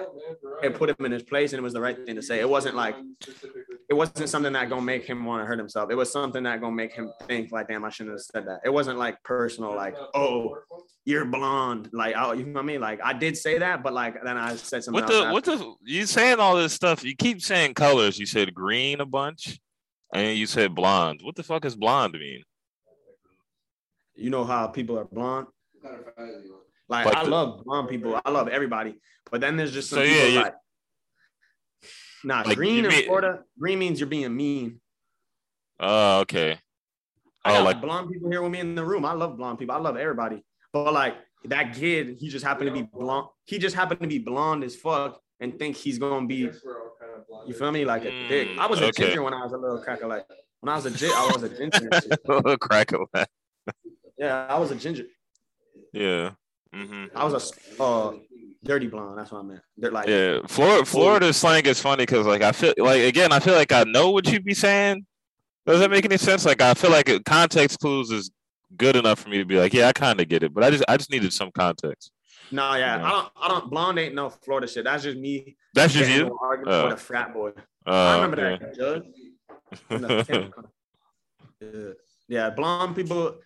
it 0.62 0.75
put 0.75 0.91
him 0.91 1.03
in 1.03 1.12
his 1.12 1.23
place 1.23 1.53
and 1.53 1.60
it 1.60 1.63
was 1.63 1.73
the 1.73 1.81
right 1.81 1.97
thing 2.05 2.15
to 2.15 2.21
say. 2.21 2.39
It 2.39 2.47
wasn't 2.47 2.75
like 2.75 2.95
it 3.89 3.95
wasn't 3.95 4.29
something 4.29 4.53
that 4.53 4.69
gonna 4.69 4.84
make 4.84 5.03
him 5.03 5.25
want 5.25 5.41
to 5.41 5.47
hurt 5.47 5.57
himself. 5.57 5.89
It 5.89 5.95
was 5.95 6.12
something 6.12 6.43
that 6.43 6.62
gonna 6.62 6.75
make 6.75 6.93
him 6.93 7.12
think 7.23 7.51
like, 7.51 7.69
damn, 7.69 7.84
I 7.84 7.89
shouldn't 7.89 8.13
have 8.13 8.21
said 8.21 8.47
that. 8.47 8.60
It 8.63 8.69
wasn't 8.69 8.99
like 8.99 9.21
personal, 9.23 9.75
like, 9.75 9.95
oh, 10.13 10.57
you're 11.06 11.25
blonde. 11.25 11.89
Like, 11.93 12.15
oh, 12.17 12.34
you 12.34 12.45
know 12.45 12.54
what 12.54 12.60
I 12.62 12.65
mean? 12.65 12.82
Like, 12.82 12.99
I 13.04 13.13
did 13.13 13.36
say 13.38 13.58
that, 13.60 13.82
but 13.84 13.93
like 13.93 14.23
then 14.23 14.38
I 14.38 14.56
said 14.56 14.84
something 14.84 15.04
What 15.04 15.12
the 15.12 15.32
what 15.32 15.43
the 15.43 15.73
you 15.84 16.06
saying 16.06 16.39
all 16.39 16.56
this 16.56 16.73
stuff? 16.73 17.04
You 17.04 17.15
keep 17.15 17.41
saying 17.41 17.73
colors. 17.73 18.19
You 18.19 18.25
said 18.25 18.54
green 18.54 19.01
a 19.01 19.06
bunch, 19.06 19.60
and 20.13 20.38
you 20.38 20.45
said 20.45 20.75
blonde. 20.75 21.21
What 21.23 21.36
the 21.36 21.43
fuck 21.43 21.63
does 21.63 21.75
blonde 21.75 22.13
mean? 22.13 22.43
you 24.15 24.30
know 24.30 24.43
how 24.43 24.67
people 24.67 24.99
are 24.99 25.06
blonde. 25.06 25.47
Like, 26.88 27.06
Like 27.06 27.15
I 27.15 27.23
the- 27.23 27.30
love 27.32 27.63
blonde 27.63 27.89
people. 27.89 28.19
I 28.23 28.30
love 28.30 28.47
everybody. 28.49 28.99
But 29.32 29.41
then 29.41 29.58
there's 29.58 29.71
just 29.71 29.89
some 29.89 29.99
So, 29.99 30.04
people 30.06 30.19
yeah, 30.21 30.27
you- 30.27 30.41
like, 30.41 30.56
nah, 32.23 32.41
Like, 32.45 32.58
green 32.58 32.86
in 32.86 32.91
Florida, 33.06 33.39
green 33.58 33.80
means 33.80 33.99
you're 33.99 34.10
being 34.10 34.36
mean. 34.36 34.80
Oh, 35.80 36.19
okay. 36.19 36.60
I 37.43 37.51
Oh, 37.51 37.54
got 37.56 37.63
like 37.63 37.82
blonde 37.82 38.12
people 38.12 38.30
here 38.30 38.43
with 38.43 38.51
me 38.51 38.60
in 38.60 38.75
the 38.75 38.86
room. 38.86 39.06
I 39.06 39.13
love 39.13 39.38
blonde 39.38 39.58
people. 39.58 39.73
I 39.73 39.80
love 39.80 39.97
everybody. 39.97 40.43
But 40.73 40.93
like 40.93 41.15
that 41.45 41.73
kid, 41.73 42.17
he 42.19 42.29
just 42.29 42.45
happened 42.45 42.67
to 42.67 42.73
be 42.73 42.84
blonde. 42.84 43.27
He 43.45 43.57
just 43.60 43.75
happened 43.75 44.01
to 44.01 44.07
be 44.07 44.19
blonde 44.19 44.63
as 44.63 44.75
fuck 44.75 45.19
and 45.39 45.57
think 45.57 45.75
he's 45.75 45.97
gonna 45.99 46.27
be, 46.27 46.49
you 47.47 47.53
feel 47.53 47.71
me, 47.71 47.84
like 47.86 48.05
a 48.05 48.12
dick. 48.27 48.49
I 48.57 48.67
was 48.67 48.79
a 48.79 48.84
Mm, 48.84 48.88
okay. 48.89 49.03
ginger 49.05 49.23
when 49.23 49.34
I 49.34 49.43
was 49.43 49.51
a 49.53 49.57
little 49.57 49.79
cracker. 49.79 50.07
Like 50.07 50.25
when 50.60 50.69
I 50.71 50.75
was 50.75 50.86
a 50.86 50.91
jit, 50.91 51.12
I 51.13 51.31
was 51.34 51.43
a 51.43 51.49
ginger. 51.49 51.89
and 51.91 52.03
shit. 52.03 52.60
crack 52.60 52.91
a 52.93 52.97
laugh. 53.13 53.27
Yeah, 54.17 54.45
I 54.47 54.60
was 54.60 54.71
a 54.71 54.75
ginger. 54.75 55.05
Yeah. 55.93 56.31
hmm 56.73 57.05
I 57.15 57.25
was 57.25 57.53
a 57.79 57.81
uh, 57.84 58.13
dirty 58.63 58.88
blonde. 58.88 59.17
That's 59.17 59.31
what 59.31 59.39
I 59.39 59.43
meant. 59.43 59.62
They're 59.77 59.91
like, 59.91 60.07
Yeah. 60.07 60.39
Florida 60.47 60.86
Florida 60.86 61.34
slang 61.34 61.65
is 61.65 61.79
funny 61.81 62.03
because 62.03 62.25
like 62.27 62.43
I 62.43 62.51
feel 62.51 62.73
like 62.77 63.01
again 63.01 63.31
I 63.31 63.39
feel 63.39 63.55
like 63.55 63.71
I 63.71 63.84
know 63.84 64.12
what 64.12 64.31
you'd 64.31 64.45
be 64.45 64.53
saying. 64.53 65.05
Does 65.65 65.79
that 65.79 65.91
make 65.91 66.05
any 66.05 66.17
sense? 66.17 66.45
Like 66.45 66.62
I 66.62 66.73
feel 66.75 66.91
like 66.91 67.10
context 67.25 67.79
clues 67.79 68.12
is 68.12 68.31
good 68.77 68.95
enough 68.95 69.19
for 69.19 69.29
me 69.29 69.38
to 69.38 69.45
be 69.45 69.57
like, 69.57 69.73
yeah, 69.73 69.88
I 69.88 69.93
kind 69.93 70.19
of 70.21 70.27
get 70.27 70.43
it, 70.43 70.53
but 70.53 70.63
I 70.63 70.69
just 70.71 70.84
I 70.88 70.97
just 70.97 71.12
needed 71.12 71.34
some 71.34 71.51
context. 71.51 72.12
No, 72.51 72.73
yeah, 72.75 72.97
Yeah. 72.97 73.05
I 73.05 73.10
don't. 73.12 73.31
I 73.41 73.47
don't. 73.47 73.69
Blonde 73.69 73.99
ain't 73.99 74.15
no 74.15 74.29
Florida 74.29 74.67
shit. 74.67 74.84
That's 74.84 75.03
just 75.03 75.17
me. 75.17 75.55
That's 75.73 75.93
just 75.93 76.10
you. 76.10 76.27
an 76.27 76.34
argument 76.41 76.75
Oh. 76.75 76.84
with 76.86 76.93
a 76.93 76.97
frat 76.97 77.34
boy. 77.34 77.51
I 77.86 77.91
Uh, 77.91 78.15
remember 78.21 78.45
okay. 78.45 78.65
that 78.65 78.75
judge. 78.75 79.03
in 79.89 80.01
the 80.01 80.23
tenth 80.27 80.51
con- 80.55 80.67
yeah. 81.62 81.91
yeah, 82.27 82.49
blonde 82.49 82.95
people. 82.95 83.38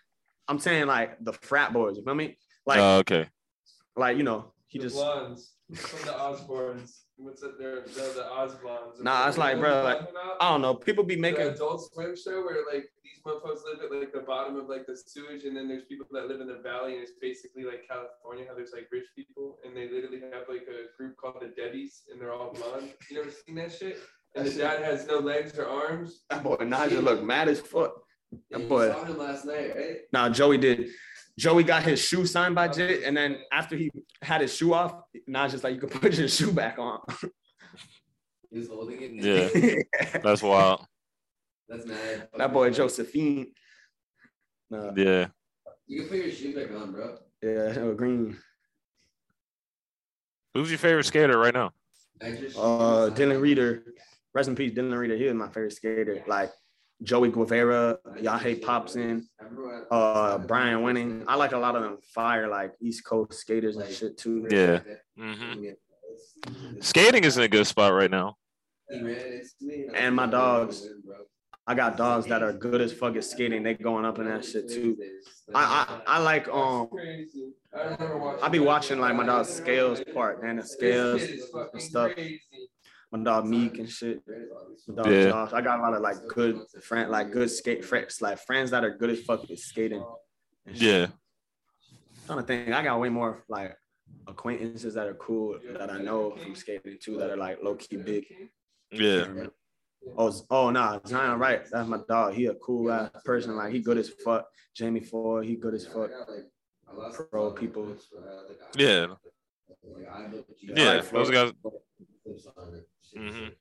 I'm 0.48 0.60
saying 0.60 0.88
like 0.88 1.24
the 1.24 1.34
frat 1.34 1.72
boys. 1.74 1.98
You 1.98 2.04
feel 2.04 2.16
me? 2.16 2.38
Like, 2.66 2.80
Oh, 2.80 2.98
okay. 3.00 3.28
like 3.96 4.18
you 4.18 4.24
know, 4.24 4.52
he 4.68 4.80
the 4.80 4.86
just. 4.86 4.96
blondes 4.96 5.54
from 5.76 6.00
the 6.06 6.12
Osbournes. 6.14 7.00
What's 7.18 7.44
it? 7.44 7.58
They're, 7.58 7.82
they're 7.96 8.14
the 8.14 8.24
Osblondes. 8.24 9.02
Nah, 9.02 9.28
it's 9.28 9.38
like, 9.38 9.58
bro, 9.60 9.84
like. 9.84 10.02
I 10.42 10.50
don't 10.50 10.62
know. 10.62 10.74
People 10.74 11.04
be 11.04 11.16
the 11.16 11.22
making. 11.22 11.48
Adult 11.48 11.90
Swim 11.94 12.16
show 12.16 12.44
where 12.44 12.66
like 12.72 12.92
these 13.04 13.22
motherfuckers 13.26 13.64
live 13.64 13.80
at 13.86 13.98
like 13.98 14.12
the 14.12 14.20
bottom 14.20 14.58
of 14.58 14.68
like 14.68 14.86
the 14.86 14.98
sewage, 14.98 15.46
and 15.46 15.56
then 15.56 15.68
there's 15.68 15.86
people 15.86 16.06
that 16.12 16.28
live 16.28 16.42
in 16.42 16.48
the 16.48 16.60
valley, 16.62 16.94
and 16.94 17.02
it's 17.02 17.14
basically 17.22 17.64
like 17.64 17.88
California, 17.88 18.46
how 18.48 18.54
there's 18.54 18.74
like 18.74 18.88
rich 18.92 19.06
people, 19.16 19.60
and 19.66 19.76
they 19.76 19.90
literally 19.90 20.20
have 20.20 20.44
like 20.50 20.68
a 20.68 20.92
group 20.98 21.16
called 21.16 21.38
the 21.40 21.62
Debbies, 21.62 22.04
and 22.12 22.20
they're 22.20 22.34
all 22.34 22.54
blonde. 22.54 22.92
You 23.10 23.22
ever 23.22 23.32
seen 23.32 23.56
that 23.56 23.72
shit? 23.72 23.98
And 24.36 24.46
the 24.46 24.52
dad 24.52 24.84
has 24.84 25.08
no 25.08 25.20
legs 25.20 25.58
or 25.58 25.68
arms. 25.68 26.24
That 26.30 26.44
boy 26.44 26.58
Nyjah 26.58 27.02
look 27.02 27.24
mad 27.24 27.48
as 27.48 27.62
fuck. 27.62 27.94
That 28.52 28.68
boy. 28.68 28.92
saw 28.92 29.06
him 29.06 29.18
last 29.18 29.46
night, 29.46 29.74
right? 29.76 29.98
Nah, 30.12 30.28
Joey 30.30 30.58
did. 30.58 30.90
Joey 31.38 31.64
got 31.64 31.84
his 31.84 32.00
shoe 32.00 32.26
signed 32.26 32.56
by 32.56 32.68
Jit, 32.70 33.04
and 33.04 33.16
then 33.16 33.40
after 33.52 33.76
he 33.76 33.92
had 34.22 34.42
his 34.42 34.56
shoe 34.56 34.74
off, 34.74 35.02
Nyjah's 35.30 35.64
like, 35.64 35.74
you 35.74 35.80
can 35.82 35.90
put 35.90 36.14
your 36.14 36.28
shoe 36.28 36.52
back 36.52 36.80
on. 36.80 37.00
He 38.50 38.60
was 38.60 38.70
holding 38.70 39.02
it. 39.02 39.84
Yeah. 39.94 40.20
That's 40.24 40.42
wild. 40.42 40.86
That's 41.68 41.86
mad. 41.86 42.30
that 42.38 42.54
boy 42.54 42.70
Josephine. 42.70 43.48
Nah, 44.70 44.92
Yeah. 44.96 45.28
You 45.88 46.02
can 46.02 46.10
put 46.10 46.18
your 46.20 46.32
shoe 46.32 46.56
back 46.56 46.74
on, 46.80 46.92
bro. 46.94 47.18
yeah, 47.42 47.76
oh, 47.80 47.94
green. 47.94 48.38
Who's 50.54 50.70
your 50.70 50.80
favorite 50.80 51.04
skater 51.04 51.38
right 51.38 51.54
now? 51.54 51.72
Uh, 52.22 53.10
Dylan 53.12 53.42
Rieder, 53.42 53.82
rest 54.34 54.48
in 54.48 54.56
peace, 54.56 54.74
Dylan 54.74 54.94
Rieder. 54.94 55.18
He 55.18 55.26
was 55.26 55.34
my 55.34 55.48
favorite 55.48 55.74
skater. 55.74 56.24
Like 56.28 56.52
Joey 57.04 57.30
Guevara, 57.30 57.98
Yaje 58.22 58.62
Popson, 58.62 59.24
Everyone- 59.42 59.88
uh, 59.92 60.38
Brian 60.40 60.82
Winning. 60.84 61.24
I 61.28 61.36
like 61.36 61.52
a 61.52 61.58
lot 61.58 61.76
of 61.76 61.84
them 61.84 61.98
fire 62.14 62.48
like 62.48 62.74
East 62.82 63.06
Coast 63.06 63.34
skaters 63.34 63.76
and 63.78 63.86
shit 63.86 64.18
too. 64.18 64.48
Yeah. 64.50 64.82
hmm 65.18 65.74
Skating 66.80 67.24
is 67.24 67.38
in 67.38 67.44
a 67.44 67.48
good 67.48 67.68
spot 67.68 67.94
right 67.94 68.12
now. 68.12 68.36
He 68.90 69.04
ran 69.04 69.16
into 69.16 69.54
me, 69.62 69.88
I 69.94 69.98
And 70.00 70.16
my 70.16 70.28
dogs. 70.28 70.88
I 71.68 71.74
got 71.74 71.98
dogs 71.98 72.28
that 72.28 72.44
are 72.44 72.54
good 72.54 72.80
as 72.82 72.94
fuck 72.94 73.16
at 73.16 73.24
skating. 73.24 73.64
They 73.64 73.74
going 73.74 74.06
up 74.06 74.20
in 74.20 74.26
that 74.26 74.46
shit 74.46 74.70
too. 74.70 74.98
I 75.54 75.88
I, 76.08 76.18
I 76.18 76.20
like 76.20 76.48
um. 76.48 76.90
I 77.74 77.84
remember 77.84 78.50
be 78.52 78.60
watching 78.60 79.00
like 79.00 79.16
my 79.16 79.26
dog 79.26 79.46
Scales 79.46 80.02
part, 80.14 80.42
man. 80.44 80.58
The 80.58 80.64
Scales 80.64 81.22
kid 81.22 81.32
is 81.32 81.46
fucking 81.52 81.70
and 81.74 81.82
stuff. 81.82 82.12
Crazy. 83.12 83.24
My 83.24 83.32
dog 83.32 83.46
Meek 83.46 83.78
and 83.80 83.90
shit. 83.90 84.22
My 84.88 84.96
dog 84.96 85.12
Yeah. 85.12 85.30
Josh. 85.30 85.54
I 85.54 85.62
got 85.62 85.80
a 85.80 85.82
lot 85.82 85.94
of 85.94 86.02
like 86.02 86.18
good 86.28 86.62
friend, 86.82 87.10
like 87.12 87.32
good 87.32 87.50
skate 87.50 87.86
friends, 87.86 88.22
like 88.22 88.40
friends 88.40 88.72
that 88.72 88.84
are 88.84 88.96
good 88.98 89.10
as 89.12 89.22
fuck 89.22 89.50
at 89.50 89.60
skating. 89.60 90.04
and 90.66 90.76
shit. 90.78 90.82
Yeah. 91.02 91.08
trying 92.26 92.40
to 92.40 92.44
think. 92.46 92.70
I 92.74 92.84
got 92.84 93.00
way 93.00 93.10
more 93.10 93.44
like 93.48 93.76
acquaintances 94.28 94.94
that 94.96 95.08
are 95.08 95.14
cool 95.16 95.60
that 95.78 95.90
I 95.90 96.00
know 96.00 96.32
from 96.36 96.56
skating 96.56 96.98
too 97.02 97.18
that 97.18 97.30
are 97.30 97.38
like 97.38 97.62
low 97.64 97.76
key 97.76 97.98
big. 97.98 98.26
Yeah. 98.92 99.48
Oh, 100.18 100.30
Z- 100.30 100.44
oh 100.52 100.70
nah, 100.70 101.00
Zion 101.08 101.40
Wright. 101.40 101.64
That's 101.72 101.88
my 101.88 102.00
dog. 102.08 102.34
He 102.34 102.46
a 102.46 102.54
cool 102.56 102.92
ass 102.92 103.10
person. 103.24 103.56
Like 103.56 103.74
he 103.74 103.80
good 103.80 103.98
as 103.98 104.10
fuck. 104.24 104.46
Jamie 104.76 105.00
Foy, 105.00 105.42
he 105.44 105.56
good 105.56 105.74
as 105.74 105.86
fuck. 105.88 106.12
Pro 107.30 107.52
people. 107.52 107.96
Yeah. 108.76 109.08
Yeah. 110.62 111.02
Those 111.12 111.30
guys. 111.32 111.52
Hmm 112.26 113.20
Mhm. 113.20 113.52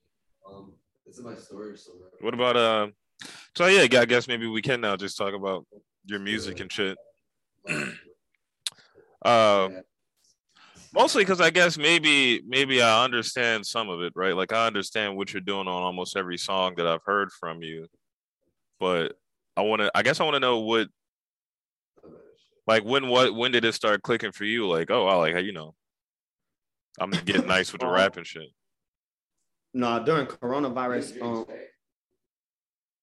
Um, 0.50 0.72
it's 1.06 1.18
in 1.18 1.24
my 1.24 1.34
storage 1.34 1.80
somewhere. 1.80 2.10
What 2.20 2.34
about 2.34 2.56
uh? 2.56 2.88
So 3.56 3.66
yeah, 3.66 3.82
I 4.00 4.04
guess 4.06 4.28
maybe 4.28 4.46
we 4.46 4.62
can 4.62 4.80
now 4.80 4.96
just 4.96 5.16
talk 5.16 5.34
about 5.34 5.66
your 6.06 6.20
music 6.20 6.60
and 6.60 6.72
shit. 6.72 6.98
uh, 9.24 9.68
mostly 10.92 11.22
because 11.22 11.40
I 11.40 11.50
guess 11.50 11.76
maybe 11.78 12.42
maybe 12.46 12.82
I 12.82 13.04
understand 13.04 13.66
some 13.66 13.88
of 13.88 14.00
it, 14.02 14.12
right? 14.16 14.36
Like 14.36 14.52
I 14.52 14.66
understand 14.66 15.16
what 15.16 15.32
you're 15.32 15.40
doing 15.40 15.68
on 15.68 15.82
almost 15.82 16.16
every 16.16 16.38
song 16.38 16.74
that 16.76 16.86
I've 16.86 17.02
heard 17.04 17.30
from 17.32 17.62
you, 17.62 17.86
but 18.80 19.14
I 19.56 19.62
want 19.62 19.82
to. 19.82 19.90
I 19.94 20.02
guess 20.02 20.20
I 20.20 20.24
want 20.24 20.34
to 20.36 20.40
know 20.40 20.60
what, 20.60 20.88
like 22.66 22.84
when 22.84 23.08
what 23.08 23.34
when 23.34 23.52
did 23.52 23.64
it 23.64 23.74
start 23.74 24.02
clicking 24.02 24.32
for 24.32 24.44
you? 24.44 24.66
Like 24.68 24.90
oh, 24.90 25.06
I 25.06 25.14
like 25.16 25.44
you 25.44 25.52
know, 25.52 25.74
I'm 26.98 27.10
getting 27.10 27.46
nice 27.46 27.72
with 27.72 27.80
the 27.80 27.88
rap 27.88 28.16
and 28.16 28.26
shit. 28.26 28.48
No, 29.72 30.02
during 30.04 30.26
coronavirus, 30.26 31.20
um, 31.20 31.46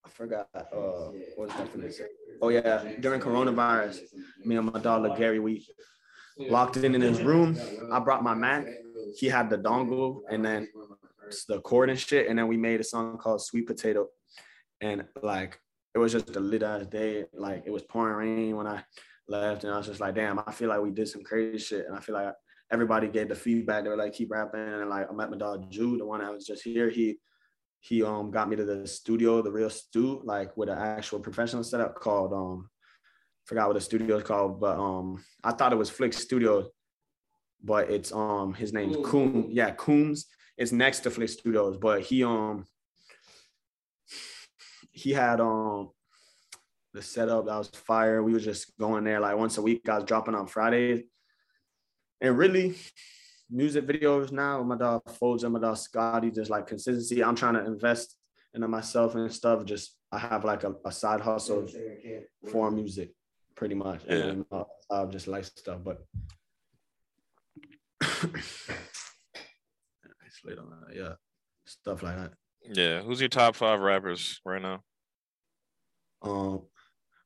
I 0.05 0.09
forgot. 0.09 0.47
Uh, 0.55 1.11
what 1.35 1.49
was 1.49 1.49
that 1.57 1.73
finna 1.73 1.91
say? 1.91 2.05
Oh 2.41 2.49
yeah, 2.49 2.93
during 3.01 3.19
coronavirus, 3.19 3.99
me 4.45 4.55
and 4.55 4.71
my 4.71 4.79
dog 4.79 5.17
Gary, 5.17 5.39
we 5.39 5.67
locked 6.37 6.77
in 6.77 6.95
in 6.95 7.01
his 7.01 7.21
room. 7.21 7.57
I 7.91 7.99
brought 7.99 8.23
my 8.23 8.33
Mac. 8.33 8.65
He 9.17 9.27
had 9.27 9.49
the 9.49 9.57
dongle 9.57 10.21
and 10.29 10.43
then 10.43 10.69
the 11.47 11.59
cord 11.61 11.89
and 11.89 11.99
shit. 11.99 12.29
And 12.29 12.39
then 12.39 12.47
we 12.47 12.57
made 12.57 12.79
a 12.79 12.83
song 12.83 13.17
called 13.17 13.41
Sweet 13.41 13.67
Potato. 13.67 14.07
And 14.79 15.05
like 15.21 15.59
it 15.93 15.99
was 15.99 16.13
just 16.13 16.35
a 16.35 16.39
lit 16.39 16.63
ass 16.63 16.85
day. 16.87 17.25
Like 17.33 17.63
it 17.65 17.71
was 17.71 17.83
pouring 17.83 18.15
rain 18.15 18.55
when 18.55 18.67
I 18.67 18.83
left, 19.27 19.65
and 19.65 19.73
I 19.73 19.77
was 19.77 19.87
just 19.87 19.99
like, 19.99 20.15
damn, 20.15 20.39
I 20.39 20.51
feel 20.51 20.69
like 20.69 20.81
we 20.81 20.91
did 20.91 21.09
some 21.09 21.23
crazy 21.23 21.57
shit. 21.57 21.85
And 21.85 21.95
I 21.95 21.99
feel 21.99 22.15
like 22.15 22.33
everybody 22.71 23.07
gave 23.07 23.29
the 23.29 23.35
feedback. 23.35 23.83
They 23.83 23.89
were 23.89 23.97
like, 23.97 24.13
keep 24.13 24.31
rapping. 24.31 24.61
And 24.61 24.89
like 24.89 25.07
I 25.09 25.13
met 25.13 25.29
my 25.29 25.37
dog 25.37 25.69
Jude, 25.69 25.99
the 25.99 26.05
one 26.05 26.21
that 26.21 26.33
was 26.33 26.45
just 26.45 26.63
here. 26.63 26.89
He 26.89 27.17
he 27.79 28.03
um 28.03 28.31
got 28.31 28.47
me 28.47 28.55
to 28.55 28.65
the 28.65 28.87
studio, 28.87 29.41
the 29.41 29.51
real 29.51 29.69
stu, 29.69 30.21
like 30.23 30.55
with 30.55 30.69
an 30.69 30.77
actual 30.77 31.19
professional 31.19 31.63
setup 31.63 31.95
called 31.95 32.33
um 32.33 32.69
forgot 33.45 33.67
what 33.67 33.73
the 33.73 33.81
studio 33.81 34.17
is 34.17 34.23
called, 34.23 34.59
but 34.59 34.77
um 34.79 35.23
I 35.43 35.51
thought 35.51 35.73
it 35.73 35.77
was 35.77 35.89
Flick 35.89 36.13
Studio, 36.13 36.69
but 37.63 37.89
it's 37.89 38.11
um 38.11 38.53
his 38.53 38.71
name's 38.71 38.97
Coom. 39.03 39.47
Yeah, 39.49 39.71
Coombs. 39.71 40.27
It's 40.57 40.71
next 40.71 40.99
to 41.01 41.11
Flick 41.11 41.29
Studios, 41.29 41.77
but 41.77 42.01
he 42.01 42.23
um 42.23 42.65
he 44.91 45.11
had 45.11 45.41
um 45.41 45.89
the 46.93 47.01
setup 47.01 47.45
that 47.45 47.57
was 47.57 47.69
fire. 47.69 48.21
We 48.21 48.33
were 48.33 48.39
just 48.39 48.77
going 48.77 49.05
there 49.05 49.19
like 49.19 49.37
once 49.37 49.57
a 49.57 49.61
week. 49.61 49.87
I 49.89 49.95
was 49.95 50.03
dropping 50.03 50.35
on 50.35 50.47
Fridays. 50.47 51.03
And 52.21 52.37
really, 52.37 52.75
music 53.49 53.85
videos 53.85 54.31
now, 54.31 54.63
my 54.63 54.77
dog 54.77 55.09
Folds 55.09 55.43
and 55.43 55.53
my 55.53 55.59
dog 55.59 55.77
Scotty, 55.77 56.31
just 56.31 56.51
like 56.51 56.67
consistency. 56.67 57.23
I'm 57.23 57.35
trying 57.35 57.55
to 57.55 57.65
invest 57.65 58.15
into 58.53 58.67
myself 58.67 59.15
and 59.15 59.31
stuff. 59.31 59.65
Just 59.65 59.97
I 60.11 60.19
have 60.19 60.45
like 60.45 60.63
a, 60.63 60.75
a 60.85 60.91
side 60.91 61.21
hustle 61.21 61.67
for 62.49 62.69
music, 62.69 63.11
pretty 63.55 63.75
much. 63.75 64.01
Yeah. 64.07 64.15
And 64.15 64.45
uh, 64.51 64.63
I 64.91 65.05
just 65.05 65.27
like 65.27 65.45
stuff, 65.45 65.79
but 65.83 66.05
isolate 68.01 68.43
on 70.59 70.69
that, 70.69 70.95
yeah, 70.95 71.13
stuff 71.65 72.03
like 72.03 72.17
that. 72.17 72.33
Yeah, 72.71 73.01
who's 73.01 73.19
your 73.19 73.29
top 73.29 73.55
five 73.55 73.79
rappers 73.79 74.39
right 74.45 74.61
now? 74.61 74.83
Um, 76.21 76.61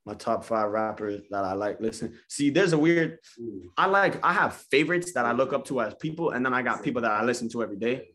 my 0.06 0.14
top 0.14 0.44
five 0.46 0.70
rappers 0.70 1.24
that 1.32 1.44
I 1.44 1.54
like. 1.54 1.82
Listen, 1.82 2.18
see, 2.28 2.50
there's 2.50 2.74
a 2.74 2.78
weird. 2.78 3.18
I 3.78 3.88
like. 3.88 4.24
I 4.24 4.34
have 4.34 4.54
favorites 4.72 5.14
that 5.14 5.26
I 5.26 5.32
look 5.32 5.52
up 5.52 5.66
to 5.66 5.82
as 5.82 5.96
people, 5.96 6.32
and 6.32 6.46
then 6.46 6.54
I 6.54 6.62
got 6.62 6.84
people 6.84 7.02
that 7.02 7.12
I 7.12 7.24
listen 7.24 7.50
to 7.50 7.64
every 7.64 7.78
day, 7.78 8.10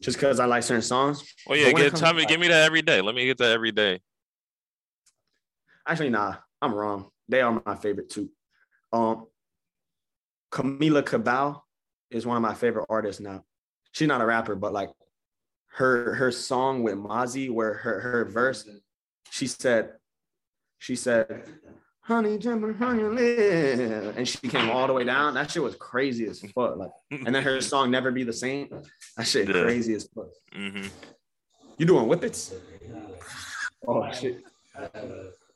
just 0.00 0.16
because 0.18 0.38
I 0.38 0.44
like 0.44 0.62
certain 0.62 0.82
songs. 0.82 1.22
Oh 1.48 1.54
yeah, 1.54 1.72
get 1.72 1.96
tell 1.96 2.14
me, 2.14 2.24
give 2.26 2.40
me 2.40 2.48
that 2.48 2.64
every 2.64 2.82
day. 2.82 3.00
Let 3.00 3.14
me 3.14 3.26
get 3.26 3.38
that 3.38 3.50
every 3.50 3.72
day. 3.72 4.00
Actually, 5.86 6.10
nah, 6.10 6.36
I'm 6.62 6.74
wrong. 6.74 7.10
They 7.28 7.40
are 7.40 7.60
my 7.64 7.74
favorite 7.74 8.10
too. 8.10 8.30
Um, 8.92 9.26
Camila 10.52 11.04
Cabello 11.04 11.64
is 12.10 12.26
one 12.26 12.36
of 12.36 12.42
my 12.42 12.54
favorite 12.54 12.86
artists 12.88 13.20
now. 13.20 13.44
She's 13.92 14.08
not 14.08 14.20
a 14.20 14.26
rapper, 14.26 14.54
but 14.54 14.72
like 14.72 14.90
her 15.72 16.14
her 16.14 16.30
song 16.30 16.84
with 16.84 16.94
Mozzie, 16.94 17.50
where 17.50 17.74
her 17.74 18.00
her 18.00 18.24
verse, 18.26 18.68
she 19.30 19.48
said, 19.48 19.94
she 20.80 20.96
said, 20.96 21.44
"Honey 22.00 22.38
your 22.40 22.56
lip," 23.14 24.14
and 24.16 24.26
she 24.26 24.38
came 24.48 24.70
all 24.70 24.86
the 24.86 24.92
way 24.94 25.04
down. 25.04 25.34
That 25.34 25.50
shit 25.50 25.62
was 25.62 25.76
crazy 25.76 26.26
as 26.26 26.40
fuck. 26.40 26.76
Like, 26.76 26.90
and 27.10 27.32
then 27.34 27.42
her 27.42 27.60
song 27.72 27.90
"Never 27.90 28.10
Be 28.10 28.24
the 28.24 28.32
Same," 28.32 28.68
that 29.16 29.26
shit 29.26 29.46
Yeah. 29.46 29.62
crazy 29.62 29.94
as 29.94 30.08
fuck. 30.14 30.28
hmm 30.52 30.86
You 31.78 31.86
doing 31.86 32.06
whippets? 32.08 32.52
Oh 33.86 34.10
shit. 34.10 34.42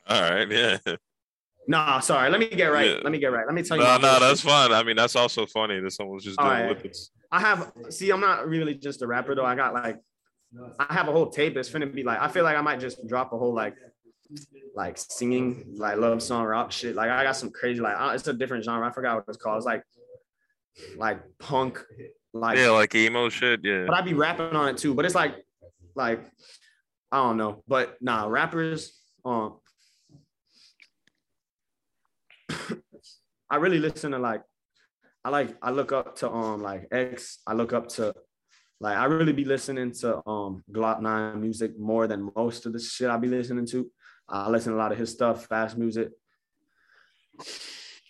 All 0.07 0.21
right, 0.21 0.49
yeah. 0.51 0.79
Nah, 1.67 2.01
sorry. 2.01 2.29
Let 2.31 2.41
me 2.41 2.49
get 2.49 2.67
right. 2.67 2.91
Yeah. 2.91 3.01
Let 3.03 3.11
me 3.11 3.19
get 3.19 3.33
right. 3.33 3.47
Let 3.47 3.55
me 3.55 3.63
tell 3.63 3.79
you. 3.79 3.83
No, 3.83 3.97
no, 3.97 4.21
that's 4.21 4.43
fine. 4.43 4.71
I 4.73 4.83
mean, 4.83 4.97
that's 4.97 5.17
also 5.17 5.47
funny 5.47 5.81
that 5.81 5.91
someone's 5.93 6.25
just 6.25 6.39
All 6.39 6.45
doing 6.51 6.67
right. 6.67 6.77
whippets. 6.77 7.11
I 7.33 7.41
have. 7.41 7.73
See, 7.89 8.11
I'm 8.11 8.21
not 8.21 8.47
really 8.47 8.75
just 8.75 9.01
a 9.01 9.07
rapper 9.07 9.35
though. 9.35 9.47
I 9.47 9.55
got 9.55 9.73
like, 9.73 9.99
I 10.79 10.93
have 10.93 11.09
a 11.09 11.13
whole 11.13 11.31
tape. 11.31 11.57
It's 11.57 11.71
finna 11.71 11.93
be 11.93 12.03
like. 12.03 12.21
I 12.21 12.29
feel 12.29 12.45
like 12.45 12.57
I 12.57 12.61
might 12.61 12.81
just 12.81 13.07
drop 13.09 13.33
a 13.33 13.39
whole 13.39 13.55
like, 13.55 13.75
like 14.75 14.99
singing 14.99 15.75
like 15.77 15.97
love 15.97 16.23
song 16.23 16.45
rock 16.45 16.73
shit. 16.73 16.95
Like 16.95 17.11
I 17.11 17.25
got 17.25 17.37
some 17.37 17.51
crazy 17.51 17.81
like. 17.81 17.97
It's 18.15 18.27
a 18.29 18.33
different 18.33 18.65
genre. 18.65 18.87
I 18.87 18.93
forgot 18.93 19.17
what 19.17 19.25
it's 19.29 19.37
called. 19.37 19.59
It's 19.59 19.67
like, 19.67 19.83
like 20.97 21.21
punk, 21.39 21.83
like. 22.33 22.59
Yeah, 22.59 22.71
like 22.71 22.95
emo 22.95 23.29
shit. 23.29 23.61
Yeah. 23.63 23.85
But 23.87 23.95
I 23.95 24.03
be 24.03 24.15
rapping 24.15 24.57
on 24.57 24.69
it 24.69 24.77
too. 24.77 24.95
But 24.95 25.05
it's 25.05 25.15
like, 25.15 25.37
like, 25.95 26.21
I 27.13 27.19
don't 27.19 27.37
know. 27.37 27.63
But 27.69 27.97
nah, 28.01 28.27
rappers. 28.27 28.99
Um, 29.25 29.59
I 33.51 33.57
really 33.57 33.79
listen 33.79 34.13
to 34.13 34.19
like, 34.19 34.43
I 35.25 35.31
like 35.31 35.57
I 35.63 35.71
look 35.71 35.93
up 35.93 36.17
to 36.17 36.31
um 36.31 36.63
like 36.63 36.89
X. 36.91 37.39
I 37.47 37.55
look 37.55 37.73
up 37.73 37.89
to 37.91 38.13
like 38.81 38.97
I 38.97 39.05
really 39.05 39.33
be 39.33 39.45
listening 39.45 39.93
to 40.01 40.17
um 40.29 40.65
Glock 40.71 41.01
Nine 41.01 41.41
music 41.41 41.79
more 41.79 42.07
than 42.07 42.31
most 42.35 42.67
of 42.67 42.73
the 42.73 42.81
shit 42.81 43.09
I 43.09 43.17
be 43.17 43.29
listening 43.29 43.67
to. 43.67 43.91
I 44.29 44.49
listen 44.49 44.73
to 44.73 44.79
a 44.79 44.81
lot 44.81 44.93
of 44.93 44.99
his 44.99 45.11
stuff, 45.11 45.47
fast 45.47 45.77
music. 45.77 46.11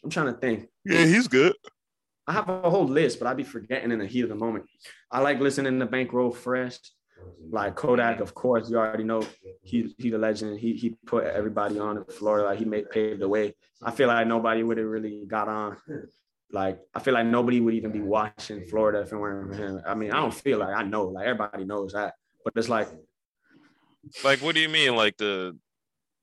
I'm 0.03 0.11
trying 0.11 0.33
to 0.33 0.39
think. 0.39 0.69
Yeah, 0.85 1.05
he's 1.05 1.29
good. 1.29 1.55
I 2.27 2.33
have 2.33 2.49
a 2.49 2.71
whole 2.71 2.87
list, 2.87 3.19
but 3.19 3.27
I'd 3.27 3.37
be 3.37 3.43
forgetting 3.43 3.91
in 3.91 3.99
the 3.99 4.07
heat 4.07 4.23
of 4.23 4.29
the 4.29 4.35
moment. 4.35 4.67
I 5.11 5.21
like 5.21 5.41
listening 5.41 5.79
to 5.79 5.87
Bankroll 5.87 6.31
Fresh, 6.31 6.79
like 7.51 7.75
Kodak, 7.75 8.21
of 8.21 8.35
course. 8.35 8.71
You 8.71 8.79
already 8.79 9.05
know 9.05 9.23
he 9.63 9.95
he 9.99 10.11
the 10.11 10.19
legend. 10.19 10.59
He 10.59 10.75
he 10.75 10.97
put 11.07 11.25
everybody 11.25 11.79
on 11.79 11.99
in 11.99 12.05
Florida. 12.05 12.47
Like 12.49 12.59
he 12.59 12.65
made 12.65 12.91
paved 12.91 13.21
the 13.21 13.29
way. 13.29 13.55
I 13.83 13.91
feel 13.91 14.09
like 14.09 14.27
nobody 14.27 14.63
would 14.63 14.79
have 14.79 14.87
really 14.87 15.25
got 15.27 15.49
on. 15.49 15.77
Like 16.51 16.79
I 16.95 17.01
feel 17.01 17.15
like 17.15 17.27
nobody 17.27 17.61
would 17.61 17.75
even 17.75 17.93
be 17.93 18.01
watching 18.01 18.65
Florida 18.67 19.01
if 19.01 19.13
it 19.13 19.17
weren't 19.17 19.55
for 19.55 19.63
him. 19.63 19.83
I 19.87 19.95
mean, 19.95 20.13
I 20.13 20.17
don't 20.17 20.35
feel 20.35 20.59
like 20.59 20.75
I 20.75 20.83
know. 20.83 21.07
Like 21.09 21.27
everybody 21.27 21.65
knows 21.65 21.93
that, 21.93 22.15
but 22.45 22.55
it's 22.57 22.69
like 22.69 22.89
Like, 24.23 24.41
what 24.41 24.55
do 24.55 24.61
you 24.61 24.69
mean? 24.69 24.97
Like 24.97 25.17
the, 25.17 25.57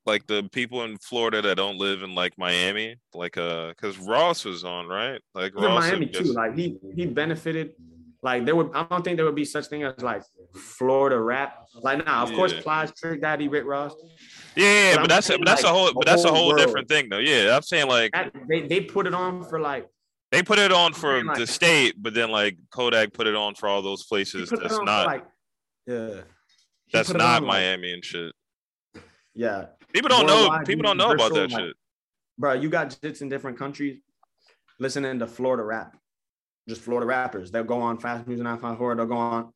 like 0.05 0.25
the 0.27 0.47
people 0.51 0.83
in 0.83 0.97
Florida 0.97 1.41
that 1.43 1.55
don't 1.55 1.77
live 1.77 2.01
in 2.03 2.15
like 2.15 2.37
Miami, 2.37 2.95
like 3.13 3.37
uh, 3.37 3.69
because 3.69 3.97
Ross 3.99 4.45
was 4.45 4.63
on, 4.63 4.87
right? 4.87 5.21
Like 5.35 5.51
Even 5.53 5.63
Ross. 5.63 5.83
Miami 5.83 6.05
had 6.07 6.13
too. 6.15 6.33
Like 6.33 6.55
he 6.57 6.77
he 6.95 7.05
benefited. 7.05 7.73
Like 8.23 8.45
there 8.45 8.55
would 8.55 8.71
I 8.75 8.83
don't 8.83 9.03
think 9.03 9.17
there 9.17 9.25
would 9.25 9.35
be 9.35 9.45
such 9.45 9.65
thing 9.67 9.83
as 9.83 9.99
like 10.01 10.23
Florida 10.55 11.19
rap. 11.19 11.65
Like 11.75 12.05
now, 12.05 12.23
of 12.23 12.31
course, 12.33 12.53
Yeah. 12.53 12.61
Plies, 12.61 12.91
Trick 12.93 13.21
Daddy, 13.21 13.47
Rick 13.47 13.65
Ross. 13.65 13.93
yeah, 14.55 14.65
yeah, 14.65 14.95
but 14.95 15.01
but 15.01 15.09
that's 15.09 15.27
saying, 15.27 15.39
but 15.39 15.45
that's 15.47 15.63
a 15.63 15.69
whole 15.69 15.91
but 15.93 16.05
that's 16.05 16.23
a 16.23 16.27
whole 16.29 16.49
whole 16.51 16.55
different 16.55 16.87
thing 16.87 17.09
though. 17.09 17.17
Yeah, 17.17 17.55
I'm 17.55 17.63
saying 17.63 17.87
like 17.87 18.11
That, 18.13 18.31
they 18.47 18.67
they 18.67 18.81
put 18.81 19.07
it 19.07 19.13
on 19.15 19.43
for 19.43 19.59
like 19.59 19.87
they 20.31 20.43
put 20.43 20.59
it 20.59 20.71
on 20.71 20.93
for 20.93 21.23
like- 21.23 21.37
the 21.37 21.47
state, 21.47 21.95
but 21.97 22.13
then 22.13 22.29
like 22.29 22.57
Kodak 22.71 23.11
put 23.13 23.25
it 23.27 23.35
on 23.35 23.55
for 23.55 23.67
all 23.67 23.81
those 23.81 24.03
places 24.03 24.49
that's 24.49 24.79
not 24.79 25.07
like 25.07 25.25
yeah. 25.87 26.21
He 26.85 26.97
that's 26.97 27.09
not 27.11 27.21
on, 27.21 27.47
like- 27.47 27.61
Miami 27.61 27.91
and 27.93 28.05
shit. 28.05 28.33
Yeah, 29.33 29.65
People 29.93 30.09
don't 30.09 30.25
know. 30.25 30.59
People 30.65 30.83
don't 30.83 30.97
know 30.97 31.11
about 31.11 31.33
that 31.33 31.51
like- 31.51 31.59
shit. 31.61 31.75
bro. 32.37 32.53
You 32.53 32.69
got 32.69 32.89
jits 32.89 33.21
in 33.21 33.29
different 33.29 33.57
countries 33.57 33.99
listening 34.79 35.19
to 35.19 35.27
Florida 35.27 35.63
rap, 35.63 35.95
just 36.67 36.81
Florida 36.81 37.05
rappers. 37.05 37.51
They'll 37.51 37.63
go 37.63 37.81
on 37.81 37.97
Fast 37.97 38.27
Music 38.27 38.43
954. 38.43 38.95
They'll 38.95 39.05
go 39.05 39.17
on 39.17 39.53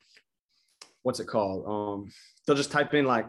what's 1.03 1.19
it 1.19 1.27
called? 1.27 1.65
Um, 1.67 2.11
they'll 2.47 2.55
just 2.55 2.71
type 2.71 2.93
in 2.93 3.05
like. 3.05 3.27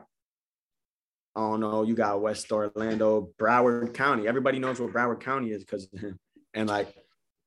I 1.34 1.40
don't 1.40 1.60
know. 1.60 1.82
You 1.82 1.94
got 1.94 2.22
West 2.22 2.50
Orlando, 2.50 3.28
Broward 3.38 3.92
County. 3.92 4.26
Everybody 4.26 4.58
knows 4.58 4.80
what 4.80 4.90
Broward 4.90 5.20
County 5.20 5.50
is 5.50 5.62
because 5.64 5.86
of 5.92 6.00
him. 6.00 6.18
And 6.54 6.66
like, 6.66 6.88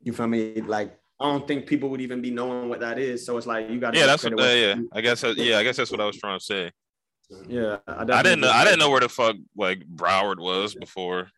you 0.04 0.14
feel 0.14 0.28
me? 0.28 0.62
Like, 0.62 0.96
I 1.20 1.26
don't 1.26 1.48
think 1.48 1.66
people 1.66 1.90
would 1.90 2.00
even 2.00 2.22
be 2.22 2.30
knowing 2.30 2.70
what 2.70 2.82
that 2.82 3.00
is. 3.00 3.26
So 3.26 3.36
it's 3.38 3.48
like 3.48 3.68
you 3.68 3.80
got. 3.80 3.96
Yeah, 3.96 4.06
that's 4.06 4.24
what. 4.24 4.40
Uh, 4.40 4.44
yeah, 4.46 4.76
I 4.94 5.02
guess. 5.02 5.24
uh, 5.24 5.34
Yeah, 5.36 5.58
I 5.58 5.64
guess 5.64 5.78
that's 5.78 5.90
what 5.90 6.00
I 6.00 6.06
was 6.06 6.18
trying 6.18 6.38
to 6.38 6.46
say. 6.46 6.72
Yeah, 7.48 7.78
I 7.88 8.06
didn't. 8.24 8.40
know 8.42 8.50
I 8.50 8.64
didn't 8.64 8.80
know 8.80 8.90
where 8.90 9.02
the 9.02 9.10
fuck 9.10 9.36
like 9.56 9.82
Broward 9.82 10.40
was 10.40 10.74
before. 10.76 11.30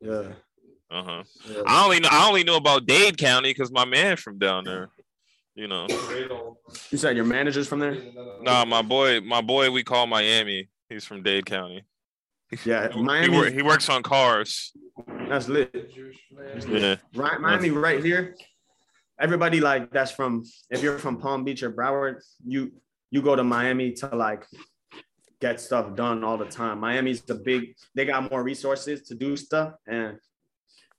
Yeah. 0.00 0.32
Uh 0.90 1.02
huh. 1.02 1.22
yeah. 1.48 1.62
I 1.66 1.84
only 1.84 2.00
know, 2.00 2.08
I 2.10 2.28
only 2.28 2.44
know 2.44 2.56
about 2.56 2.86
Dade 2.86 3.16
County 3.16 3.50
because 3.50 3.70
my 3.72 3.84
man 3.84 4.16
from 4.16 4.38
down 4.38 4.64
there. 4.64 4.90
You 5.54 5.68
know. 5.68 5.86
You 6.90 6.96
said 6.98 7.14
your 7.14 7.26
manager's 7.26 7.68
from 7.68 7.80
there? 7.80 7.96
Nah, 8.40 8.64
my 8.64 8.80
boy, 8.82 9.20
my 9.20 9.42
boy, 9.42 9.70
we 9.70 9.82
call 9.82 10.06
Miami. 10.06 10.70
He's 10.88 11.04
from 11.04 11.22
Dade 11.22 11.44
County. 11.46 11.82
Yeah, 12.64 12.90
He, 12.90 13.02
Miami. 13.02 13.34
wor- 13.36 13.46
he 13.50 13.62
works 13.62 13.88
on 13.88 14.02
cars. 14.02 14.72
That's 15.28 15.48
lit. 15.48 15.92
Yeah. 16.68 16.96
Right, 17.14 17.40
Miami, 17.40 17.70
right 17.70 18.02
here. 18.04 18.34
Everybody 19.20 19.60
like 19.60 19.90
that's 19.90 20.10
from. 20.10 20.42
If 20.70 20.82
you're 20.82 20.98
from 20.98 21.18
Palm 21.18 21.44
Beach 21.44 21.62
or 21.62 21.70
Broward, 21.70 22.16
you 22.46 22.72
you 23.10 23.22
go 23.22 23.36
to 23.36 23.44
Miami 23.44 23.92
to 23.92 24.06
like 24.16 24.46
get 25.42 25.60
stuff 25.60 25.94
done 25.96 26.22
all 26.22 26.38
the 26.38 26.46
time. 26.46 26.78
Miami's 26.78 27.20
the 27.20 27.34
big. 27.34 27.74
They 27.94 28.04
got 28.04 28.30
more 28.30 28.42
resources 28.42 29.02
to 29.08 29.14
do 29.14 29.36
stuff, 29.36 29.74
and 29.86 30.16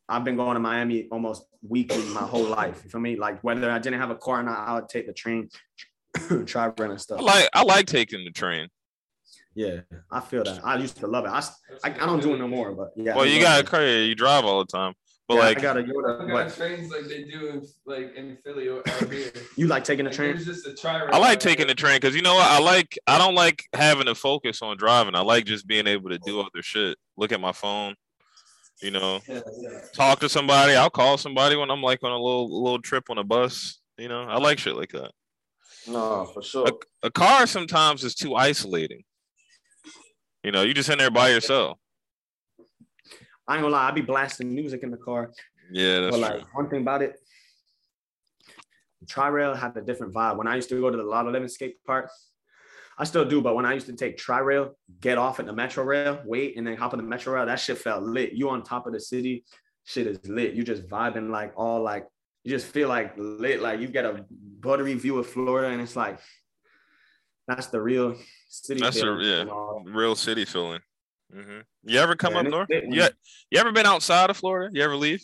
I've 0.08 0.26
been 0.26 0.36
going 0.36 0.56
to 0.56 0.60
Miami 0.60 1.08
almost 1.12 1.46
weekly 1.68 2.04
my 2.10 2.22
whole 2.22 2.44
life. 2.44 2.82
You 2.84 2.90
feel 2.90 3.02
me? 3.02 3.16
Like 3.16 3.42
whether 3.42 3.72
I 3.72 3.80
didn't 3.80 4.02
have 4.02 4.12
a 4.12 4.16
car 4.16 4.42
or 4.42 4.44
not, 4.44 4.68
I 4.68 4.76
would 4.76 4.90
take 4.90 5.08
the 5.08 5.14
train, 5.14 5.50
try 6.46 6.72
running 6.78 6.98
stuff. 6.98 7.20
I 7.20 7.24
like 7.24 7.50
I 7.54 7.64
like 7.64 7.86
taking 7.88 8.26
the 8.26 8.32
train. 8.32 8.68
Yeah, 9.56 9.82
I 10.12 10.20
feel 10.20 10.44
that. 10.44 10.60
I 10.66 10.78
used 10.78 10.98
to 10.98 11.08
love 11.08 11.26
it. 11.26 11.30
I 11.30 11.44
I 11.84 12.06
don't 12.06 12.22
do 12.22 12.34
it 12.34 12.40
no 12.40 12.48
more, 12.48 12.74
but 12.74 12.92
yeah. 12.98 13.16
Well, 13.16 13.26
you 13.26 13.40
got 13.40 13.62
a 13.62 13.64
car. 13.64 13.86
You 13.86 14.14
drive 14.14 14.44
all 14.44 14.60
the 14.60 14.72
time. 14.72 14.94
But 15.28 15.36
Yeah, 15.36 15.40
like, 15.42 15.58
I 15.58 15.62
got 15.62 15.78
a 15.78 15.80
I 15.80 15.84
Yoda, 15.84 16.18
got 16.20 16.28
but 16.28 16.54
trains 16.56 16.92
like 16.92 17.06
they 17.08 17.24
do 17.24 17.48
in 17.48 17.68
like 17.86 18.14
in 18.16 18.38
Philly 18.44 18.70
out 18.70 18.88
here. 18.90 19.32
you 19.58 19.68
like 19.68 19.84
taking 19.86 20.04
the 20.06 20.10
Like, 20.10 20.16
train? 20.18 20.34
There's 20.34 20.46
just 20.46 20.68
a 20.68 20.74
tri 20.76 21.08
I 21.12 21.18
like 21.18 21.40
taking 21.40 21.68
the 21.68 21.76
train 21.76 21.96
because 21.98 22.16
you 22.16 22.22
know 22.22 22.36
what? 22.36 22.46
I 22.46 22.60
like 22.60 22.98
I 23.08 23.18
don't 23.18 23.36
like 23.36 23.64
having 23.74 24.06
to 24.08 24.16
focus 24.16 24.62
on 24.62 24.76
driving. 24.78 25.16
I 25.16 25.22
like 25.22 25.46
just 25.46 25.66
being 25.66 25.88
able 25.88 26.10
to 26.10 26.20
do 26.20 26.42
other 26.42 26.62
shit. 26.62 26.98
Look 27.16 27.32
at 27.32 27.40
my 27.40 27.54
phone, 27.54 27.96
you 28.82 28.92
know, 28.92 29.22
talk 29.94 30.20
to 30.20 30.30
somebody. 30.30 30.76
I'll 30.76 30.90
call 30.90 31.18
somebody 31.18 31.56
when 31.56 31.72
I'm 31.72 31.82
like 31.82 32.04
on 32.04 32.12
a 32.12 32.18
little 32.18 32.64
little 32.64 32.82
trip 32.82 33.06
on 33.10 33.18
a 33.18 33.24
bus. 33.24 33.80
You 33.98 34.10
know, 34.10 34.24
I 34.24 34.40
like 34.40 34.60
shit 34.60 34.76
like 34.76 34.90
that. 34.92 35.12
No, 35.88 36.26
for 36.34 36.42
sure. 36.42 36.68
A 37.02 37.12
car 37.12 37.46
sometimes 37.48 38.04
is 38.04 38.16
too 38.16 38.36
isolating. 38.36 39.04
You 40.44 40.52
know, 40.52 40.64
you 40.64 40.74
just 40.74 40.90
in 40.90 40.98
there 40.98 41.12
by 41.12 41.30
yourself. 41.30 41.78
I 43.48 43.56
ain't 43.56 43.64
gonna 43.64 43.74
lie, 43.76 43.88
I 43.88 43.92
be 43.92 44.02
blasting 44.02 44.54
music 44.54 44.84
in 44.84 44.92
the 44.92 44.98
car. 44.98 45.32
Yeah, 45.72 46.02
that's 46.02 46.16
but 46.16 46.20
like 46.20 46.40
true. 46.40 46.50
one 46.54 46.70
thing 46.70 46.82
about 46.82 47.02
it, 47.02 47.20
Tri-Rail 49.08 49.54
had 49.54 49.76
a 49.78 49.82
different 49.82 50.14
vibe. 50.14 50.38
When 50.38 50.48
I 50.48 50.56
used 50.56 50.70
to 50.70 50.80
go 50.80 50.90
to 50.90 50.98
the 50.98 51.04
Lot 51.04 51.28
11 51.28 51.50
skate 51.50 51.84
park, 51.86 52.10
I 52.98 53.04
still 53.06 53.26
do, 53.26 53.42
but 53.42 53.56
when 53.56 53.66
I 53.66 53.74
used 53.74 53.88
to 53.88 53.94
take 53.94 54.18
Tri-Rail, 54.18 54.78
get 55.02 55.18
off 55.18 55.40
at 55.40 55.46
the 55.46 55.54
Metro 55.54 55.84
Rail, 55.84 56.22
wait, 56.26 56.58
and 56.58 56.66
then 56.66 56.78
hop 56.78 56.94
on 56.94 56.98
the 56.98 57.04
Metro 57.04 57.34
Rail, 57.34 57.46
that 57.46 57.60
shit 57.60 57.78
felt 57.78 58.04
lit. 58.04 58.34
You 58.34 58.50
on 58.50 58.64
top 58.64 58.86
of 58.88 58.94
the 58.94 59.00
city, 59.00 59.46
shit 59.84 60.08
is 60.08 60.20
lit. 60.28 60.54
You 60.54 60.64
just 60.64 60.88
vibing 60.88 61.30
like 61.30 61.54
all 61.56 61.82
like 61.82 62.08
you 62.44 62.52
just 62.52 62.68
feel 62.68 62.90
like 62.90 63.14
lit, 63.18 63.62
like 63.62 63.80
you 63.80 63.88
get 63.88 64.06
a 64.06 64.26
buttery 64.60 64.94
view 64.94 65.18
of 65.18 65.28
Florida, 65.28 65.70
and 65.70 65.82
it's 65.82 65.96
like 65.96 66.20
that's 67.48 67.68
the 67.68 67.82
real 67.82 68.16
city. 68.48 68.82
That's 68.82 69.02
a- 69.02 69.18
yeah. 69.20 69.46
Real 69.86 70.16
city 70.16 70.46
feeling. 70.46 70.82
Hmm 71.34 71.60
You 71.84 72.00
ever 72.00 72.16
come 72.16 72.34
Yeah, 72.34 72.40
up 72.40 72.46
north? 72.48 72.70
Yeah. 72.70 73.10
You 73.50 73.60
ever 73.60 73.72
been 73.72 73.86
outside 73.86 74.30
of 74.30 74.38
Florida? 74.38 74.70
You 74.74 74.84
ever 74.84 74.96
leave? 74.96 75.22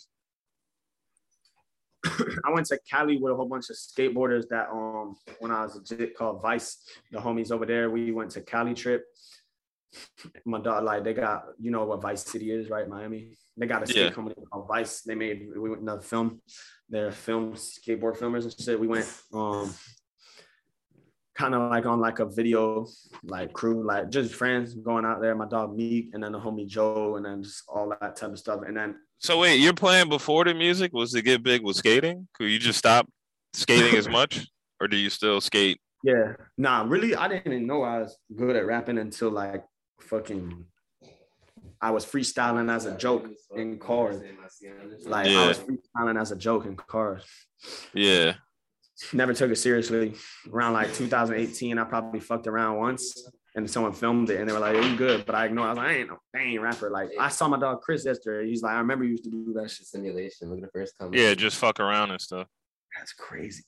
I 2.44 2.50
went 2.50 2.66
to 2.66 2.78
Cali 2.90 3.18
with 3.18 3.32
a 3.32 3.36
whole 3.36 3.48
bunch 3.48 3.70
of 3.70 3.76
skateboarders 3.76 4.48
that 4.48 4.68
um 4.70 5.16
when 5.38 5.50
I 5.50 5.62
was 5.64 5.76
a 5.76 5.82
jit 5.82 6.16
called 6.16 6.42
Vice, 6.42 6.78
the 7.12 7.18
homies 7.18 7.52
over 7.52 7.66
there. 7.66 7.90
We 7.90 8.10
went 8.12 8.30
to 8.32 8.40
Cali 8.40 8.74
trip. 8.74 9.04
My 10.44 10.60
dog, 10.60 10.84
like 10.84 11.02
they 11.02 11.14
got, 11.14 11.42
you 11.58 11.70
know 11.72 11.84
what 11.84 12.00
Vice 12.00 12.22
City 12.24 12.52
is, 12.52 12.70
right? 12.70 12.88
Miami. 12.88 13.36
They 13.56 13.66
got 13.66 13.82
a 13.82 13.86
skate 13.86 14.04
Yeah. 14.04 14.10
company 14.10 14.36
called 14.50 14.68
Vice. 14.68 15.02
They 15.02 15.14
made 15.14 15.48
we 15.54 15.68
went 15.68 15.80
in 15.80 15.86
the 15.86 16.00
film, 16.00 16.40
they're 16.88 17.12
film 17.12 17.54
skateboard 17.54 18.16
filmers 18.18 18.44
and 18.44 18.54
shit. 18.58 18.78
We 18.80 18.86
went 18.88 19.06
um 19.32 19.74
kind 21.40 21.54
of 21.54 21.70
like 21.70 21.86
on 21.86 22.00
like 22.00 22.18
a 22.18 22.26
video 22.26 22.86
like 23.24 23.52
crew, 23.54 23.82
like 23.82 24.10
just 24.10 24.34
friends 24.34 24.74
going 24.74 25.06
out 25.06 25.22
there. 25.22 25.34
My 25.34 25.46
dog 25.46 25.74
Meek 25.74 26.10
and 26.12 26.22
then 26.22 26.32
the 26.32 26.38
homie 26.38 26.66
Joe 26.66 27.16
and 27.16 27.24
then 27.24 27.42
just 27.42 27.62
all 27.66 27.88
that 28.00 28.14
type 28.16 28.30
of 28.30 28.38
stuff. 28.38 28.60
And 28.66 28.76
then 28.76 28.96
So 29.18 29.38
wait, 29.38 29.56
you're 29.56 29.72
playing 29.72 30.10
before 30.10 30.44
the 30.44 30.52
music 30.52 30.92
was 30.92 31.12
to 31.12 31.22
get 31.22 31.42
big 31.42 31.62
with 31.62 31.76
skating? 31.76 32.28
Could 32.34 32.50
you 32.50 32.58
just 32.58 32.78
stop 32.78 33.08
skating 33.54 33.96
as 33.96 34.08
much, 34.08 34.46
or 34.80 34.88
do 34.88 34.96
you 34.96 35.08
still 35.08 35.40
skate? 35.40 35.80
Yeah. 36.04 36.34
Nah, 36.58 36.84
really, 36.86 37.14
I 37.14 37.28
didn't 37.28 37.52
even 37.52 37.66
know 37.66 37.82
I 37.82 37.98
was 38.00 38.16
good 38.34 38.56
at 38.56 38.66
rapping 38.66 38.98
until 38.98 39.30
like 39.30 39.64
fucking 40.00 40.64
I 41.80 41.90
was 41.90 42.04
freestyling 42.04 42.70
as 42.70 42.84
a 42.84 42.96
joke 42.96 43.28
in 43.56 43.78
cars. 43.78 44.20
Like 45.06 45.26
I 45.26 45.48
was 45.48 45.58
freestyling 45.58 46.20
as 46.20 46.32
a 46.32 46.36
joke 46.36 46.66
in 46.66 46.76
cars. 46.76 47.24
Yeah, 47.94 48.34
Never 49.12 49.34
took 49.34 49.50
it 49.50 49.56
seriously. 49.56 50.14
Around 50.52 50.74
like 50.74 50.94
2018, 50.94 51.78
I 51.78 51.84
probably 51.84 52.20
fucked 52.20 52.46
around 52.46 52.78
once 52.78 53.28
and 53.54 53.68
someone 53.70 53.92
filmed 53.92 54.30
it 54.30 54.40
and 54.40 54.48
they 54.48 54.52
were 54.52 54.60
like, 54.60 54.76
you 54.76 54.96
good. 54.96 55.26
But 55.26 55.34
I 55.34 55.46
ignored. 55.46 55.66
I 55.66 55.70
was 55.70 55.78
like, 55.78 55.86
I 55.88 55.94
ain't 55.94 56.08
no 56.08 56.18
I 56.34 56.38
ain't 56.38 56.62
rapper. 56.62 56.90
Like 56.90 57.10
I 57.18 57.28
saw 57.28 57.48
my 57.48 57.58
dog 57.58 57.80
Chris 57.80 58.04
yesterday. 58.04 58.48
He's 58.48 58.62
like, 58.62 58.72
I 58.72 58.78
remember 58.78 59.04
you 59.04 59.12
used 59.12 59.24
to 59.24 59.30
do 59.30 59.52
that 59.54 59.70
shit. 59.70 59.86
simulation. 59.86 60.48
Look 60.50 60.58
at 60.58 60.64
the 60.64 60.78
first 60.78 60.96
comment. 60.98 61.16
yeah, 61.20 61.34
just 61.34 61.56
fuck 61.56 61.80
around 61.80 62.10
and 62.10 62.20
stuff. 62.20 62.46
That's 62.96 63.12
crazy. 63.12 63.64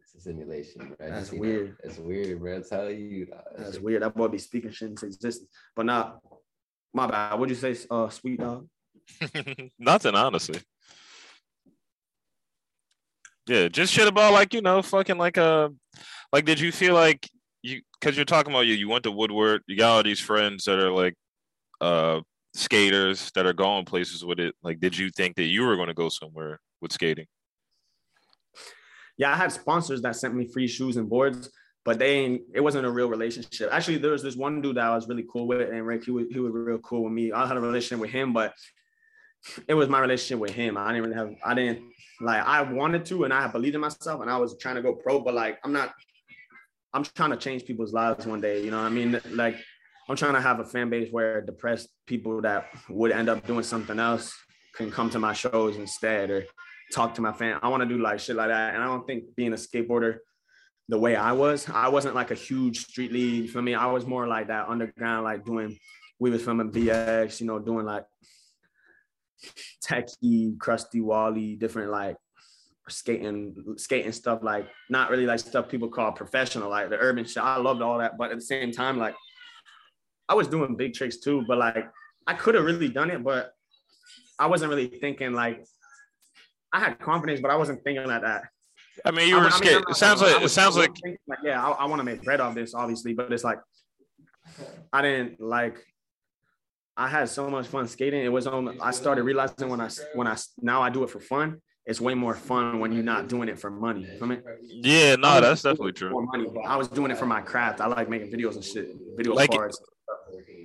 It's 0.00 0.14
a 0.14 0.20
simulation, 0.20 0.94
bro. 0.96 1.06
I 1.06 1.10
That's 1.10 1.30
just 1.30 1.40
weird. 1.40 1.76
That. 1.82 1.88
It's 1.88 1.98
weird, 1.98 2.40
bro. 2.40 2.58
I 2.58 2.62
tell 2.68 2.90
you. 2.90 3.26
dog. 3.26 3.40
That's 3.56 3.78
weird. 3.78 4.02
That 4.02 4.14
boy 4.14 4.28
be 4.28 4.38
speaking 4.38 4.70
shit 4.70 4.90
into 4.90 5.06
existence. 5.06 5.48
But 5.74 5.86
not 5.86 6.20
my 6.92 7.06
bad. 7.06 7.34
What'd 7.38 7.56
you 7.56 7.74
say, 7.74 7.86
uh, 7.90 8.08
sweet 8.08 8.40
dog? 8.40 8.68
Nothing, 9.78 10.14
honestly. 10.14 10.60
Yeah, 13.46 13.68
just 13.68 13.92
shit 13.92 14.08
about 14.08 14.32
like 14.32 14.52
you 14.54 14.60
know, 14.60 14.82
fucking 14.82 15.18
like 15.18 15.38
uh, 15.38 15.68
like 16.32 16.44
did 16.44 16.58
you 16.58 16.72
feel 16.72 16.94
like 16.94 17.28
you 17.62 17.80
because 18.00 18.16
you're 18.16 18.24
talking 18.24 18.52
about 18.52 18.66
you 18.66 18.74
you 18.74 18.88
went 18.88 19.04
to 19.04 19.12
Woodward, 19.12 19.62
you 19.66 19.76
got 19.76 19.96
all 19.96 20.02
these 20.02 20.20
friends 20.20 20.64
that 20.64 20.78
are 20.78 20.90
like 20.90 21.14
uh 21.80 22.20
skaters 22.56 23.30
that 23.34 23.46
are 23.46 23.52
going 23.52 23.84
places 23.84 24.24
with 24.24 24.40
it. 24.40 24.54
Like, 24.62 24.80
did 24.80 24.96
you 24.96 25.10
think 25.10 25.36
that 25.36 25.44
you 25.44 25.64
were 25.64 25.76
going 25.76 25.88
to 25.88 25.94
go 25.94 26.08
somewhere 26.08 26.60
with 26.80 26.92
skating? 26.92 27.26
Yeah, 29.18 29.32
I 29.32 29.36
had 29.36 29.52
sponsors 29.52 30.02
that 30.02 30.16
sent 30.16 30.34
me 30.34 30.46
free 30.46 30.66
shoes 30.66 30.96
and 30.96 31.08
boards, 31.08 31.50
but 31.84 31.98
they 31.98 32.18
ain't, 32.18 32.42
it 32.54 32.60
wasn't 32.60 32.86
a 32.86 32.90
real 32.90 33.08
relationship. 33.08 33.70
Actually, 33.72 33.98
there 33.98 34.10
was 34.10 34.22
this 34.22 34.36
one 34.36 34.60
dude 34.60 34.76
that 34.76 34.84
I 34.84 34.94
was 34.94 35.08
really 35.08 35.26
cool 35.30 35.46
with, 35.46 35.70
and 35.70 35.86
Rick, 35.86 36.04
he 36.04 36.10
was, 36.10 36.26
he 36.30 36.38
was 36.38 36.52
real 36.52 36.78
cool 36.78 37.04
with 37.04 37.12
me. 37.12 37.32
I 37.32 37.46
had 37.46 37.56
a 37.56 37.60
relationship 37.60 38.00
with 38.00 38.10
him, 38.10 38.32
but 38.32 38.52
it 39.68 39.74
was 39.74 39.88
my 39.88 40.00
relationship 40.00 40.38
with 40.38 40.52
him. 40.52 40.76
I 40.76 40.92
didn't 40.92 41.10
really 41.10 41.16
have, 41.16 41.34
I 41.44 41.54
didn't 41.54 41.82
like, 42.20 42.42
I 42.44 42.62
wanted 42.62 43.04
to, 43.06 43.24
and 43.24 43.32
I 43.32 43.46
believed 43.48 43.74
in 43.74 43.80
myself, 43.80 44.20
and 44.20 44.30
I 44.30 44.36
was 44.36 44.56
trying 44.58 44.76
to 44.76 44.82
go 44.82 44.94
pro, 44.94 45.20
but 45.20 45.34
like, 45.34 45.58
I'm 45.64 45.72
not, 45.72 45.94
I'm 46.92 47.04
trying 47.04 47.30
to 47.30 47.36
change 47.36 47.64
people's 47.64 47.92
lives 47.92 48.26
one 48.26 48.40
day. 48.40 48.64
You 48.64 48.70
know 48.70 48.78
what 48.78 48.86
I 48.86 48.90
mean? 48.90 49.20
Like, 49.30 49.56
I'm 50.08 50.16
trying 50.16 50.34
to 50.34 50.40
have 50.40 50.60
a 50.60 50.64
fan 50.64 50.88
base 50.88 51.08
where 51.10 51.40
depressed 51.42 51.88
people 52.06 52.40
that 52.42 52.68
would 52.88 53.10
end 53.10 53.28
up 53.28 53.46
doing 53.46 53.64
something 53.64 53.98
else 53.98 54.32
can 54.74 54.90
come 54.90 55.10
to 55.10 55.18
my 55.18 55.32
shows 55.32 55.76
instead 55.76 56.30
or 56.30 56.44
talk 56.92 57.14
to 57.14 57.20
my 57.20 57.32
fan. 57.32 57.58
I 57.62 57.68
want 57.68 57.82
to 57.82 57.88
do 57.88 57.98
like 58.00 58.20
shit 58.20 58.36
like 58.36 58.48
that. 58.48 58.74
And 58.74 58.82
I 58.82 58.86
don't 58.86 59.06
think 59.06 59.34
being 59.34 59.52
a 59.52 59.56
skateboarder 59.56 60.18
the 60.88 60.98
way 60.98 61.16
I 61.16 61.32
was, 61.32 61.68
I 61.68 61.88
wasn't 61.88 62.14
like 62.14 62.30
a 62.30 62.34
huge 62.34 62.86
street 62.86 63.12
league 63.12 63.50
for 63.50 63.60
me. 63.60 63.74
I 63.74 63.86
was 63.86 64.06
more 64.06 64.28
like 64.28 64.46
that 64.48 64.68
underground, 64.68 65.24
like 65.24 65.44
doing, 65.44 65.76
we 66.20 66.30
was 66.30 66.42
filming 66.42 66.70
VX, 66.70 67.40
you 67.40 67.46
know, 67.46 67.58
doing 67.58 67.84
like 67.84 68.04
techie, 69.84 70.58
crusty 70.58 71.00
Wally, 71.00 71.56
different 71.56 71.90
like 71.90 72.16
skating, 72.88 73.54
skating 73.76 74.12
stuff, 74.12 74.40
like 74.42 74.68
not 74.88 75.10
really 75.10 75.26
like 75.26 75.40
stuff 75.40 75.68
people 75.68 75.88
call 75.88 76.12
professional, 76.12 76.70
like 76.70 76.90
the 76.90 76.98
urban 76.98 77.24
shit. 77.24 77.42
I 77.42 77.56
loved 77.56 77.82
all 77.82 77.98
that. 77.98 78.16
But 78.18 78.30
at 78.30 78.36
the 78.36 78.44
same 78.44 78.72
time, 78.72 78.98
like 78.98 79.14
I 80.28 80.34
was 80.34 80.48
doing 80.48 80.76
big 80.76 80.94
tricks 80.94 81.18
too, 81.18 81.44
but 81.46 81.58
like 81.58 81.88
I 82.26 82.34
could 82.34 82.54
have 82.54 82.64
really 82.64 82.88
done 82.88 83.10
it, 83.10 83.22
but 83.22 83.52
I 84.38 84.46
wasn't 84.46 84.70
really 84.70 84.88
thinking 84.88 85.32
like 85.32 85.64
I 86.72 86.80
had 86.80 86.98
confidence, 86.98 87.40
but 87.40 87.50
I 87.50 87.56
wasn't 87.56 87.82
thinking 87.84 88.06
like 88.06 88.22
that. 88.22 88.44
I 89.04 89.10
mean, 89.10 89.28
you 89.28 89.36
I 89.36 89.38
were 89.38 89.44
mean, 89.44 89.52
I'm 89.52 89.58
skating. 89.58 89.84
It 89.88 89.96
sounds 89.96 90.20
like 90.20 90.42
it 90.42 90.48
sounds 90.48 90.76
like 90.76 90.90
like 91.26 91.38
yeah, 91.42 91.64
I, 91.64 91.70
I 91.70 91.84
want 91.86 92.00
to 92.00 92.04
make 92.04 92.22
bread 92.22 92.40
off 92.40 92.54
this, 92.54 92.74
obviously, 92.74 93.14
but 93.14 93.32
it's 93.32 93.44
like 93.44 93.58
I 94.92 95.02
didn't 95.02 95.40
like. 95.40 95.76
I 96.96 97.08
had 97.08 97.28
so 97.28 97.48
much 97.50 97.66
fun 97.66 97.86
skating. 97.88 98.22
It 98.24 98.28
was 98.32 98.46
on. 98.46 98.78
I 98.80 98.90
started 98.90 99.22
realizing 99.24 99.68
when 99.68 99.80
I 99.80 99.90
when 100.14 100.26
I 100.26 100.36
now 100.60 100.82
I 100.82 100.90
do 100.90 101.02
it 101.04 101.10
for 101.10 101.20
fun. 101.20 101.60
It's 101.84 102.00
way 102.00 102.14
more 102.14 102.34
fun 102.34 102.80
when 102.80 102.90
you're 102.92 103.04
not 103.04 103.28
doing 103.28 103.48
it 103.48 103.60
for 103.60 103.70
money. 103.70 104.00
You 104.10 104.18
feel 104.18 104.26
me? 104.26 104.38
yeah, 104.82 105.14
no, 105.14 105.28
I 105.28 105.40
that's 105.40 105.62
definitely 105.62 105.92
true. 105.92 106.10
for 106.10 106.22
money, 106.22 106.46
but 106.52 106.62
I 106.62 106.76
was 106.76 106.88
doing 106.88 107.12
it 107.12 107.18
for 107.18 107.26
my 107.26 107.40
craft. 107.40 107.80
I 107.80 107.86
like 107.86 108.08
making 108.08 108.32
videos 108.32 108.54
and 108.56 108.64
shit, 108.64 108.88
video 109.16 109.34
Like- 109.34 109.50
cards. 109.50 109.80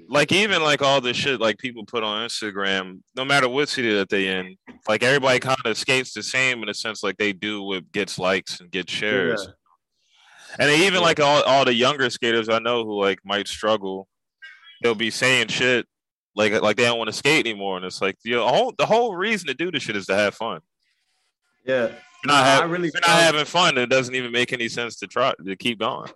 like 0.09 0.31
even 0.31 0.63
like 0.63 0.81
all 0.81 0.99
the 0.99 1.13
shit 1.13 1.39
like 1.39 1.59
people 1.59 1.85
put 1.85 2.01
on 2.03 2.27
Instagram, 2.27 3.01
no 3.15 3.23
matter 3.23 3.47
what 3.47 3.69
city 3.69 3.93
that 3.93 4.09
they 4.09 4.27
in, 4.29 4.57
like 4.87 5.03
everybody 5.03 5.39
kind 5.39 5.59
of 5.65 5.77
skates 5.77 6.13
the 6.13 6.23
same 6.23 6.63
in 6.63 6.69
a 6.69 6.73
sense, 6.73 7.03
like 7.03 7.17
they 7.17 7.33
do 7.33 7.61
what 7.61 7.91
gets 7.91 8.17
likes 8.17 8.59
and 8.59 8.71
gets 8.71 8.91
shares. 8.91 9.47
And 10.57 10.67
they 10.69 10.87
even 10.87 11.01
like 11.01 11.19
all, 11.19 11.43
all 11.43 11.65
the 11.65 11.73
younger 11.73 12.09
skaters 12.09 12.49
I 12.49 12.57
know 12.59 12.83
who 12.83 12.99
like 12.99 13.19
might 13.23 13.47
struggle, 13.47 14.07
they'll 14.81 14.95
be 14.95 15.11
saying 15.11 15.49
shit 15.49 15.85
like 16.35 16.61
like 16.61 16.77
they 16.77 16.83
don't 16.83 16.97
want 16.97 17.09
to 17.09 17.15
skate 17.15 17.45
anymore, 17.45 17.77
and 17.77 17.85
it's 17.85 18.01
like 18.01 18.17
the 18.23 18.39
whole 18.39 18.73
the 18.77 18.85
whole 18.85 19.15
reason 19.15 19.47
to 19.47 19.53
do 19.53 19.71
this 19.71 19.83
shit 19.83 19.95
is 19.95 20.05
to 20.07 20.15
have 20.15 20.33
fun. 20.33 20.61
Yeah, 21.65 21.91
you're 22.23 22.33
not, 22.33 22.45
have, 22.45 22.61
I 22.61 22.65
really 22.65 22.91
you're 22.93 23.01
not 23.01 23.21
having 23.21 23.45
fun, 23.45 23.77
it 23.77 23.89
doesn't 23.89 24.15
even 24.15 24.31
make 24.31 24.53
any 24.53 24.69
sense 24.69 24.97
to 24.97 25.07
try 25.07 25.33
to 25.45 25.55
keep 25.55 25.79
going. 25.79 26.09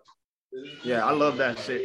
yeah, 0.84 1.06
I 1.06 1.12
love 1.12 1.38
that 1.38 1.60
shit. 1.60 1.82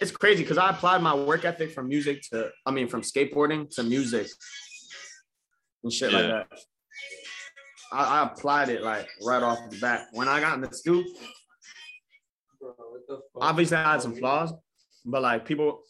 it's 0.00 0.10
crazy 0.10 0.42
because 0.42 0.58
I 0.58 0.70
applied 0.70 1.02
my 1.02 1.14
work 1.14 1.44
ethic 1.44 1.72
from 1.72 1.88
music 1.88 2.22
to, 2.30 2.50
I 2.64 2.70
mean, 2.70 2.88
from 2.88 3.02
skateboarding 3.02 3.68
to 3.74 3.82
music 3.82 4.28
and 5.82 5.92
shit 5.92 6.12
like 6.12 6.26
that. 6.26 6.46
I, 7.92 8.20
I 8.20 8.26
applied 8.26 8.68
it 8.68 8.82
like 8.82 9.08
right 9.24 9.42
off 9.42 9.58
the 9.70 9.78
bat. 9.78 10.06
When 10.12 10.28
I 10.28 10.40
got 10.40 10.54
in 10.54 10.60
the 10.60 10.72
stoop, 10.72 11.06
Bro, 12.60 12.70
what 12.78 13.06
the 13.08 13.16
fuck? 13.16 13.42
obviously 13.42 13.76
I 13.76 13.92
had 13.92 14.02
some 14.02 14.14
flaws, 14.14 14.52
but 15.04 15.22
like 15.22 15.44
people 15.44 15.82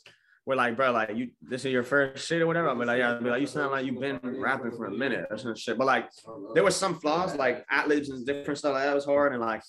were 0.46 0.54
like, 0.54 0.76
bro, 0.76 0.92
like 0.92 1.14
you, 1.14 1.30
this 1.42 1.64
is 1.64 1.72
your 1.72 1.82
first 1.82 2.26
shit 2.26 2.40
or 2.40 2.46
whatever. 2.46 2.68
I'll 2.68 2.78
be 2.78 2.84
like, 2.84 2.98
yeah, 2.98 3.18
be 3.18 3.28
like, 3.28 3.40
you 3.40 3.46
sound 3.46 3.72
like 3.72 3.84
you've 3.84 4.00
been 4.00 4.20
rapping 4.22 4.70
for 4.70 4.86
a 4.86 4.90
minute 4.90 5.26
or 5.28 5.36
some 5.36 5.56
shit. 5.56 5.76
But 5.76 5.86
like, 5.86 6.08
there 6.54 6.62
was 6.62 6.76
some 6.76 6.98
flaws, 7.00 7.34
like 7.34 7.64
ad 7.68 7.88
libs 7.88 8.08
and 8.08 8.24
different 8.24 8.58
stuff 8.58 8.74
like 8.74 8.84
that 8.84 8.94
was 8.94 9.04
hard, 9.04 9.32
and 9.32 9.40
like, 9.40 9.62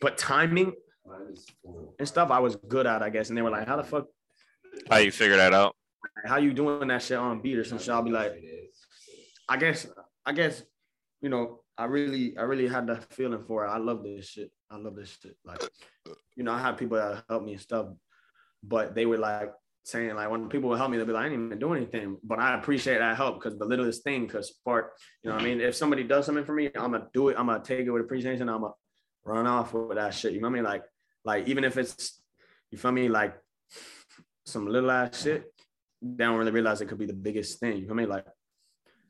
but 0.00 0.18
timing 0.18 0.74
and 1.98 2.06
stuff 2.06 2.30
I 2.30 2.38
was 2.38 2.56
good 2.56 2.86
at, 2.86 3.02
I 3.02 3.10
guess. 3.10 3.30
And 3.30 3.38
they 3.38 3.42
were 3.42 3.50
like, 3.50 3.66
how 3.66 3.76
the 3.76 3.84
fuck, 3.84 4.06
How 4.88 4.98
you 4.98 5.10
figure 5.10 5.36
that 5.36 5.54
out? 5.54 5.74
how 6.24 6.36
you 6.36 6.52
doing 6.52 6.88
that 6.88 7.02
shit 7.02 7.16
on 7.16 7.40
beat 7.40 7.58
or 7.58 7.64
some 7.64 7.78
shit? 7.78 7.88
I'll 7.88 8.02
be 8.02 8.10
like, 8.10 8.32
I 9.48 9.56
guess, 9.56 9.86
I 10.24 10.32
guess, 10.32 10.62
you 11.22 11.28
know, 11.28 11.60
I 11.78 11.84
really, 11.84 12.36
I 12.36 12.42
really 12.42 12.68
had 12.68 12.86
that 12.88 13.12
feeling 13.12 13.42
for 13.46 13.64
it. 13.64 13.68
I 13.68 13.78
love 13.78 14.02
this 14.02 14.28
shit. 14.28 14.50
I 14.70 14.76
love 14.76 14.96
this 14.96 15.18
shit. 15.20 15.36
Like, 15.44 15.62
you 16.36 16.44
know, 16.44 16.52
I 16.52 16.60
had 16.60 16.76
people 16.76 16.98
that 16.98 17.24
helped 17.28 17.46
me 17.46 17.52
and 17.52 17.60
stuff, 17.60 17.86
but 18.62 18.94
they 18.94 19.06
were 19.06 19.18
like 19.18 19.52
saying 19.84 20.14
like 20.14 20.30
when 20.30 20.48
people 20.48 20.68
would 20.70 20.78
help 20.78 20.90
me, 20.90 20.98
they'd 20.98 21.06
be 21.06 21.12
like, 21.12 21.26
I 21.26 21.28
didn't 21.28 21.46
even 21.46 21.58
do 21.58 21.72
anything, 21.74 22.16
but 22.22 22.38
I 22.38 22.54
appreciate 22.58 22.98
that 22.98 23.16
help 23.16 23.42
because 23.42 23.58
the 23.58 23.64
littlest 23.64 24.04
thing 24.04 24.28
could 24.28 24.44
spark. 24.44 24.92
You 25.22 25.30
know, 25.30 25.36
what 25.36 25.42
I 25.42 25.48
mean, 25.48 25.60
if 25.60 25.74
somebody 25.74 26.04
does 26.04 26.26
something 26.26 26.44
for 26.44 26.54
me, 26.54 26.70
I'm 26.74 26.92
gonna 26.92 27.08
do 27.12 27.28
it. 27.28 27.36
I'm 27.38 27.46
gonna 27.46 27.62
take 27.64 27.86
it 27.86 27.90
with 27.90 28.02
appreciation. 28.02 28.48
I'm 28.48 28.60
gonna 28.60 28.74
run 29.24 29.46
off 29.46 29.72
with 29.72 29.96
that 29.96 30.14
shit. 30.14 30.32
You 30.32 30.40
know 30.40 30.48
what 30.48 30.52
I 30.52 30.62
mean? 30.62 30.64
Like, 30.64 30.82
like 31.24 31.48
even 31.48 31.64
if 31.64 31.76
it's, 31.76 32.22
you 32.70 32.78
feel 32.78 32.92
me, 32.92 33.08
like 33.08 33.36
some 34.44 34.66
little 34.66 34.90
ass 34.90 35.22
shit, 35.22 35.44
they 36.02 36.24
don't 36.24 36.38
really 36.38 36.50
realize 36.50 36.80
it 36.80 36.86
could 36.86 36.98
be 36.98 37.06
the 37.06 37.12
biggest 37.12 37.60
thing. 37.60 37.78
You 37.78 37.86
feel 37.86 37.94
me? 37.94 38.06
Like 38.06 38.26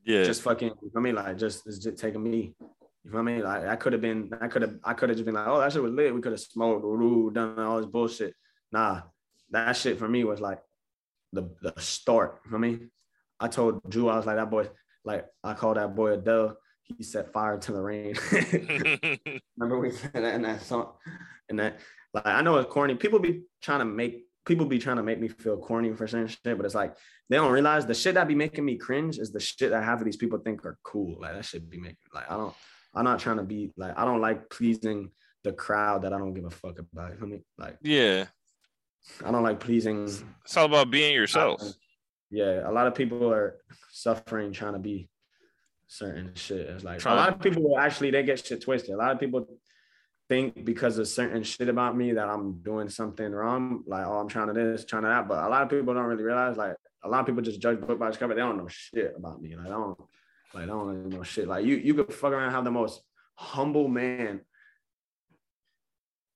Yeah. 0.05 0.25
just 0.25 0.43
fucking, 0.43 0.73
you 0.83 0.91
feel 0.91 1.03
me? 1.03 1.13
Like 1.13 1.37
just 1.37 1.67
it's 1.67 1.79
just 1.79 1.99
taking 1.99 2.23
me. 2.23 2.55
You 3.05 3.11
feel 3.11 3.23
me? 3.23 3.43
Like 3.43 3.67
I 3.67 3.77
could 3.77 3.93
have 3.93 4.03
been, 4.03 4.31
I 4.41 4.49
could 4.49 4.63
have, 4.63 4.77
I 4.85 4.95
could 4.95 5.09
have 5.09 5.17
just 5.17 5.25
been 5.25 5.35
like, 5.35 5.47
oh, 5.47 5.61
that 5.61 5.73
shit 5.73 5.83
was 5.83 5.93
lit. 5.93 6.15
We 6.15 6.21
could 6.21 6.33
have 6.33 6.41
smoked, 6.41 7.35
done 7.35 7.59
all 7.59 7.79
this 7.79 7.87
bullshit. 7.87 8.35
Nah, 8.73 9.03
that 9.51 9.77
shit 9.77 9.99
for 9.99 10.09
me 10.09 10.25
was 10.25 10.41
like 10.41 10.61
the 11.33 11.51
the 11.63 11.75
start. 11.79 12.41
You 12.45 12.51
feel 12.51 12.59
me? 12.59 12.79
I 13.39 13.49
told 13.49 13.81
Drew, 13.89 14.09
I 14.09 14.17
was 14.17 14.27
like, 14.27 14.37
that 14.37 14.51
boy, 14.51 14.69
like 15.05 15.27
I 15.43 15.55
called 15.55 15.77
that 15.77 15.95
boy 15.95 16.13
Adele. 16.13 16.57
He 16.83 17.05
set 17.05 17.33
fire 17.33 17.57
to 17.57 17.73
the 17.73 17.81
rain. 17.81 18.15
Remember 19.57 19.79
we 19.79 19.93
said 19.93 20.13
that 20.13 20.35
in 20.35 20.43
that 20.43 20.63
song? 20.63 20.93
And 21.49 21.59
that 21.59 21.79
like 22.13 22.27
I 22.27 22.43
know 22.43 22.57
it's 22.57 22.73
corny. 22.73 22.95
People 22.95 23.19
be 23.19 23.43
trying 23.63 23.79
to 23.79 23.85
make 23.85 24.25
people 24.45 24.67
be 24.67 24.79
trying 24.79 24.97
to 24.97 25.03
make 25.03 25.21
me 25.21 25.29
feel 25.29 25.59
corny 25.59 25.95
for 25.95 26.07
certain 26.07 26.27
shit, 26.27 26.57
but 26.57 26.67
it's 26.67 26.75
like 26.75 26.97
they 27.29 27.37
don't 27.37 27.53
realize 27.53 27.87
the 27.87 27.95
shit 27.95 28.15
that 28.15 28.27
be 28.27 28.35
making 28.35 28.65
me 28.65 28.77
cringe 28.77 29.19
is 29.19 29.33
the 29.33 29.39
shit 29.39 29.71
that 29.71 29.85
half 29.85 30.01
of 30.01 30.05
these 30.05 30.17
people 30.17 30.39
think 30.39 30.65
are 30.67 30.79
cool. 30.83 31.21
Like 31.21 31.35
that 31.35 31.45
should 31.45 31.71
be 31.71 31.79
making 31.79 31.97
like 32.13 32.31
I 32.31 32.37
don't 32.37 32.55
I'm 32.95 33.05
not 33.05 33.21
trying 33.21 33.37
to 33.37 33.45
be 33.45 33.73
like 33.77 33.97
I 33.97 34.05
don't 34.05 34.21
like 34.21 34.51
pleasing 34.51 35.11
the 35.45 35.53
crowd 35.53 36.03
that 36.03 36.13
I 36.13 36.19
don't 36.19 36.35
give 36.35 36.45
a 36.45 36.51
fuck 36.51 36.79
about. 36.79 37.13
I 37.23 37.25
mean. 37.25 37.45
Like 37.57 37.79
yeah. 37.83 38.27
I 39.25 39.31
don't 39.31 39.43
like 39.43 39.61
pleasing 39.61 40.05
It's 40.45 40.57
all 40.57 40.67
about 40.67 40.91
being 40.91 41.15
yourself. 41.15 41.61
yeah, 42.31 42.69
a 42.69 42.73
lot 42.73 42.87
of 42.87 42.95
people 42.95 43.33
are 43.33 43.57
suffering 43.91 44.53
trying 44.53 44.75
to 44.75 44.79
be 44.79 45.09
certain 45.87 46.33
shit. 46.35 46.61
It's 46.61 46.85
like 46.85 47.01
Trying- 47.01 47.19
a 47.19 47.21
lot 47.21 47.33
of 47.35 47.41
people 47.41 47.79
actually 47.79 48.11
they 48.11 48.23
get 48.23 48.45
shit 48.45 48.63
twisted. 48.63 48.95
A 48.95 48.97
lot 48.97 49.13
of 49.13 49.19
people 49.21 49.47
think 50.29 50.65
because 50.65 50.97
of 50.99 51.09
certain 51.09 51.43
shit 51.43 51.69
about 51.69 51.97
me 51.97 52.13
that 52.13 52.29
I'm 52.29 52.61
doing 52.63 52.89
something 52.89 53.31
wrong. 53.33 53.83
Like, 53.87 54.07
oh, 54.07 54.21
I'm 54.21 54.29
trying 54.29 54.47
to 54.47 54.53
this, 54.53 54.85
trying 54.85 55.03
to 55.03 55.09
that. 55.09 55.27
But 55.29 55.45
a 55.45 55.49
lot 55.49 55.63
of 55.63 55.69
people 55.71 55.93
don't 55.95 56.05
really 56.05 56.23
realize. 56.23 56.57
Like, 56.57 56.77
a 57.03 57.09
lot 57.09 57.21
of 57.21 57.27
people 57.27 57.43
just 57.43 57.61
judge 57.61 57.81
book 57.81 57.99
by 57.99 58.09
its 58.09 58.17
cover. 58.17 58.35
They 58.35 58.41
don't 58.41 58.57
know 58.59 58.69
shit 58.69 59.15
about 59.17 59.43
me. 59.43 59.57
Like, 59.57 59.67
I 59.67 59.71
don't, 59.71 59.99
like, 60.55 60.63
I 60.65 60.67
don't 60.67 60.87
really 60.87 61.17
know 61.17 61.23
shit. 61.25 61.49
Like, 61.49 61.65
you 61.65 61.77
you 61.77 61.95
could 61.95 62.13
fuck 62.15 62.33
around 62.33 62.53
have 62.53 62.63
the 62.65 62.71
most 62.71 63.01
humble 63.35 63.89
man. 63.89 64.43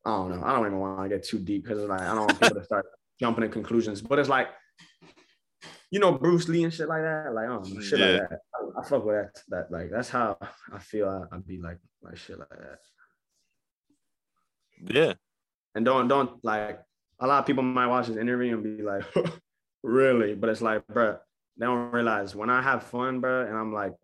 I 0.04 0.10
don't 0.10 0.30
know. 0.38 0.44
I 0.44 0.52
don't 0.54 0.66
even 0.66 0.78
want 0.78 1.02
to 1.02 1.08
get 1.08 1.24
too 1.24 1.38
deep 1.38 1.64
because 1.64 1.78
like 1.84 2.00
I 2.00 2.14
don't 2.14 2.26
want 2.26 2.40
people 2.40 2.56
to 2.56 2.64
start 2.64 2.86
jumping 3.20 3.42
to 3.42 3.48
conclusions. 3.48 4.02
But 4.02 4.18
it's 4.18 4.28
like, 4.28 4.48
you 5.90 5.98
know, 6.00 6.12
Bruce 6.12 6.48
Lee 6.48 6.64
and 6.64 6.72
shit 6.74 6.88
like 6.88 7.02
that. 7.02 7.32
Like, 7.32 7.48
I 7.48 7.80
shit 7.80 7.98
Yeah. 8.00 8.06
like 8.06 8.28
that. 8.30 8.38
I, 8.54 8.80
I 8.80 8.84
fuck 8.84 9.04
with 9.04 9.14
that. 9.16 9.40
That 9.48 9.70
like 9.72 9.90
that's 9.90 10.10
how 10.10 10.36
I 10.72 10.78
feel. 10.78 11.08
I, 11.08 11.34
I'd 11.34 11.46
be 11.46 11.58
like 11.58 11.78
like 12.02 12.16
shit 12.16 12.38
like 12.38 12.48
that. 12.50 12.78
Yeah. 14.82 15.12
And 15.74 15.84
don't 15.84 16.08
don't 16.08 16.44
like 16.44 16.80
a 17.20 17.26
lot 17.26 17.38
of 17.40 17.46
people 17.46 17.62
might 17.62 17.86
watch 17.86 18.08
this 18.08 18.16
interview 18.16 18.54
and 18.54 18.62
be 18.62 18.82
like, 18.82 19.04
really? 19.82 20.34
But 20.34 20.50
it's 20.50 20.60
like, 20.62 20.86
bruh, 20.86 21.18
they 21.56 21.66
don't 21.66 21.92
realize 21.92 22.34
when 22.34 22.50
I 22.50 22.60
have 22.60 22.82
fun, 22.84 23.22
bruh, 23.22 23.48
and 23.48 23.56
I'm 23.56 23.72
like 23.72 23.94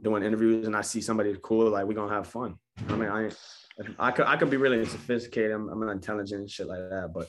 doing 0.00 0.22
interviews 0.22 0.66
and 0.66 0.76
I 0.76 0.82
see 0.82 1.00
somebody 1.00 1.36
cool, 1.42 1.70
like 1.70 1.86
we 1.86 1.94
gonna 1.94 2.14
have 2.14 2.26
fun. 2.28 2.56
I 2.88 2.96
mean, 2.96 3.08
I 3.08 3.30
I 3.98 4.10
could 4.10 4.26
I 4.26 4.36
could 4.36 4.50
be 4.50 4.56
really 4.56 4.84
sophisticated. 4.84 5.52
I'm, 5.52 5.68
I'm 5.68 5.88
intelligent 5.88 6.40
and 6.40 6.50
shit 6.50 6.66
like 6.66 6.78
that, 6.90 7.10
but 7.14 7.28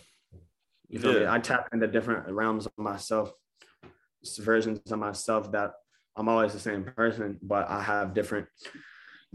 you 0.87 0.99
feel 0.99 1.13
me? 1.13 1.27
I 1.27 1.39
tap 1.39 1.69
into 1.73 1.87
different 1.87 2.27
realms 2.31 2.65
of 2.65 2.71
myself, 2.77 3.31
versions 4.39 4.79
of 4.91 4.99
myself 4.99 5.51
that 5.51 5.73
I'm 6.15 6.27
always 6.27 6.53
the 6.53 6.59
same 6.59 6.83
person, 6.83 7.37
but 7.41 7.69
I 7.69 7.81
have 7.81 8.13
different 8.13 8.47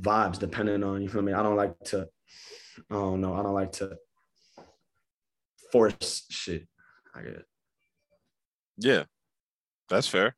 vibes 0.00 0.38
depending 0.38 0.82
on 0.82 1.02
you 1.02 1.08
feel 1.08 1.22
me. 1.22 1.32
I 1.32 1.42
don't 1.42 1.56
like 1.56 1.78
to, 1.86 2.08
I 2.90 2.94
don't 2.94 3.20
know, 3.20 3.34
I 3.34 3.42
don't 3.42 3.54
like 3.54 3.72
to 3.72 3.96
force 5.70 6.24
shit. 6.30 6.66
I 7.14 7.22
guess. 7.22 7.42
Yeah. 8.78 9.04
That's 9.88 10.08
fair. 10.08 10.34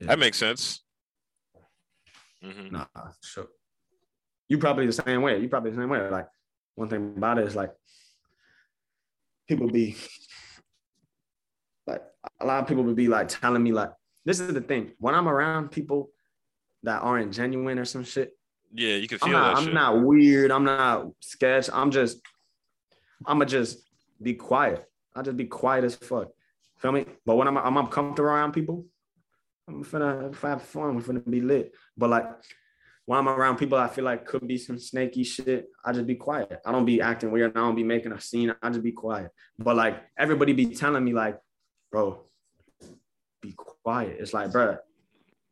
Yeah. 0.00 0.08
That 0.08 0.18
makes 0.18 0.38
sense. 0.38 0.82
hmm 2.42 2.70
Nah, 2.72 2.86
sure. 3.22 3.46
You 4.50 4.58
probably 4.58 4.84
the 4.84 4.92
same 4.92 5.22
way. 5.22 5.38
You 5.40 5.48
probably 5.48 5.70
the 5.70 5.76
same 5.76 5.88
way. 5.88 6.10
Like 6.10 6.26
one 6.74 6.88
thing 6.88 7.14
about 7.16 7.38
it 7.38 7.46
is 7.46 7.54
like 7.54 7.72
people 9.48 9.70
be 9.70 9.96
like 11.86 12.02
a 12.40 12.44
lot 12.44 12.60
of 12.62 12.68
people 12.68 12.82
would 12.82 12.96
be 12.96 13.06
like 13.06 13.28
telling 13.28 13.62
me 13.62 13.72
like 13.72 13.92
this 14.24 14.40
is 14.40 14.52
the 14.52 14.60
thing 14.60 14.90
when 14.98 15.14
I'm 15.14 15.28
around 15.28 15.70
people 15.70 16.10
that 16.82 17.00
aren't 17.00 17.32
genuine 17.32 17.78
or 17.78 17.84
some 17.84 18.02
shit. 18.02 18.36
Yeah, 18.74 18.96
you 18.96 19.06
can 19.06 19.18
I'm 19.22 19.28
feel 19.30 19.38
not. 19.38 19.54
that 19.54 19.56
I'm 19.58 19.64
shit. 19.66 19.74
not 19.74 20.02
weird. 20.02 20.50
I'm 20.50 20.64
not 20.64 21.06
sketch. 21.20 21.70
I'm 21.72 21.90
just. 21.92 22.20
I'ma 23.26 23.44
just 23.44 23.78
be 24.20 24.34
quiet. 24.34 24.84
I'll 25.14 25.22
just 25.22 25.36
be 25.36 25.44
quiet 25.44 25.84
as 25.84 25.94
fuck. 25.94 26.28
Feel 26.78 26.92
me? 26.92 27.04
But 27.24 27.36
when 27.36 27.46
I'm 27.46 27.56
I'm, 27.56 27.76
I'm 27.76 27.86
comfortable 27.86 28.30
around 28.30 28.52
people, 28.52 28.86
I'm 29.68 29.84
finna 29.84 30.32
if 30.32 30.44
I 30.44 30.50
have 30.50 30.62
fun. 30.62 30.96
We're 30.96 31.02
finna 31.02 31.30
be 31.30 31.40
lit. 31.40 31.72
But 31.96 32.10
like 32.10 32.26
when 33.06 33.18
I'm 33.18 33.28
around 33.28 33.56
people, 33.56 33.78
I 33.78 33.88
feel 33.88 34.04
like 34.04 34.26
could 34.26 34.46
be 34.46 34.56
some 34.56 34.78
snaky 34.78 35.24
shit. 35.24 35.66
I 35.84 35.92
just 35.92 36.06
be 36.06 36.14
quiet. 36.14 36.60
I 36.64 36.72
don't 36.72 36.84
be 36.84 37.00
acting 37.00 37.30
weird. 37.30 37.56
I 37.56 37.60
don't 37.60 37.74
be 37.74 37.82
making 37.82 38.12
a 38.12 38.20
scene. 38.20 38.54
I 38.62 38.68
just 38.68 38.82
be 38.82 38.92
quiet. 38.92 39.30
But 39.58 39.76
like 39.76 40.00
everybody 40.18 40.52
be 40.52 40.66
telling 40.66 41.04
me 41.04 41.12
like, 41.12 41.38
bro, 41.90 42.22
be 43.40 43.54
quiet. 43.56 44.16
It's 44.20 44.32
like, 44.32 44.52
bro, 44.52 44.76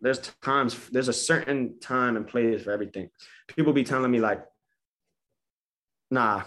there's 0.00 0.18
times, 0.42 0.88
there's 0.90 1.08
a 1.08 1.12
certain 1.12 1.80
time 1.80 2.16
and 2.16 2.26
place 2.26 2.62
for 2.62 2.70
everything. 2.70 3.10
People 3.48 3.72
be 3.72 3.84
telling 3.84 4.10
me 4.10 4.20
like, 4.20 4.44
nah, 6.10 6.42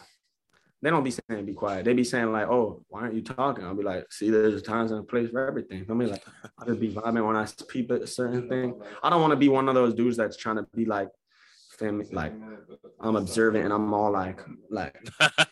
they 0.82 0.90
don't 0.90 1.04
be 1.04 1.12
saying 1.12 1.46
be 1.46 1.54
quiet. 1.54 1.86
They 1.86 1.94
be 1.94 2.04
saying 2.04 2.32
like, 2.32 2.48
oh, 2.48 2.84
why 2.90 3.02
aren't 3.02 3.14
you 3.14 3.22
talking? 3.22 3.64
I'll 3.64 3.76
be 3.76 3.84
like, 3.84 4.12
see, 4.12 4.30
there's 4.32 4.56
a 4.56 4.62
times 4.62 4.92
and 4.92 5.00
a 5.00 5.04
place 5.04 5.30
for 5.30 5.48
everything. 5.48 5.86
I 5.90 5.94
mean, 5.94 6.10
like, 6.10 6.24
I 6.58 6.66
just 6.66 6.80
be 6.80 6.92
vibing 6.92 7.26
when 7.26 7.36
I 7.36 7.46
speak 7.46 7.90
a 7.92 8.08
certain 8.08 8.50
thing. 8.50 8.82
I 9.04 9.10
don't 9.10 9.22
want 9.22 9.32
to 9.32 9.38
be 9.38 9.50
one 9.50 9.70
of 9.70 9.76
those 9.76 9.94
dudes 9.94 10.18
that's 10.18 10.38
trying 10.38 10.56
to 10.56 10.66
be 10.76 10.86
like, 10.86 11.10
fam- 11.78 12.08
like 12.12 12.34
I'm 13.00 13.16
observant 13.16 13.66
and 13.66 13.74
I'm 13.74 13.94
all 13.94 14.12
like, 14.12 14.42
like 14.70 14.96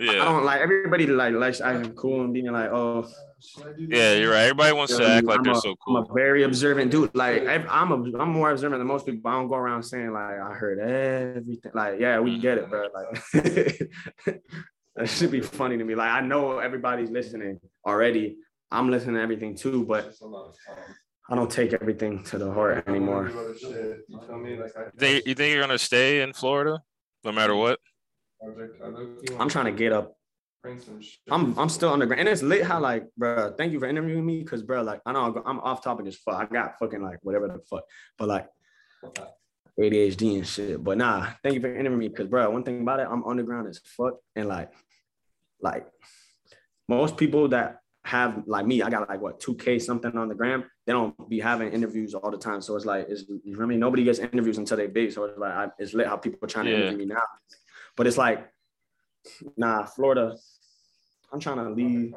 I 0.00 0.24
don't 0.24 0.44
like 0.44 0.60
everybody 0.60 1.06
like 1.06 1.34
likes 1.34 1.60
acting 1.60 1.94
cool 1.94 2.22
and 2.24 2.32
being 2.32 2.50
like, 2.50 2.70
oh, 2.70 3.06
Yeah, 3.78 4.14
you're 4.14 4.32
right. 4.32 4.42
Everybody 4.42 4.72
wants 4.72 4.96
to 4.96 5.06
act 5.06 5.26
like 5.26 5.38
I'm 5.38 5.44
they're 5.44 5.52
a- 5.52 5.56
so 5.56 5.76
cool. 5.76 5.98
I'm 5.98 6.10
a 6.10 6.12
very 6.12 6.42
observant 6.42 6.90
dude. 6.90 7.14
Like 7.14 7.46
I- 7.46 7.64
I'm 7.68 7.92
a, 7.92 8.18
I'm 8.18 8.30
more 8.30 8.50
observant 8.50 8.80
than 8.80 8.88
most 8.88 9.06
people. 9.06 9.30
I 9.30 9.34
don't 9.34 9.48
go 9.48 9.54
around 9.54 9.84
saying 9.84 10.12
like 10.12 10.40
I 10.40 10.52
heard 10.54 10.80
everything. 10.80 11.70
Like 11.74 12.00
yeah, 12.00 12.18
we 12.18 12.36
mm. 12.38 12.40
get 12.40 12.58
it, 12.58 12.68
bro. 12.68 12.88
Like 12.92 13.88
that 14.96 15.08
should 15.08 15.30
be 15.30 15.40
funny 15.40 15.78
to 15.78 15.84
me. 15.84 15.94
Like 15.94 16.10
I 16.10 16.20
know 16.20 16.58
everybody's 16.58 17.10
listening 17.10 17.60
already. 17.86 18.36
I'm 18.72 18.90
listening 18.90 19.14
to 19.14 19.20
everything 19.20 19.56
too, 19.56 19.84
but 19.84 20.12
I 21.30 21.36
don't 21.36 21.50
take 21.50 21.72
everything 21.72 22.24
to 22.24 22.38
the 22.38 22.52
heart 22.52 22.88
anymore. 22.88 23.28
You 23.28 24.20
feel 24.26 24.38
me? 24.38 24.56
Like 24.56 24.72
I, 24.76 24.82
You 24.84 24.90
think, 24.98 25.26
you 25.26 25.34
think 25.36 25.52
you're 25.52 25.62
gonna 25.62 25.78
stay 25.78 26.20
in 26.22 26.32
Florida, 26.32 26.82
no 27.22 27.30
matter 27.30 27.54
what? 27.54 27.78
I'm 29.38 29.48
trying 29.48 29.66
to 29.66 29.72
get 29.72 29.92
up. 29.92 30.16
I'm 31.30 31.58
I'm 31.58 31.68
still 31.68 31.92
underground, 31.92 32.20
and 32.20 32.28
it's 32.28 32.42
lit. 32.42 32.64
How 32.64 32.80
like, 32.80 33.04
bro? 33.18 33.54
Thank 33.56 33.72
you 33.72 33.80
for 33.80 33.86
interviewing 33.86 34.24
me, 34.24 34.42
cause 34.44 34.62
bro, 34.62 34.82
like 34.82 35.00
I 35.04 35.12
know 35.12 35.42
I'm 35.44 35.60
off 35.60 35.82
topic 35.84 36.06
as 36.06 36.16
fuck. 36.16 36.36
I 36.36 36.46
got 36.46 36.78
fucking 36.78 37.02
like 37.02 37.18
whatever 37.22 37.48
the 37.48 37.58
fuck, 37.68 37.84
but 38.16 38.28
like 38.28 38.46
ADHD 39.78 40.36
and 40.36 40.46
shit. 40.46 40.82
But 40.82 40.96
nah, 40.98 41.28
thank 41.42 41.54
you 41.54 41.60
for 41.60 41.68
interviewing 41.68 41.98
me, 41.98 42.08
cause 42.08 42.28
bro, 42.28 42.48
one 42.50 42.62
thing 42.62 42.80
about 42.80 43.00
it, 43.00 43.08
I'm 43.10 43.24
underground 43.26 43.68
as 43.68 43.78
fuck, 43.84 44.14
and 44.36 44.48
like, 44.48 44.72
like 45.60 45.86
most 46.88 47.18
people 47.18 47.48
that 47.48 47.80
have 48.06 48.44
like 48.46 48.66
me, 48.66 48.82
I 48.82 48.88
got 48.90 49.08
like 49.08 49.20
what 49.20 49.40
2K 49.40 49.80
something 49.82 50.16
on 50.16 50.28
the 50.28 50.34
gram. 50.34 50.64
They 50.86 50.92
don't 50.92 51.28
be 51.28 51.40
having 51.40 51.72
interviews 51.72 52.14
all 52.14 52.30
the 52.30 52.36
time. 52.36 52.60
So 52.60 52.76
it's 52.76 52.84
like, 52.84 53.06
it's, 53.08 53.22
you 53.28 53.40
know 53.46 53.58
what 53.58 53.64
I 53.64 53.66
mean? 53.68 53.80
Nobody 53.80 54.04
gets 54.04 54.18
interviews 54.18 54.58
until 54.58 54.76
they 54.76 54.86
big. 54.86 55.10
So 55.12 55.24
it's 55.24 55.38
like, 55.38 55.52
I, 55.52 55.68
it's 55.78 55.94
lit 55.94 56.06
how 56.06 56.18
people 56.18 56.38
are 56.42 56.46
trying 56.46 56.66
to 56.66 56.72
Yeah. 56.72 56.76
interview 56.80 56.98
me 56.98 57.06
now. 57.06 57.22
But 57.96 58.06
it's 58.06 58.18
like, 58.18 58.48
nah, 59.56 59.84
Florida, 59.84 60.36
I'm 61.32 61.40
trying 61.40 61.58
to 61.58 61.70
leave. 61.70 62.14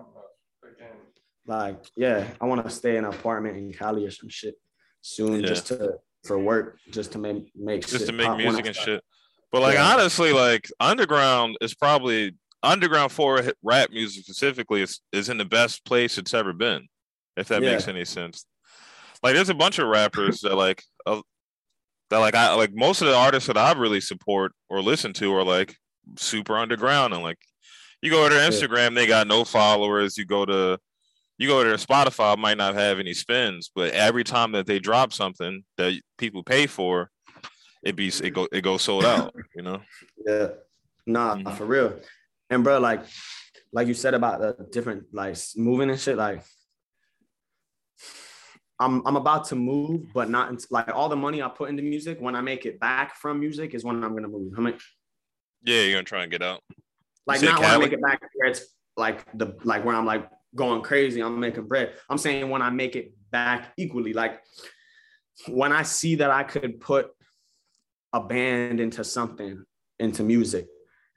Like, 1.45 1.85
yeah, 1.95 2.27
I 2.41 2.45
want 2.45 2.63
to 2.63 2.69
stay 2.69 2.97
in 2.97 3.05
an 3.05 3.13
apartment 3.13 3.57
in 3.57 3.71
Cali 3.71 4.05
or 4.05 4.11
some 4.11 4.29
shit 4.29 4.55
soon 5.01 5.41
Yeah. 5.41 5.47
just 5.47 5.67
to, 5.67 5.95
for 6.25 6.37
work, 6.37 6.79
just 6.91 7.13
to 7.13 7.19
make, 7.19 7.51
make 7.55 7.81
just 7.81 7.99
shit 7.99 8.07
to 8.07 8.11
make 8.11 8.35
music 8.37 8.65
and 8.65 8.75
start. 8.75 8.85
shit. 8.85 9.03
But 9.51 9.61
like 9.61 9.75
Yeah. 9.75 9.93
honestly, 9.93 10.33
like 10.33 10.69
underground 10.79 11.57
is 11.61 11.73
probably 11.73 12.35
underground 12.63 13.13
for 13.13 13.41
rap 13.63 13.91
music 13.91 14.25
specifically 14.25 14.81
is, 14.81 14.99
is 15.13 15.29
in 15.29 15.37
the 15.37 15.45
best 15.45 15.85
place 15.85 16.17
it's 16.17 16.33
ever 16.33 16.51
been, 16.51 16.89
if 17.37 17.47
that 17.47 17.61
Yeah. 17.61 17.71
makes 17.71 17.87
any 17.87 18.03
sense. 18.03 18.45
Like 19.23 19.35
there's 19.35 19.49
a 19.49 19.53
bunch 19.53 19.79
of 19.79 19.87
rappers 19.87 20.41
that 20.41 20.55
like 20.55 20.83
uh, 21.05 21.21
that 22.09 22.17
like 22.19 22.35
I 22.35 22.53
like 22.55 22.73
most 22.73 23.01
of 23.01 23.07
the 23.07 23.15
artists 23.15 23.47
that 23.47 23.57
I 23.57 23.71
really 23.73 24.01
support 24.01 24.53
or 24.69 24.81
listen 24.81 25.13
to 25.13 25.33
are 25.35 25.43
like 25.43 25.75
super 26.17 26.57
underground 26.57 27.13
and 27.13 27.23
like 27.23 27.37
you 28.01 28.11
go 28.11 28.27
to 28.27 28.33
their 28.33 28.49
Instagram, 28.49 28.95
they 28.95 29.07
got 29.07 29.27
no 29.27 29.43
followers. 29.43 30.17
You 30.17 30.25
go 30.25 30.45
to 30.45 30.79
you 31.39 31.47
go 31.47 31.63
to 31.63 31.69
their 31.69 31.77
Spotify, 31.77 32.37
might 32.37 32.57
not 32.57 32.75
have 32.75 32.99
any 32.99 33.13
spins, 33.13 33.69
but 33.75 33.91
every 33.93 34.23
time 34.23 34.51
that 34.53 34.65
they 34.65 34.79
drop 34.79 35.13
something 35.13 35.63
that 35.77 35.99
people 36.17 36.43
pay 36.43 36.67
for, 36.67 37.09
it 37.83 37.95
be 37.95 38.07
it 38.07 38.33
go 38.33 38.47
it 38.51 38.61
goes 38.61 38.83
sold 38.83 39.05
out. 39.05 39.33
You 39.55 39.63
know. 39.63 39.81
Yeah. 40.25 40.47
Nah, 41.05 41.35
Mhm. 41.35 41.57
for 41.57 41.65
real. 41.65 41.99
And 42.49 42.63
bro, 42.63 42.79
like, 42.79 43.01
like 43.71 43.87
you 43.87 43.93
said 43.93 44.13
about 44.13 44.39
the 44.39 44.55
different 44.71 45.05
like 45.13 45.35
moving 45.55 45.89
and 45.89 45.99
shit, 45.99 46.17
like 46.17 46.43
I'm 48.79 49.05
I'm 49.07 49.15
about 49.15 49.45
to 49.45 49.55
move, 49.55 50.13
but 50.13 50.29
not 50.29 50.49
until, 50.49 50.67
like 50.69 50.93
all 50.93 51.09
the 51.09 51.15
money 51.15 51.41
I 51.41 51.47
put 51.47 51.69
into 51.69 51.83
music. 51.83 52.19
When 52.21 52.35
I 52.35 52.41
make 52.41 52.65
it 52.65 52.79
back 52.79 53.15
from 53.15 53.39
music, 53.39 53.73
is 53.73 53.83
when 53.83 54.03
I'm 54.03 54.13
gonna 54.13 54.27
move. 54.27 54.53
How 54.55 54.61
much? 54.61 54.95
Yeah, 55.63 55.81
you're 55.81 55.93
gonna 55.93 56.03
try 56.03 56.23
and 56.23 56.31
get 56.31 56.43
out. 56.43 56.61
Like 57.25 57.41
not 57.41 57.59
when 57.59 57.69
I 57.69 57.77
make 57.77 57.93
it 57.93 58.01
back 58.01 58.21
where 58.35 58.49
it's 58.49 58.65
like 58.95 59.25
the 59.37 59.57
like 59.63 59.83
where 59.83 59.95
I'm 59.95 60.05
like 60.05 60.29
going 60.55 60.81
crazy. 60.81 61.21
I'm 61.21 61.39
making 61.39 61.67
bread. 61.67 61.93
I'm 62.09 62.17
saying 62.17 62.49
when 62.49 62.61
I 62.61 62.69
make 62.69 62.95
it 62.95 63.13
back 63.31 63.73
equally. 63.77 64.13
Like 64.13 64.41
when 65.47 65.71
I 65.71 65.83
see 65.83 66.15
that 66.15 66.29
I 66.29 66.43
could 66.43 66.79
put 66.79 67.11
a 68.13 68.21
band 68.21 68.79
into 68.79 69.03
something 69.03 69.63
into 69.99 70.23
music, 70.23 70.67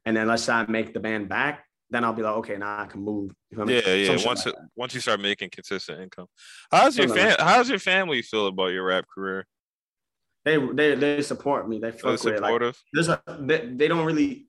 and 0.04 0.16
then 0.16 0.26
let's 0.26 0.44
say 0.44 0.52
I 0.52 0.66
make 0.66 0.94
the 0.94 1.00
band 1.00 1.28
back, 1.28 1.64
then 1.90 2.04
I'll 2.04 2.12
be 2.12 2.22
like, 2.22 2.36
okay, 2.36 2.56
now 2.56 2.80
I 2.80 2.86
can 2.86 3.02
move. 3.02 3.32
You 3.50 3.56
feel 3.56 3.66
me? 3.66 3.82
Yeah, 3.84 3.94
yeah. 3.94 4.16
Some 4.16 4.26
Once 4.26 4.46
like 4.46 4.54
it, 4.54 4.60
once 4.76 4.94
you 4.94 5.00
start 5.00 5.20
making 5.20 5.50
consistent 5.50 6.00
income, 6.00 6.26
how's 6.70 6.96
your 6.96 7.08
fam- 7.08 7.36
how's 7.38 7.68
your 7.68 7.78
family 7.78 8.22
feel 8.22 8.46
about 8.46 8.68
your 8.68 8.84
rap 8.84 9.06
career? 9.12 9.46
they 10.44 10.56
they 10.56 10.94
they 10.94 11.22
support 11.22 11.68
me. 11.68 11.78
They 11.78 11.90
they 11.90 11.98
fuck 11.98 12.24
with 12.24 12.34
it. 12.34 12.40
Like, 12.40 12.48
supportive? 12.48 12.82
there's 12.92 13.08
a 13.08 13.20
they, 13.40 13.66
they 13.66 13.88
don't 13.88 14.06
really 14.06 14.46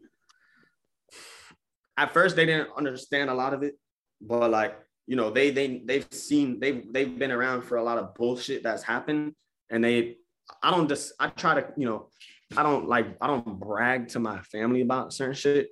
at 1.97 2.13
first 2.13 2.35
they 2.35 2.45
didn't 2.45 2.69
understand 2.77 3.29
a 3.29 3.33
lot 3.33 3.53
of 3.53 3.63
it 3.63 3.75
but 4.21 4.49
like 4.49 4.77
you 5.07 5.15
know 5.15 5.29
they 5.29 5.51
they 5.51 5.81
they've 5.85 6.07
seen 6.11 6.59
they've 6.59 6.91
they've 6.91 7.17
been 7.17 7.31
around 7.31 7.63
for 7.63 7.77
a 7.77 7.83
lot 7.83 7.97
of 7.97 8.13
bullshit 8.15 8.63
that's 8.63 8.83
happened 8.83 9.33
and 9.69 9.83
they 9.83 10.17
i 10.63 10.71
don't 10.71 10.87
just 10.87 11.13
i 11.19 11.27
try 11.27 11.53
to 11.55 11.67
you 11.77 11.85
know 11.85 12.09
i 12.55 12.63
don't 12.63 12.87
like 12.87 13.07
i 13.21 13.27
don't 13.27 13.59
brag 13.59 14.07
to 14.07 14.19
my 14.19 14.39
family 14.41 14.81
about 14.81 15.13
certain 15.13 15.33
shit 15.33 15.69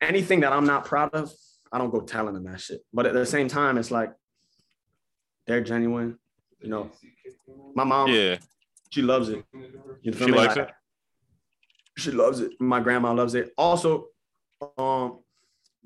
anything 0.00 0.40
that 0.40 0.52
i'm 0.52 0.64
not 0.66 0.84
proud 0.84 1.10
of 1.14 1.32
i 1.72 1.78
don't 1.78 1.90
go 1.90 2.00
telling 2.00 2.34
them 2.34 2.44
that 2.44 2.60
shit 2.60 2.80
but 2.92 3.06
at 3.06 3.12
the 3.14 3.26
same 3.26 3.48
time 3.48 3.78
it's 3.78 3.90
like 3.90 4.12
they're 5.46 5.60
genuine 5.60 6.18
you 6.60 6.68
know 6.68 6.90
my 7.74 7.84
mom 7.84 8.10
yeah, 8.10 8.36
she 8.90 9.02
loves 9.02 9.28
it 9.28 9.44
you 10.02 10.12
she 10.12 10.26
likes 10.26 10.56
Like, 10.56 10.68
it. 10.68 10.74
she 11.96 12.10
loves 12.10 12.40
it. 12.40 12.52
My 12.60 12.80
grandma 12.80 13.12
loves 13.12 13.34
it. 13.34 13.52
Also, 13.58 14.06
um, 14.78 15.20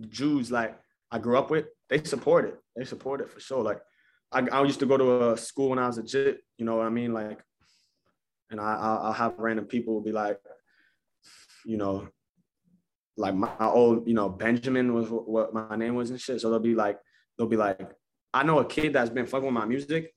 Jews 0.08 0.50
like 0.50 0.78
I 1.10 1.18
grew 1.18 1.36
up 1.38 1.50
with, 1.50 1.66
they 1.88 2.02
support 2.04 2.44
it. 2.46 2.58
They 2.76 2.84
support 2.84 3.20
it 3.20 3.30
for 3.30 3.40
sure. 3.40 3.62
Like 3.62 3.80
I, 4.32 4.40
I 4.52 4.62
used 4.64 4.80
to 4.80 4.86
go 4.86 4.96
to 4.96 5.32
a 5.32 5.36
school 5.36 5.70
when 5.70 5.78
I 5.78 5.86
was 5.86 5.98
a 5.98 6.02
jit, 6.02 6.40
you 6.58 6.64
know 6.64 6.76
what 6.76 6.86
I 6.86 6.90
mean? 6.90 7.12
Like, 7.12 7.40
and 8.50 8.60
I 8.60 8.74
I'll 8.74 9.12
have 9.12 9.34
random 9.38 9.66
people 9.66 10.00
be 10.00 10.12
like, 10.12 10.38
you 11.64 11.76
know, 11.76 12.08
like 13.16 13.34
my 13.34 13.50
old, 13.60 14.06
you 14.08 14.14
know, 14.14 14.28
Benjamin 14.28 14.92
was 14.92 15.08
what, 15.08 15.54
my 15.54 15.76
name 15.76 15.94
was 15.94 16.10
and 16.10 16.20
shit. 16.20 16.40
So 16.40 16.50
they'll 16.50 16.58
be 16.58 16.74
like, 16.74 16.98
they'll 17.36 17.46
be 17.46 17.56
like, 17.56 17.80
I 18.32 18.42
know 18.42 18.58
a 18.58 18.64
kid 18.64 18.92
that's 18.92 19.10
been 19.10 19.26
fucking 19.26 19.46
with 19.46 19.54
my 19.54 19.64
music. 19.64 20.12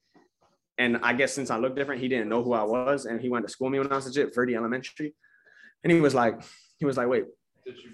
And 0.80 0.98
I 1.04 1.14
guess 1.14 1.34
since 1.34 1.50
I 1.50 1.58
look 1.58 1.76
different, 1.76 2.02
he 2.02 2.08
didn't 2.08 2.30
know 2.30 2.44
who 2.44 2.54
I 2.54 2.64
was. 2.64 3.06
And 3.06 3.20
he 3.20 3.30
went 3.30 3.46
to 3.46 3.52
school 3.52 3.66
with 3.66 3.74
me 3.74 3.80
when 3.80 3.92
I 3.92 3.96
was 3.96 4.08
a 4.08 4.12
jit, 4.12 4.34
Verde 4.34 4.56
Elementary. 4.56 5.16
And 5.84 5.92
he 5.92 6.00
was 6.00 6.14
like, 6.14 6.42
he 6.78 6.86
was 6.86 6.98
like, 6.98 7.08
wait, 7.08 7.26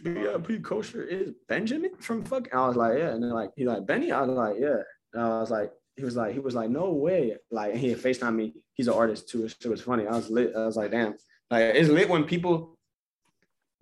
BLP 0.03 0.63
kosher 0.63 1.03
is 1.03 1.31
Benjamin 1.47 1.95
from 1.99 2.23
fuck. 2.23 2.53
I 2.53 2.67
was 2.67 2.75
like, 2.75 2.97
yeah. 2.97 3.09
And 3.09 3.23
then 3.23 3.31
like 3.31 3.51
he 3.55 3.65
like 3.65 3.85
Benny. 3.85 4.11
I 4.11 4.21
was 4.21 4.29
like, 4.29 4.55
yeah. 4.59 4.81
And 5.13 5.23
I 5.23 5.39
was 5.39 5.51
like, 5.51 5.71
he 5.95 6.03
was 6.03 6.15
like, 6.15 6.33
he 6.33 6.39
was 6.39 6.55
like, 6.55 6.69
no 6.69 6.91
way. 6.91 7.37
Like 7.51 7.75
he 7.75 7.89
had 7.89 7.99
FaceTime 7.99 8.35
me. 8.35 8.53
He's 8.73 8.87
an 8.87 8.93
artist 8.93 9.29
too. 9.29 9.45
It 9.45 9.69
was 9.69 9.81
funny. 9.81 10.07
I 10.07 10.15
was 10.15 10.29
lit. 10.29 10.53
I 10.55 10.65
was 10.65 10.75
like, 10.75 10.91
damn. 10.91 11.15
Like 11.49 11.75
it's 11.75 11.89
lit 11.89 12.09
when 12.09 12.23
people 12.23 12.72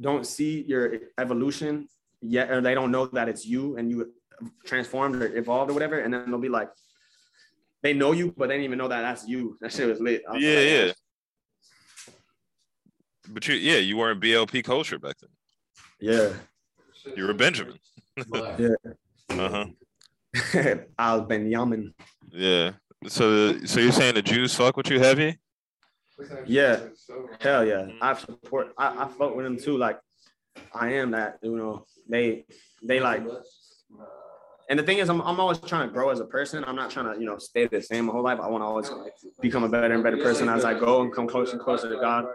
don't 0.01 0.25
see 0.25 0.63
your 0.67 0.97
evolution 1.17 1.87
yet, 2.21 2.51
or 2.51 2.61
they 2.61 2.73
don't 2.73 2.91
know 2.91 3.05
that 3.07 3.29
it's 3.29 3.45
you 3.45 3.77
and 3.77 3.89
you 3.91 4.11
transformed 4.65 5.15
or 5.15 5.35
evolved 5.37 5.71
or 5.71 5.73
whatever. 5.73 5.99
And 5.99 6.13
then 6.13 6.29
they'll 6.29 6.39
be 6.39 6.49
like, 6.49 6.69
they 7.83 7.93
know 7.93 8.11
you, 8.11 8.33
but 8.35 8.49
they 8.49 8.55
didn't 8.55 8.65
even 8.65 8.77
know 8.77 8.87
that 8.87 9.01
that's 9.01 9.27
you. 9.27 9.57
That 9.61 9.71
shit 9.71 9.87
was 9.87 9.99
lit. 9.99 10.23
I 10.29 10.33
was 10.33 10.43
Yeah, 10.43 10.55
like, 10.55 10.67
yeah. 10.67 10.91
But 13.33 13.47
you, 13.47 13.55
yeah, 13.55 13.77
you 13.77 13.97
weren't 13.97 14.21
BLP 14.21 14.63
Kosher 14.65 14.99
back 14.99 15.15
then. 15.21 15.29
Yeah. 15.99 16.33
You 17.15 17.27
were 17.27 17.33
Benjamin. 17.33 17.77
yeah. 18.57 18.69
Uh 19.29 19.49
huh. 19.49 19.65
Al 20.99 21.21
Benyamin. 21.21 21.93
Yeah. 22.31 22.71
So, 23.07 23.57
so 23.65 23.79
you're 23.79 23.91
saying 23.91 24.15
the 24.15 24.21
Jews 24.21 24.53
fuck 24.53 24.77
with 24.77 24.89
you 24.89 24.99
heavy? 24.99 25.39
Yeah. 26.45 26.79
Hell 27.39 27.65
yeah. 27.65 27.73
Mm-hmm. 27.73 27.97
I 28.01 28.13
support 28.15 28.73
I, 28.77 29.05
I 29.05 29.07
fuck 29.07 29.35
with 29.35 29.45
them 29.45 29.57
too. 29.57 29.77
Like 29.77 29.99
I 30.73 30.93
am 30.93 31.11
that, 31.11 31.39
you 31.41 31.57
know, 31.57 31.85
they 32.09 32.45
they 32.83 32.99
like 32.99 33.23
and 34.69 34.79
the 34.79 34.83
thing 34.83 34.99
is 34.99 35.09
I'm, 35.09 35.21
I'm 35.21 35.37
always 35.37 35.59
trying 35.59 35.89
to 35.89 35.93
grow 35.93 36.11
as 36.11 36.21
a 36.21 36.25
person. 36.25 36.63
I'm 36.63 36.77
not 36.77 36.91
trying 36.91 37.13
to, 37.13 37.19
you 37.19 37.25
know, 37.25 37.37
stay 37.37 37.67
the 37.67 37.81
same 37.81 38.05
my 38.05 38.13
whole 38.13 38.23
life. 38.23 38.39
I 38.39 38.47
want 38.47 38.61
to 38.61 38.65
always 38.65 38.89
become 39.41 39.65
a 39.65 39.69
better 39.69 39.93
and 39.93 40.01
better 40.01 40.15
person 40.15 40.47
as 40.47 40.63
I 40.63 40.79
go 40.79 41.01
and 41.01 41.13
come 41.13 41.27
closer 41.27 41.53
and 41.53 41.61
closer 41.61 41.89
to 41.89 41.99
God. 41.99 42.25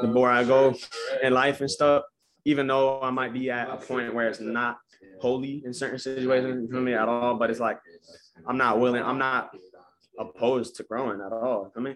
The 0.00 0.08
more 0.08 0.28
I 0.28 0.42
go 0.42 0.74
in 1.22 1.32
life 1.32 1.60
and 1.60 1.70
stuff, 1.70 2.02
even 2.44 2.66
though 2.66 3.00
I 3.00 3.10
might 3.10 3.32
be 3.32 3.48
at 3.48 3.70
a 3.70 3.76
point 3.76 4.12
where 4.12 4.28
it's 4.28 4.40
not 4.40 4.78
holy 5.20 5.62
in 5.64 5.72
certain 5.72 6.00
situations, 6.00 6.62
you 6.62 6.68
feel 6.68 6.80
me, 6.80 6.94
at 6.94 7.08
all. 7.08 7.36
But 7.36 7.50
it's 7.50 7.60
like 7.60 7.78
I'm 8.44 8.58
not 8.58 8.80
willing, 8.80 9.04
I'm 9.04 9.18
not 9.18 9.50
opposed 10.18 10.74
to 10.76 10.82
growing 10.82 11.20
at 11.20 11.32
all. 11.32 11.72
I 11.76 11.80
mean, 11.80 11.94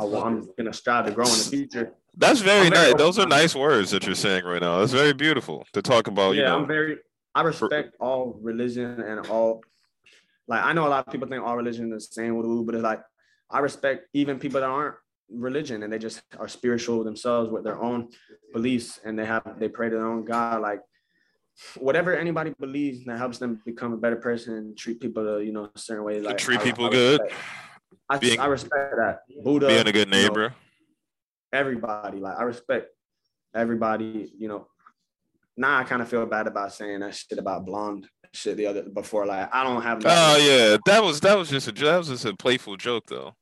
I, 0.00 0.26
am 0.26 0.48
gonna 0.56 0.72
strive 0.72 1.06
to 1.06 1.12
grow 1.12 1.26
in 1.26 1.38
the 1.38 1.44
future. 1.50 1.92
That's 2.16 2.40
very 2.40 2.66
I'm 2.66 2.72
nice. 2.72 2.88
open- 2.88 2.98
Those 2.98 3.18
are 3.18 3.26
nice 3.26 3.54
words 3.54 3.90
that 3.92 4.04
you're 4.06 4.14
saying 4.14 4.44
right 4.44 4.60
now. 4.60 4.80
That's 4.80 4.92
very 4.92 5.12
beautiful 5.12 5.66
to 5.72 5.82
talk 5.82 6.06
about. 6.06 6.34
You 6.34 6.42
yeah, 6.42 6.48
know, 6.48 6.58
I'm 6.60 6.66
very. 6.66 6.98
I 7.34 7.42
respect 7.42 7.96
all 8.00 8.36
religion 8.42 9.00
and 9.00 9.26
all. 9.28 9.62
Like 10.48 10.64
I 10.64 10.72
know 10.72 10.86
a 10.86 10.90
lot 10.90 11.06
of 11.06 11.12
people 11.12 11.28
think 11.28 11.44
all 11.44 11.56
religion 11.56 11.92
is 11.92 12.08
the 12.08 12.14
same, 12.14 12.36
woo, 12.36 12.64
but 12.64 12.74
it's 12.74 12.82
like 12.82 13.00
I 13.50 13.60
respect 13.60 14.08
even 14.12 14.38
people 14.38 14.60
that 14.60 14.66
aren't 14.68 14.96
religion 15.30 15.84
and 15.84 15.92
they 15.92 15.98
just 15.98 16.22
are 16.40 16.48
spiritual 16.48 17.04
themselves 17.04 17.50
with 17.50 17.62
their 17.62 17.80
own 17.80 18.08
beliefs 18.52 18.98
and 19.04 19.16
they 19.16 19.24
have 19.24 19.44
they 19.60 19.68
pray 19.68 19.88
to 19.88 19.94
their 19.96 20.06
own 20.06 20.24
God. 20.24 20.60
Like 20.60 20.80
whatever 21.78 22.16
anybody 22.16 22.52
believes 22.58 23.04
that 23.04 23.18
helps 23.18 23.38
them 23.38 23.60
become 23.64 23.92
a 23.92 23.96
better 23.96 24.16
person 24.16 24.54
and 24.54 24.76
treat 24.76 25.00
people 25.00 25.40
you 25.40 25.52
know 25.52 25.70
a 25.72 25.78
certain 25.78 26.04
way. 26.04 26.20
Like 26.20 26.38
treat 26.38 26.60
I- 26.60 26.64
people 26.64 26.86
I 26.86 26.90
good. 26.90 27.20
respect- 27.20 27.40
I, 28.10 28.18
Being- 28.18 28.40
I 28.40 28.46
respect 28.46 28.96
that. 28.96 29.20
Buddha 29.44 29.68
being 29.68 29.86
a 29.86 29.92
good 29.92 30.08
you 30.08 30.14
know, 30.14 30.22
neighbor. 30.28 30.54
everybody. 31.52 32.18
Like 32.18 32.36
I 32.38 32.42
respect 32.42 32.88
everybody, 33.54 34.32
you 34.36 34.48
know. 34.48 34.66
Now 35.56 35.78
I 35.78 35.84
kind 35.84 36.02
of 36.02 36.08
feel 36.08 36.24
bad 36.26 36.46
about 36.46 36.72
saying 36.72 37.00
that 37.00 37.14
shit 37.14 37.38
about 37.38 37.64
blonde 37.66 38.08
shit 38.32 38.56
the 38.56 38.66
other 38.66 38.82
before. 38.82 39.26
Like 39.26 39.48
I 39.54 39.62
don't 39.64 39.82
have 39.82 40.02
Oh 40.04 40.36
yeah, 40.36 40.76
that 40.86 41.02
was 41.02 41.20
that 41.20 41.36
was 41.38 41.50
just 41.50 41.68
a 41.68 41.72
that 41.72 41.98
was 41.98 42.08
just 42.08 42.24
a 42.24 42.34
playful 42.34 42.76
joke 42.76 43.04
though. 43.08 43.34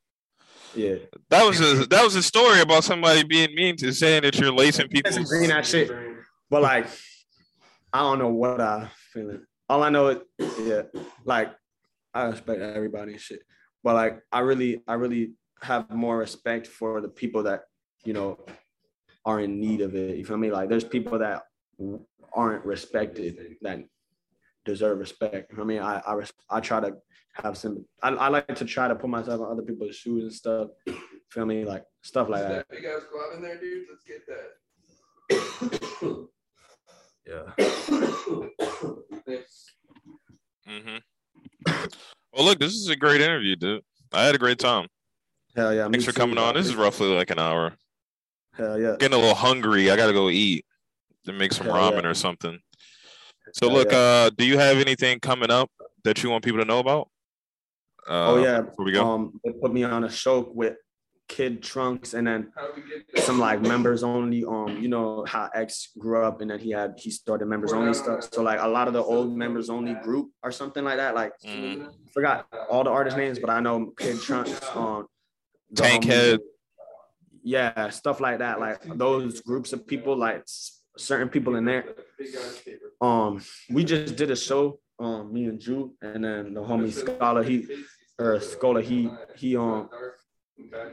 yeah. 0.75 0.95
That 1.29 1.45
was 1.47 1.59
a 1.61 1.85
that 1.87 2.03
was 2.03 2.15
a 2.15 2.23
story 2.23 2.61
about 2.61 2.83
somebody 2.83 3.23
being 3.23 3.55
mean 3.55 3.75
to 3.77 3.91
saying 3.91 4.23
that 4.23 4.37
you're 4.37 4.51
lacing 4.51 4.87
people's. 4.91 5.15
Disagreeing 5.15 5.49
that 5.49 5.65
shit. 5.65 5.89
But 6.49 6.61
like 6.61 6.87
I 7.93 7.99
don't 8.01 8.19
know 8.19 8.29
what 8.29 8.61
I 8.61 8.91
feeling. 9.13 9.45
All 9.67 9.81
I 9.83 9.89
know 9.89 10.07
is 10.09 10.19
yeah, 10.61 10.81
like 11.25 11.49
I 12.13 12.23
respect 12.25 12.59
everybody 12.61 13.13
and 13.13 13.21
shit. 13.21 13.41
But 13.83 13.95
like 13.95 14.21
I 14.31 14.39
really, 14.39 14.81
I 14.87 14.93
really 14.93 15.33
have 15.61 15.89
more 15.89 16.17
respect 16.17 16.67
for 16.67 17.01
the 17.01 17.09
people 17.09 17.43
that, 17.43 17.63
you 18.05 18.13
know, 18.13 18.45
are 19.25 19.39
in 19.39 19.59
need 19.59 19.81
of 19.81 19.95
it. 19.95 20.17
You 20.17 20.25
feel 20.25 20.37
me? 20.37 20.51
Like 20.51 20.69
there's 20.69 20.83
people 20.83 21.19
that 21.19 21.43
aren't 22.33 22.65
respected 22.65 23.57
that 23.61 23.79
deserve 24.65 24.99
respect. 24.99 25.51
I 25.59 25.63
mean, 25.63 25.79
I 25.79 26.01
I, 26.05 26.13
res- 26.13 26.33
I 26.49 26.59
try 26.59 26.79
to 26.81 26.95
have 27.33 27.57
some. 27.57 27.85
I, 28.01 28.09
I 28.09 28.27
like 28.29 28.55
to 28.55 28.65
try 28.65 28.87
to 28.87 28.95
put 28.95 29.09
myself 29.09 29.39
in 29.39 29.45
other 29.45 29.61
people's 29.61 29.95
shoes 29.95 30.23
and 30.23 30.33
stuff. 30.33 30.69
Feel 31.31 31.45
me, 31.45 31.63
like 31.63 31.83
stuff 32.01 32.29
like 32.29 32.41
that. 32.41 32.67
That 32.69 32.69
big 32.69 32.85
ass 32.85 33.03
squad 33.07 33.35
in 33.35 33.41
there, 33.41 33.59
dude. 33.59 33.87
Let's 33.89 34.03
get 34.03 34.25
that. 34.27 34.55
Yeah. 37.25 37.53
hmm 40.67 40.97
Well, 42.33 42.45
look, 42.45 42.59
this 42.59 42.73
is 42.73 42.89
a 42.89 42.95
great 42.95 43.21
interview, 43.21 43.55
dude. 43.55 43.81
I 44.13 44.23
had 44.23 44.35
a 44.35 44.37
great 44.37 44.59
time. 44.59 44.87
Hell 45.55 45.73
yeah. 45.73 45.89
Thanks 45.89 46.05
for 46.05 46.11
coming 46.11 46.37
on. 46.37 46.53
This 46.53 46.67
is 46.67 46.75
roughly 46.75 47.07
like 47.07 47.31
an 47.31 47.39
hour. 47.39 47.73
Hell 48.53 48.79
yeah. 48.79 48.95
Getting 48.99 49.17
a 49.17 49.19
little 49.19 49.35
hungry. 49.35 49.89
I 49.89 49.95
gotta 49.95 50.13
go 50.13 50.29
eat 50.29 50.65
and 51.27 51.37
make 51.37 51.53
some 51.53 51.67
Hell 51.67 51.75
ramen 51.75 52.03
yeah. 52.03 52.09
or 52.09 52.13
something. 52.13 52.59
So, 53.53 53.67
Hell 53.67 53.77
look, 53.77 53.91
yeah. 53.91 53.97
uh, 53.97 54.29
do 54.37 54.45
you 54.45 54.57
have 54.57 54.77
anything 54.77 55.19
coming 55.19 55.49
up 55.49 55.71
that 56.03 56.23
you 56.23 56.29
want 56.29 56.43
people 56.43 56.59
to 56.59 56.65
know 56.65 56.79
about? 56.79 57.09
Uh, 58.07 58.31
oh 58.31 58.43
yeah. 58.43 58.61
Before 58.61 58.85
we 58.85 58.91
go. 58.91 59.05
Um, 59.05 59.39
they 59.43 59.51
put 59.51 59.73
me 59.73 59.83
on 59.83 60.03
a 60.03 60.09
show 60.09 60.51
with 60.53 60.75
Kid 61.29 61.61
Trunks, 61.63 62.13
and 62.15 62.25
then 62.27 62.51
How 62.55 62.67
do 62.67 62.81
we 62.81 62.89
get 62.89 63.05
that? 63.13 63.23
some 63.23 63.39
like 63.39 63.61
members 63.61 64.03
only. 64.03 64.43
Um, 64.43 64.79
you 64.81 64.89
know 64.89 65.23
how 65.27 65.49
X 65.53 65.89
grew 65.97 66.23
up, 66.25 66.41
and 66.41 66.49
then 66.51 66.59
he 66.59 66.71
had 66.71 66.95
he 66.97 67.11
started 67.11 67.45
members 67.45 67.71
only 67.71 67.93
stuff. 67.93 68.27
So 68.33 68.41
like 68.41 68.59
a 68.61 68.67
lot 68.67 68.87
of 68.87 68.93
the 68.93 69.03
old 69.03 69.37
members 69.37 69.69
only 69.69 69.93
group 70.03 70.31
or 70.43 70.51
something 70.51 70.83
like 70.83 70.97
that. 70.97 71.13
Like 71.15 71.31
Mhm. 71.45 71.87
I 71.87 72.11
forgot 72.11 72.47
all 72.69 72.83
the 72.83 72.89
artist 72.89 73.15
names, 73.15 73.39
but 73.39 73.49
I 73.49 73.59
know 73.61 73.93
Kid 73.97 74.19
Trunks. 74.25 74.59
Um, 74.75 75.05
the 75.71 75.83
Tankhead. 75.83 76.33
homies- 76.37 76.39
Yeah, 77.43 77.89
stuff 77.89 78.19
like 78.19 78.39
that. 78.39 78.59
Like 78.59 78.81
those 78.97 79.41
groups 79.41 79.71
of 79.71 79.85
people, 79.87 80.17
like 80.17 80.43
certain 80.97 81.29
people 81.29 81.55
in 81.55 81.63
there. 81.65 81.85
Big 82.17 82.35
ass 82.35 82.59
paper. 82.65 82.91
Um, 83.01 83.41
we 83.69 83.83
just 83.85 84.15
did 84.17 84.29
a 84.31 84.35
show. 84.35 84.79
Um, 84.99 85.31
me 85.31 85.45
and 85.45 85.59
Drew, 85.61 85.93
and 86.01 86.23
then 86.25 86.53
the 86.55 86.61
homie 86.61 86.91
Scholar. 86.91 87.43
He 87.43 87.67
or 88.19 88.39
Scholar. 88.41 88.81
He 88.81 89.09
he 89.37 89.55
um 89.55 89.87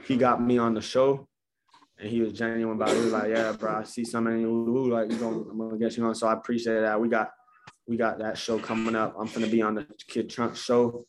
he 0.04 0.16
got 0.16 0.42
me 0.42 0.58
on 0.58 0.74
the 0.74 0.80
show 0.80 1.26
and 1.98 2.08
he 2.08 2.20
was 2.20 2.32
genuine 2.32 2.76
about 2.76 2.90
it. 2.90 2.96
He 2.96 3.04
was 3.04 3.12
like, 3.12 3.28
Yeah, 3.28 3.52
bro, 3.52 3.76
I 3.76 3.82
see 3.84 4.04
something 4.04 4.34
in 4.34 4.40
you. 4.40 4.90
Like, 4.90 5.10
you 5.10 5.18
gonna, 5.18 5.38
I'm 5.50 5.58
gonna 5.58 5.78
get 5.78 5.96
you 5.96 6.04
on. 6.04 6.14
So 6.14 6.26
I 6.26 6.34
appreciate 6.34 6.80
that. 6.80 7.00
We 7.00 7.08
got 7.08 7.30
we 7.86 7.96
got 7.96 8.18
that 8.18 8.36
show 8.36 8.58
coming 8.58 8.94
up. 8.94 9.14
I'm 9.18 9.28
gonna 9.28 9.46
be 9.46 9.62
on 9.62 9.74
the 9.74 9.86
Kid 10.06 10.28
Trunk 10.28 10.56
show. 10.56 11.06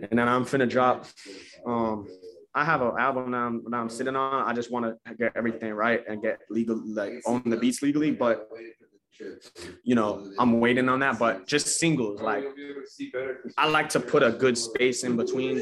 And 0.00 0.18
then 0.18 0.28
I'm 0.28 0.44
finna 0.44 0.68
drop. 0.68 1.06
Um, 1.66 2.06
I 2.54 2.64
have 2.64 2.82
an 2.82 2.92
album 2.98 3.32
that 3.32 3.38
I'm, 3.38 3.64
that 3.64 3.76
I'm 3.76 3.88
sitting 3.88 4.16
on. 4.16 4.48
I 4.48 4.52
just 4.52 4.70
want 4.70 4.86
to 4.86 5.14
get 5.14 5.32
everything 5.36 5.72
right 5.74 6.02
and 6.08 6.22
get 6.22 6.40
legal, 6.50 6.80
like 6.94 7.14
own 7.26 7.42
the 7.44 7.56
beats 7.56 7.82
legally. 7.82 8.12
But 8.12 8.48
you 9.82 9.94
know, 9.94 10.32
I'm 10.38 10.60
waiting 10.60 10.88
on 10.88 11.00
that. 11.00 11.18
But 11.18 11.46
just 11.46 11.78
singles, 11.78 12.20
like 12.20 12.44
I 13.56 13.68
like 13.68 13.88
to 13.90 14.00
put 14.00 14.22
a 14.22 14.30
good 14.30 14.56
space 14.56 15.04
in 15.04 15.16
between 15.16 15.60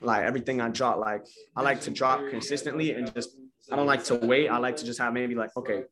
like 0.00 0.24
everything 0.24 0.60
I 0.60 0.68
drop. 0.68 0.98
Like 0.98 1.26
I 1.56 1.62
like 1.62 1.80
to 1.82 1.90
drop 1.90 2.20
consistently 2.30 2.92
and 2.92 3.12
just 3.14 3.36
I 3.70 3.76
don't 3.76 3.86
like 3.86 4.04
to 4.04 4.16
wait. 4.16 4.48
I 4.48 4.58
like 4.58 4.76
to 4.76 4.84
just 4.84 4.98
have 4.98 5.12
maybe 5.12 5.34
like 5.34 5.56
okay, 5.56 5.84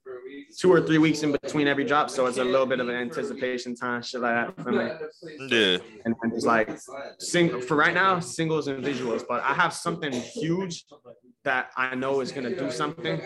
two 0.58 0.72
or 0.72 0.80
three 0.80 0.98
weeks 0.98 1.22
in 1.22 1.32
between 1.32 1.68
every 1.68 1.84
drop, 1.84 2.10
so 2.10 2.26
it's 2.26 2.38
a 2.38 2.44
little 2.44 2.66
bit 2.66 2.80
of 2.80 2.88
an 2.88 2.94
anticipation 2.94 3.74
time, 3.74 4.02
shit 4.02 4.20
like 4.20 4.34
that 4.34 4.62
for 4.62 4.72
me. 4.72 4.88
Yeah. 5.48 5.78
And, 6.04 6.14
it's 6.32 6.44
like 6.44 6.70
sing 7.18 7.60
for 7.60 7.76
right 7.76 7.94
now, 7.94 8.20
singles 8.20 8.68
and 8.68 8.84
visuals. 8.84 9.24
But 9.28 9.42
I 9.42 9.54
have 9.54 9.72
something 9.72 10.12
huge 10.12 10.84
that 11.44 11.70
I 11.76 11.94
know 11.94 12.20
is 12.20 12.32
gonna 12.32 12.54
do 12.54 12.70
something 12.70 13.18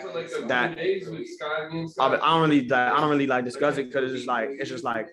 that 0.47 0.77
I, 0.77 2.05
I 2.05 2.15
don't 2.15 2.49
really 2.49 2.71
I 2.71 2.99
don't 2.99 3.09
really 3.09 3.27
like 3.27 3.45
discuss 3.45 3.77
it 3.77 3.87
because 3.87 4.11
it's 4.11 4.19
just 4.19 4.27
like 4.27 4.49
it's 4.59 4.69
just 4.69 4.83
like 4.83 5.07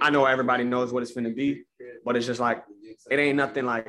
I 0.00 0.10
know 0.10 0.24
everybody 0.24 0.64
knows 0.64 0.92
what 0.92 1.02
it's 1.02 1.12
gonna 1.12 1.30
be, 1.30 1.62
but 2.04 2.16
it's 2.16 2.26
just 2.26 2.40
like 2.40 2.64
it 3.10 3.18
ain't 3.18 3.36
nothing 3.36 3.64
like 3.64 3.86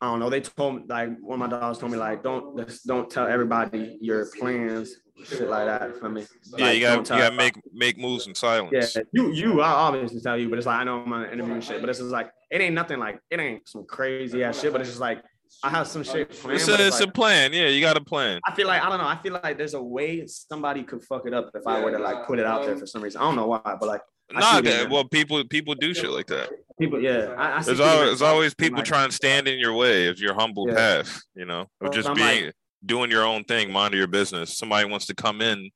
I 0.00 0.06
don't 0.06 0.18
know. 0.18 0.30
They 0.30 0.40
told 0.40 0.76
me 0.76 0.82
like 0.88 1.10
one 1.20 1.40
of 1.42 1.50
my 1.50 1.58
dogs 1.58 1.78
told 1.78 1.92
me 1.92 1.98
like 1.98 2.22
don't 2.22 2.56
just 2.66 2.86
don't 2.86 3.10
tell 3.10 3.26
everybody 3.26 3.98
your 4.00 4.26
plans, 4.38 4.96
shit 5.24 5.48
like 5.48 5.66
that 5.66 5.98
for 5.98 6.08
me. 6.08 6.26
Yeah, 6.56 6.64
Like, 6.64 6.74
you 6.74 6.80
got 6.80 7.04
tell 7.04 7.18
you 7.18 7.24
got 7.24 7.34
make 7.34 7.54
make 7.72 7.98
moves 7.98 8.26
in 8.26 8.34
silence. 8.34 8.96
yeah, 8.96 9.02
you 9.12 9.32
you 9.32 9.60
I 9.60 9.70
obviously 9.70 10.20
tell 10.20 10.38
you, 10.38 10.48
but 10.48 10.58
it's 10.58 10.66
like 10.66 10.80
I 10.80 10.84
know 10.84 11.00
I'm 11.02 11.12
on 11.12 11.24
an 11.24 11.32
interview 11.32 11.54
and 11.54 11.62
shit, 11.64 11.80
but 11.80 11.90
it's 11.90 11.98
just 11.98 12.10
like 12.10 12.30
it 12.50 12.60
ain't 12.62 12.74
nothing 12.74 12.98
like 12.98 13.20
it 13.30 13.40
ain't 13.40 13.68
some 13.68 13.84
crazy 13.84 14.42
ass 14.42 14.60
shit, 14.60 14.72
but 14.72 14.80
it's 14.80 14.90
just 14.90 15.00
like 15.00 15.22
I 15.62 15.68
have 15.68 15.86
some 15.86 16.02
shit 16.02 16.30
planned. 16.30 16.56
It's 16.56 16.68
a 16.68 16.74
it's 16.74 16.82
it's 16.96 17.00
a 17.00 17.08
plan. 17.08 17.52
Yeah, 17.52 17.66
you 17.66 17.82
got 17.82 17.96
a 17.98 18.00
plan. 18.00 18.40
I 18.46 18.54
feel 18.54 18.66
like 18.68 18.82
I 18.82 18.88
don't 18.88 18.98
know. 18.98 19.06
I 19.06 19.16
feel 19.16 19.38
like 19.42 19.58
there's 19.58 19.74
a 19.74 19.82
way 19.82 20.26
somebody 20.26 20.82
could 20.82 21.02
fuck 21.02 21.26
it 21.26 21.34
up 21.34 21.50
if 21.54 21.66
I 21.66 21.84
were 21.84 21.90
to 21.90 21.98
like 21.98 22.26
put 22.26 22.38
it 22.38 22.46
out 22.46 22.64
there 22.64 22.76
for 22.78 22.86
some 22.86 23.02
reason. 23.02 23.20
I 23.20 23.24
don't 23.24 23.36
know 23.36 23.48
why, 23.48 23.60
but 23.64 23.86
like 23.86 24.00
Nah, 24.32 24.60
that, 24.60 24.88
well, 24.90 25.04
people 25.04 25.44
people 25.44 25.74
do 25.74 25.92
shit 25.94 26.10
like 26.10 26.26
that. 26.28 26.50
people, 26.78 27.00
yeah. 27.00 27.34
I, 27.36 27.58
I 27.58 27.60
see 27.60 27.66
There's 27.74 27.80
always, 27.80 28.08
there's 28.08 28.22
always 28.22 28.54
people 28.54 28.78
like- 28.78 28.86
trying 28.86 29.08
to 29.08 29.14
stand 29.14 29.48
in 29.48 29.58
your 29.58 29.74
way 29.74 30.06
of 30.08 30.18
your 30.18 30.34
humble 30.34 30.68
Yeah. 30.68 30.74
path. 30.74 31.22
You 31.34 31.46
know, 31.46 31.60
of 31.62 31.68
Well, 31.80 31.90
just 31.92 32.08
I'm 32.08 32.14
being 32.16 32.52
doing 32.84 33.10
your 33.10 33.24
own 33.24 33.44
thing, 33.44 33.72
mind 33.72 33.92
your 33.94 34.06
business. 34.06 34.56
Somebody 34.56 34.88
wants 34.88 35.06
to 35.06 35.14
come 35.14 35.40
in 35.42 35.70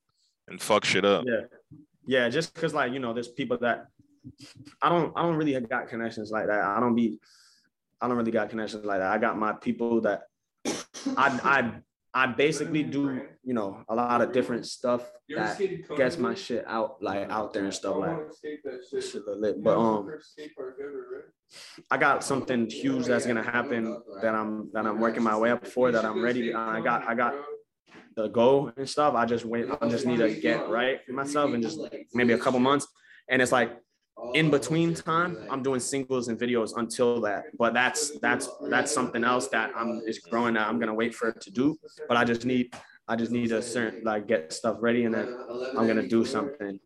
and 0.49 0.61
fuck 0.61 0.85
shit 0.85 1.05
up. 1.05 1.25
Yeah, 1.27 1.41
yeah. 2.07 2.29
Just 2.29 2.55
because 2.55 2.73
like 2.75 2.93
you 2.93 2.99
know, 3.01 3.13
there's 3.13 3.29
people 3.29 3.59
that 3.59 3.87
I 4.81 4.89
don't 4.89 5.13
I 5.17 5.23
don't 5.23 5.37
really 5.37 5.59
got 5.61 5.89
connections 5.89 6.31
like 6.31 6.47
that. 6.47 6.63
I 6.63 6.81
don't 6.81 6.95
be 6.95 7.19
I 8.01 8.09
don't 8.09 8.17
really 8.17 8.31
got 8.33 8.51
connections 8.51 8.85
like 8.85 9.01
that. 9.01 9.11
I 9.11 9.19
got 9.19 9.37
my 9.39 9.53
people 9.53 10.01
that 10.03 10.23
I 11.17 11.41
I 11.43 11.73
I 12.17 12.27
basically 12.27 12.85
do 12.85 13.23
you 13.43 13.55
know 13.55 13.83
a 13.89 13.95
lot 13.95 14.21
of 14.21 14.33
different 14.33 14.67
stuff 14.67 15.11
that 15.29 15.59
gets 15.97 16.17
my 16.17 16.35
shit 16.35 16.65
out 16.67 17.03
like 17.03 17.29
out 17.29 17.53
there 17.53 17.65
and 17.65 17.75
stuff 17.75 17.97
like 17.97 18.17
shit. 19.03 19.23
But 19.63 19.77
um, 19.77 20.09
I 21.91 21.97
got 21.97 22.23
something 22.23 22.71
huge 22.71 23.07
that's 23.07 23.27
gonna 23.27 23.43
happen 23.43 24.01
that 24.23 24.35
I'm 24.35 24.71
that 24.73 24.87
I'm 24.87 25.01
working 25.01 25.25
my 25.25 25.37
way 25.37 25.51
up 25.51 25.67
for 25.67 25.91
that 25.91 26.05
I'm 26.05 26.23
ready. 26.23 26.55
I 26.55 26.81
got 26.81 27.09
I 27.09 27.15
got 27.15 27.35
the 28.15 28.29
goal 28.29 28.71
and 28.77 28.89
stuff. 28.89 29.15
I 29.15 29.27
just 29.27 29.45
wait. 29.45 29.67
I 29.81 29.89
just 29.89 30.07
need 30.07 30.19
to 30.19 30.33
get 30.35 30.69
right 30.69 31.05
for 31.05 31.13
myself 31.13 31.53
and 31.53 31.63
just 31.63 31.81
maybe 32.13 32.33
a 32.33 32.39
couple 32.39 32.61
months. 32.61 32.87
And 33.29 33.43
it's 33.43 33.53
like 33.53 33.73
in 34.33 34.51
between 34.51 34.95
time, 34.95 35.37
I'm 35.51 35.63
doing 35.63 35.81
singles 35.81 36.29
and 36.29 36.39
videos 36.39 36.77
until 36.77 37.21
that. 37.23 37.45
But 37.59 37.75
that's 37.75 38.19
that's 38.21 38.49
that's 38.69 38.93
something 38.93 39.25
else 39.25 39.49
that 39.49 39.71
I'm 39.77 40.03
is 40.07 40.19
growing. 40.19 40.55
That 40.55 40.69
I'm 40.69 40.79
gonna 40.79 40.95
wait 40.95 41.15
for 41.15 41.29
it 41.29 41.41
to 41.43 41.51
do. 41.51 41.79
But 42.09 42.17
I 42.17 42.25
just 42.25 42.45
need 42.45 42.75
I 43.07 43.17
just 43.17 43.31
need 43.31 43.49
to 43.49 43.61
certain 43.61 44.03
like 44.03 44.27
get 44.27 44.53
stuff 44.53 44.79
ready 44.81 45.05
and 45.05 45.15
then 45.15 45.29
I'm 45.77 45.87
gonna 45.87 46.09
do 46.09 46.25
something 46.25 46.81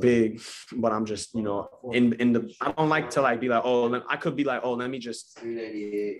big. 0.00 0.40
But 0.76 0.92
I'm 0.92 1.04
just 1.04 1.34
you 1.34 1.42
know 1.42 1.68
in 1.92 2.12
in 2.14 2.32
the 2.32 2.54
I 2.60 2.72
don't 2.72 2.88
like 2.88 3.10
to 3.10 3.22
like 3.22 3.40
be 3.40 3.48
like 3.48 3.62
oh 3.64 4.02
I 4.08 4.16
could 4.16 4.36
be 4.36 4.44
like 4.44 4.60
oh 4.62 4.74
let 4.74 4.90
me 4.90 4.98
just 4.98 5.38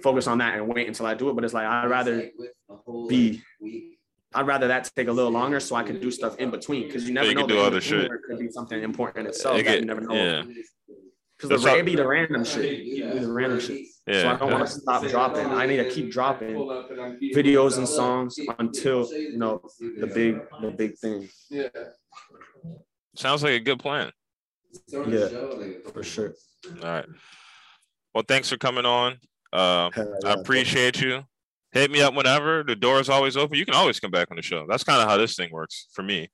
focus 0.03 0.27
on 0.27 0.39
that 0.39 0.57
and 0.57 0.67
wait 0.67 0.89
until 0.89 1.07
I 1.07 1.15
do 1.15 1.31
it. 1.31 1.35
But 1.35 1.45
it's 1.45 1.55
like 1.55 1.67
I'd 1.67 1.87
rather 1.87 2.31
be 3.09 3.43
I'd 4.35 4.47
rather 4.47 4.69
that 4.69 4.91
take 4.97 5.09
a 5.09 5.13
little 5.13 5.31
longer 5.31 5.61
so 5.61 5.77
I 5.77 5.83
can 5.83 6.01
do 6.01 6.11
stuff 6.11 6.37
in 6.39 6.51
between 6.51 6.87
because 6.87 7.07
you 7.07 7.13
never 7.15 7.29
you 7.29 7.35
know. 7.35 7.47
do 7.47 7.59
other 7.61 7.81
shit. 7.81 8.11
could 8.29 8.39
be 8.39 8.51
something 8.51 8.83
important 8.83 9.19
in 9.21 9.27
itself 9.27 9.59
It 9.59 9.65
that 9.65 9.71
get- 9.73 9.81
you 9.81 9.87
never 9.87 10.01
know. 10.01 10.15
yeah. 10.15 10.43
Because 11.39 11.63
the 11.63 11.71
how- 11.71 11.83
be 11.83 11.97
the 11.97 12.07
random 12.07 12.45
shit. 12.45 12.65
It 12.67 13.13
be 13.15 13.19
the 13.19 13.33
random 13.33 13.59
shit. 13.61 13.87
Yeah, 14.07 14.23
So 14.23 14.29
I 14.31 14.37
don't 14.37 14.53
want 14.53 14.67
to 14.67 14.73
stop 14.73 15.07
dropping. 15.09 15.47
I 15.47 15.67
need 15.67 15.77
to 15.79 15.89
keep 15.91 16.11
dropping 16.11 16.55
videos 17.35 17.79
and 17.79 17.89
songs 17.89 18.39
until 18.59 19.09
you 19.13 19.39
know 19.39 19.63
the 19.81 20.07
big 20.07 20.41
the 20.61 20.71
big 20.71 20.97
thing. 20.99 21.29
Yeah. 21.51 21.69
Sounds 23.17 23.43
like 23.43 23.53
a 23.53 23.61
good 23.61 23.79
plan. 23.79 24.11
Yeah, 24.91 25.29
for 25.93 26.03
sure. 26.03 26.35
All 26.83 26.89
right. 26.89 27.07
Well, 28.15 28.25
thanks 28.27 28.49
for 28.49 28.57
coming 28.57 28.87
on. 28.87 29.19
Uh, 29.53 29.91
I 30.25 30.33
appreciate 30.33 31.01
you. 31.01 31.25
Hit 31.73 31.91
me 31.91 32.03
up 32.03 32.15
whenever. 32.15 32.63
The 32.63 32.77
door 32.77 33.01
is 33.01 33.09
always 33.09 33.37
open. 33.37 33.57
You 33.57 33.65
can 33.65 33.75
always 33.75 33.99
come 33.99 34.11
back 34.11 34.31
on 34.31 34.37
the 34.37 34.43
show. 34.43 34.67
That's 34.69 34.85
kind 34.85 35.03
of 35.03 35.09
how 35.09 35.17
this 35.17 35.37
thing 35.37 35.51
works 35.51 35.89
for 35.95 36.03
me. 36.03 36.29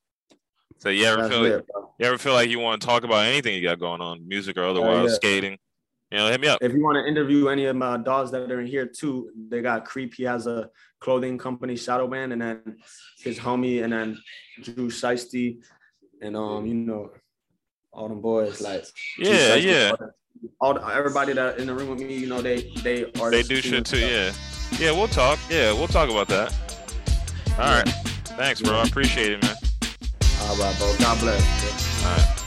So 0.79 0.89
you 0.89 1.07
ever 1.07 1.23
That's 1.23 1.35
feel 1.35 1.43
bro. 1.43 1.95
you 1.99 2.07
ever 2.07 2.19
feel 2.19 2.33
like 2.35 2.51
you 2.51 2.59
want 2.59 2.81
to 2.81 2.87
talk 2.87 3.05
about 3.05 3.25
anything 3.25 3.55
you 3.55 3.63
got 3.63 3.79
going 3.81 4.01
on, 4.01 4.27
music 4.27 4.57
or 4.57 4.65
otherwise, 4.65 5.11
yeah. 5.11 5.15
skating? 5.15 5.59
You 6.11 6.19
know, 6.19 6.29
hit 6.29 6.41
me 6.41 6.49
up. 6.49 6.59
If 6.63 6.73
you 6.73 6.83
want 6.83 6.97
to 6.97 7.07
interview 7.07 7.49
any 7.49 7.67
of 7.67 7.77
my 7.77 7.99
dogs 7.99 8.31
that 8.31 8.51
are 8.51 8.61
in 8.61 8.67
here 8.67 8.87
too, 8.87 9.31
they 9.49 9.61
got 9.61 9.85
Creep. 9.85 10.15
He 10.15 10.23
has 10.25 10.47
a 10.47 10.71
clothing 11.01 11.37
company, 11.37 11.77
Shadow 11.77 12.07
Band, 12.09 12.33
and 12.33 12.41
then 12.41 12.77
his 13.19 13.39
homie, 13.39 13.85
and 13.85 13.93
then 13.93 14.19
Drew 14.63 14.89
Shiesty, 14.89 15.59
and 16.23 16.37
um, 16.37 16.67
you 16.67 16.75
know, 16.75 17.11
all 17.93 18.09
them 18.09 18.21
boys 18.21 18.61
like 18.61 18.85
Yeah, 19.19 19.57
Shiesty, 19.57 19.63
yeah. 19.65 19.93
all 20.61 20.75
the, 20.75 20.87
everybody 20.87 21.33
that 21.35 21.59
in 21.59 21.67
the 21.67 21.75
room 21.75 21.91
with 21.91 22.01
me, 22.01 22.17
you 22.17 22.27
know, 22.27 22.41
they 22.41 22.73
they 22.83 23.13
are 23.21 23.31
They 23.31 23.43
do 23.43 23.61
shit 23.61 23.85
too. 23.85 23.99
Yeah, 23.99 24.33
yeah. 24.79 24.91
We'll 24.93 25.09
talk. 25.09 25.39
Yeah, 25.51 25.73
we'll 25.73 25.89
talk 25.89 26.11
about 26.11 26.29
that. 26.29 26.55
All 27.59 27.65
right. 27.75 27.89
Thanks, 28.39 28.61
bro. 28.61 28.75
I 28.77 28.85
appreciate 28.85 29.33
it, 29.33 29.43
man. 29.43 29.57
All 30.43 30.57
right, 30.57 30.79
bro. 30.79 30.95
God 30.99 31.19
bless. 31.21 32.05
All 32.05 32.17
right. 32.17 32.38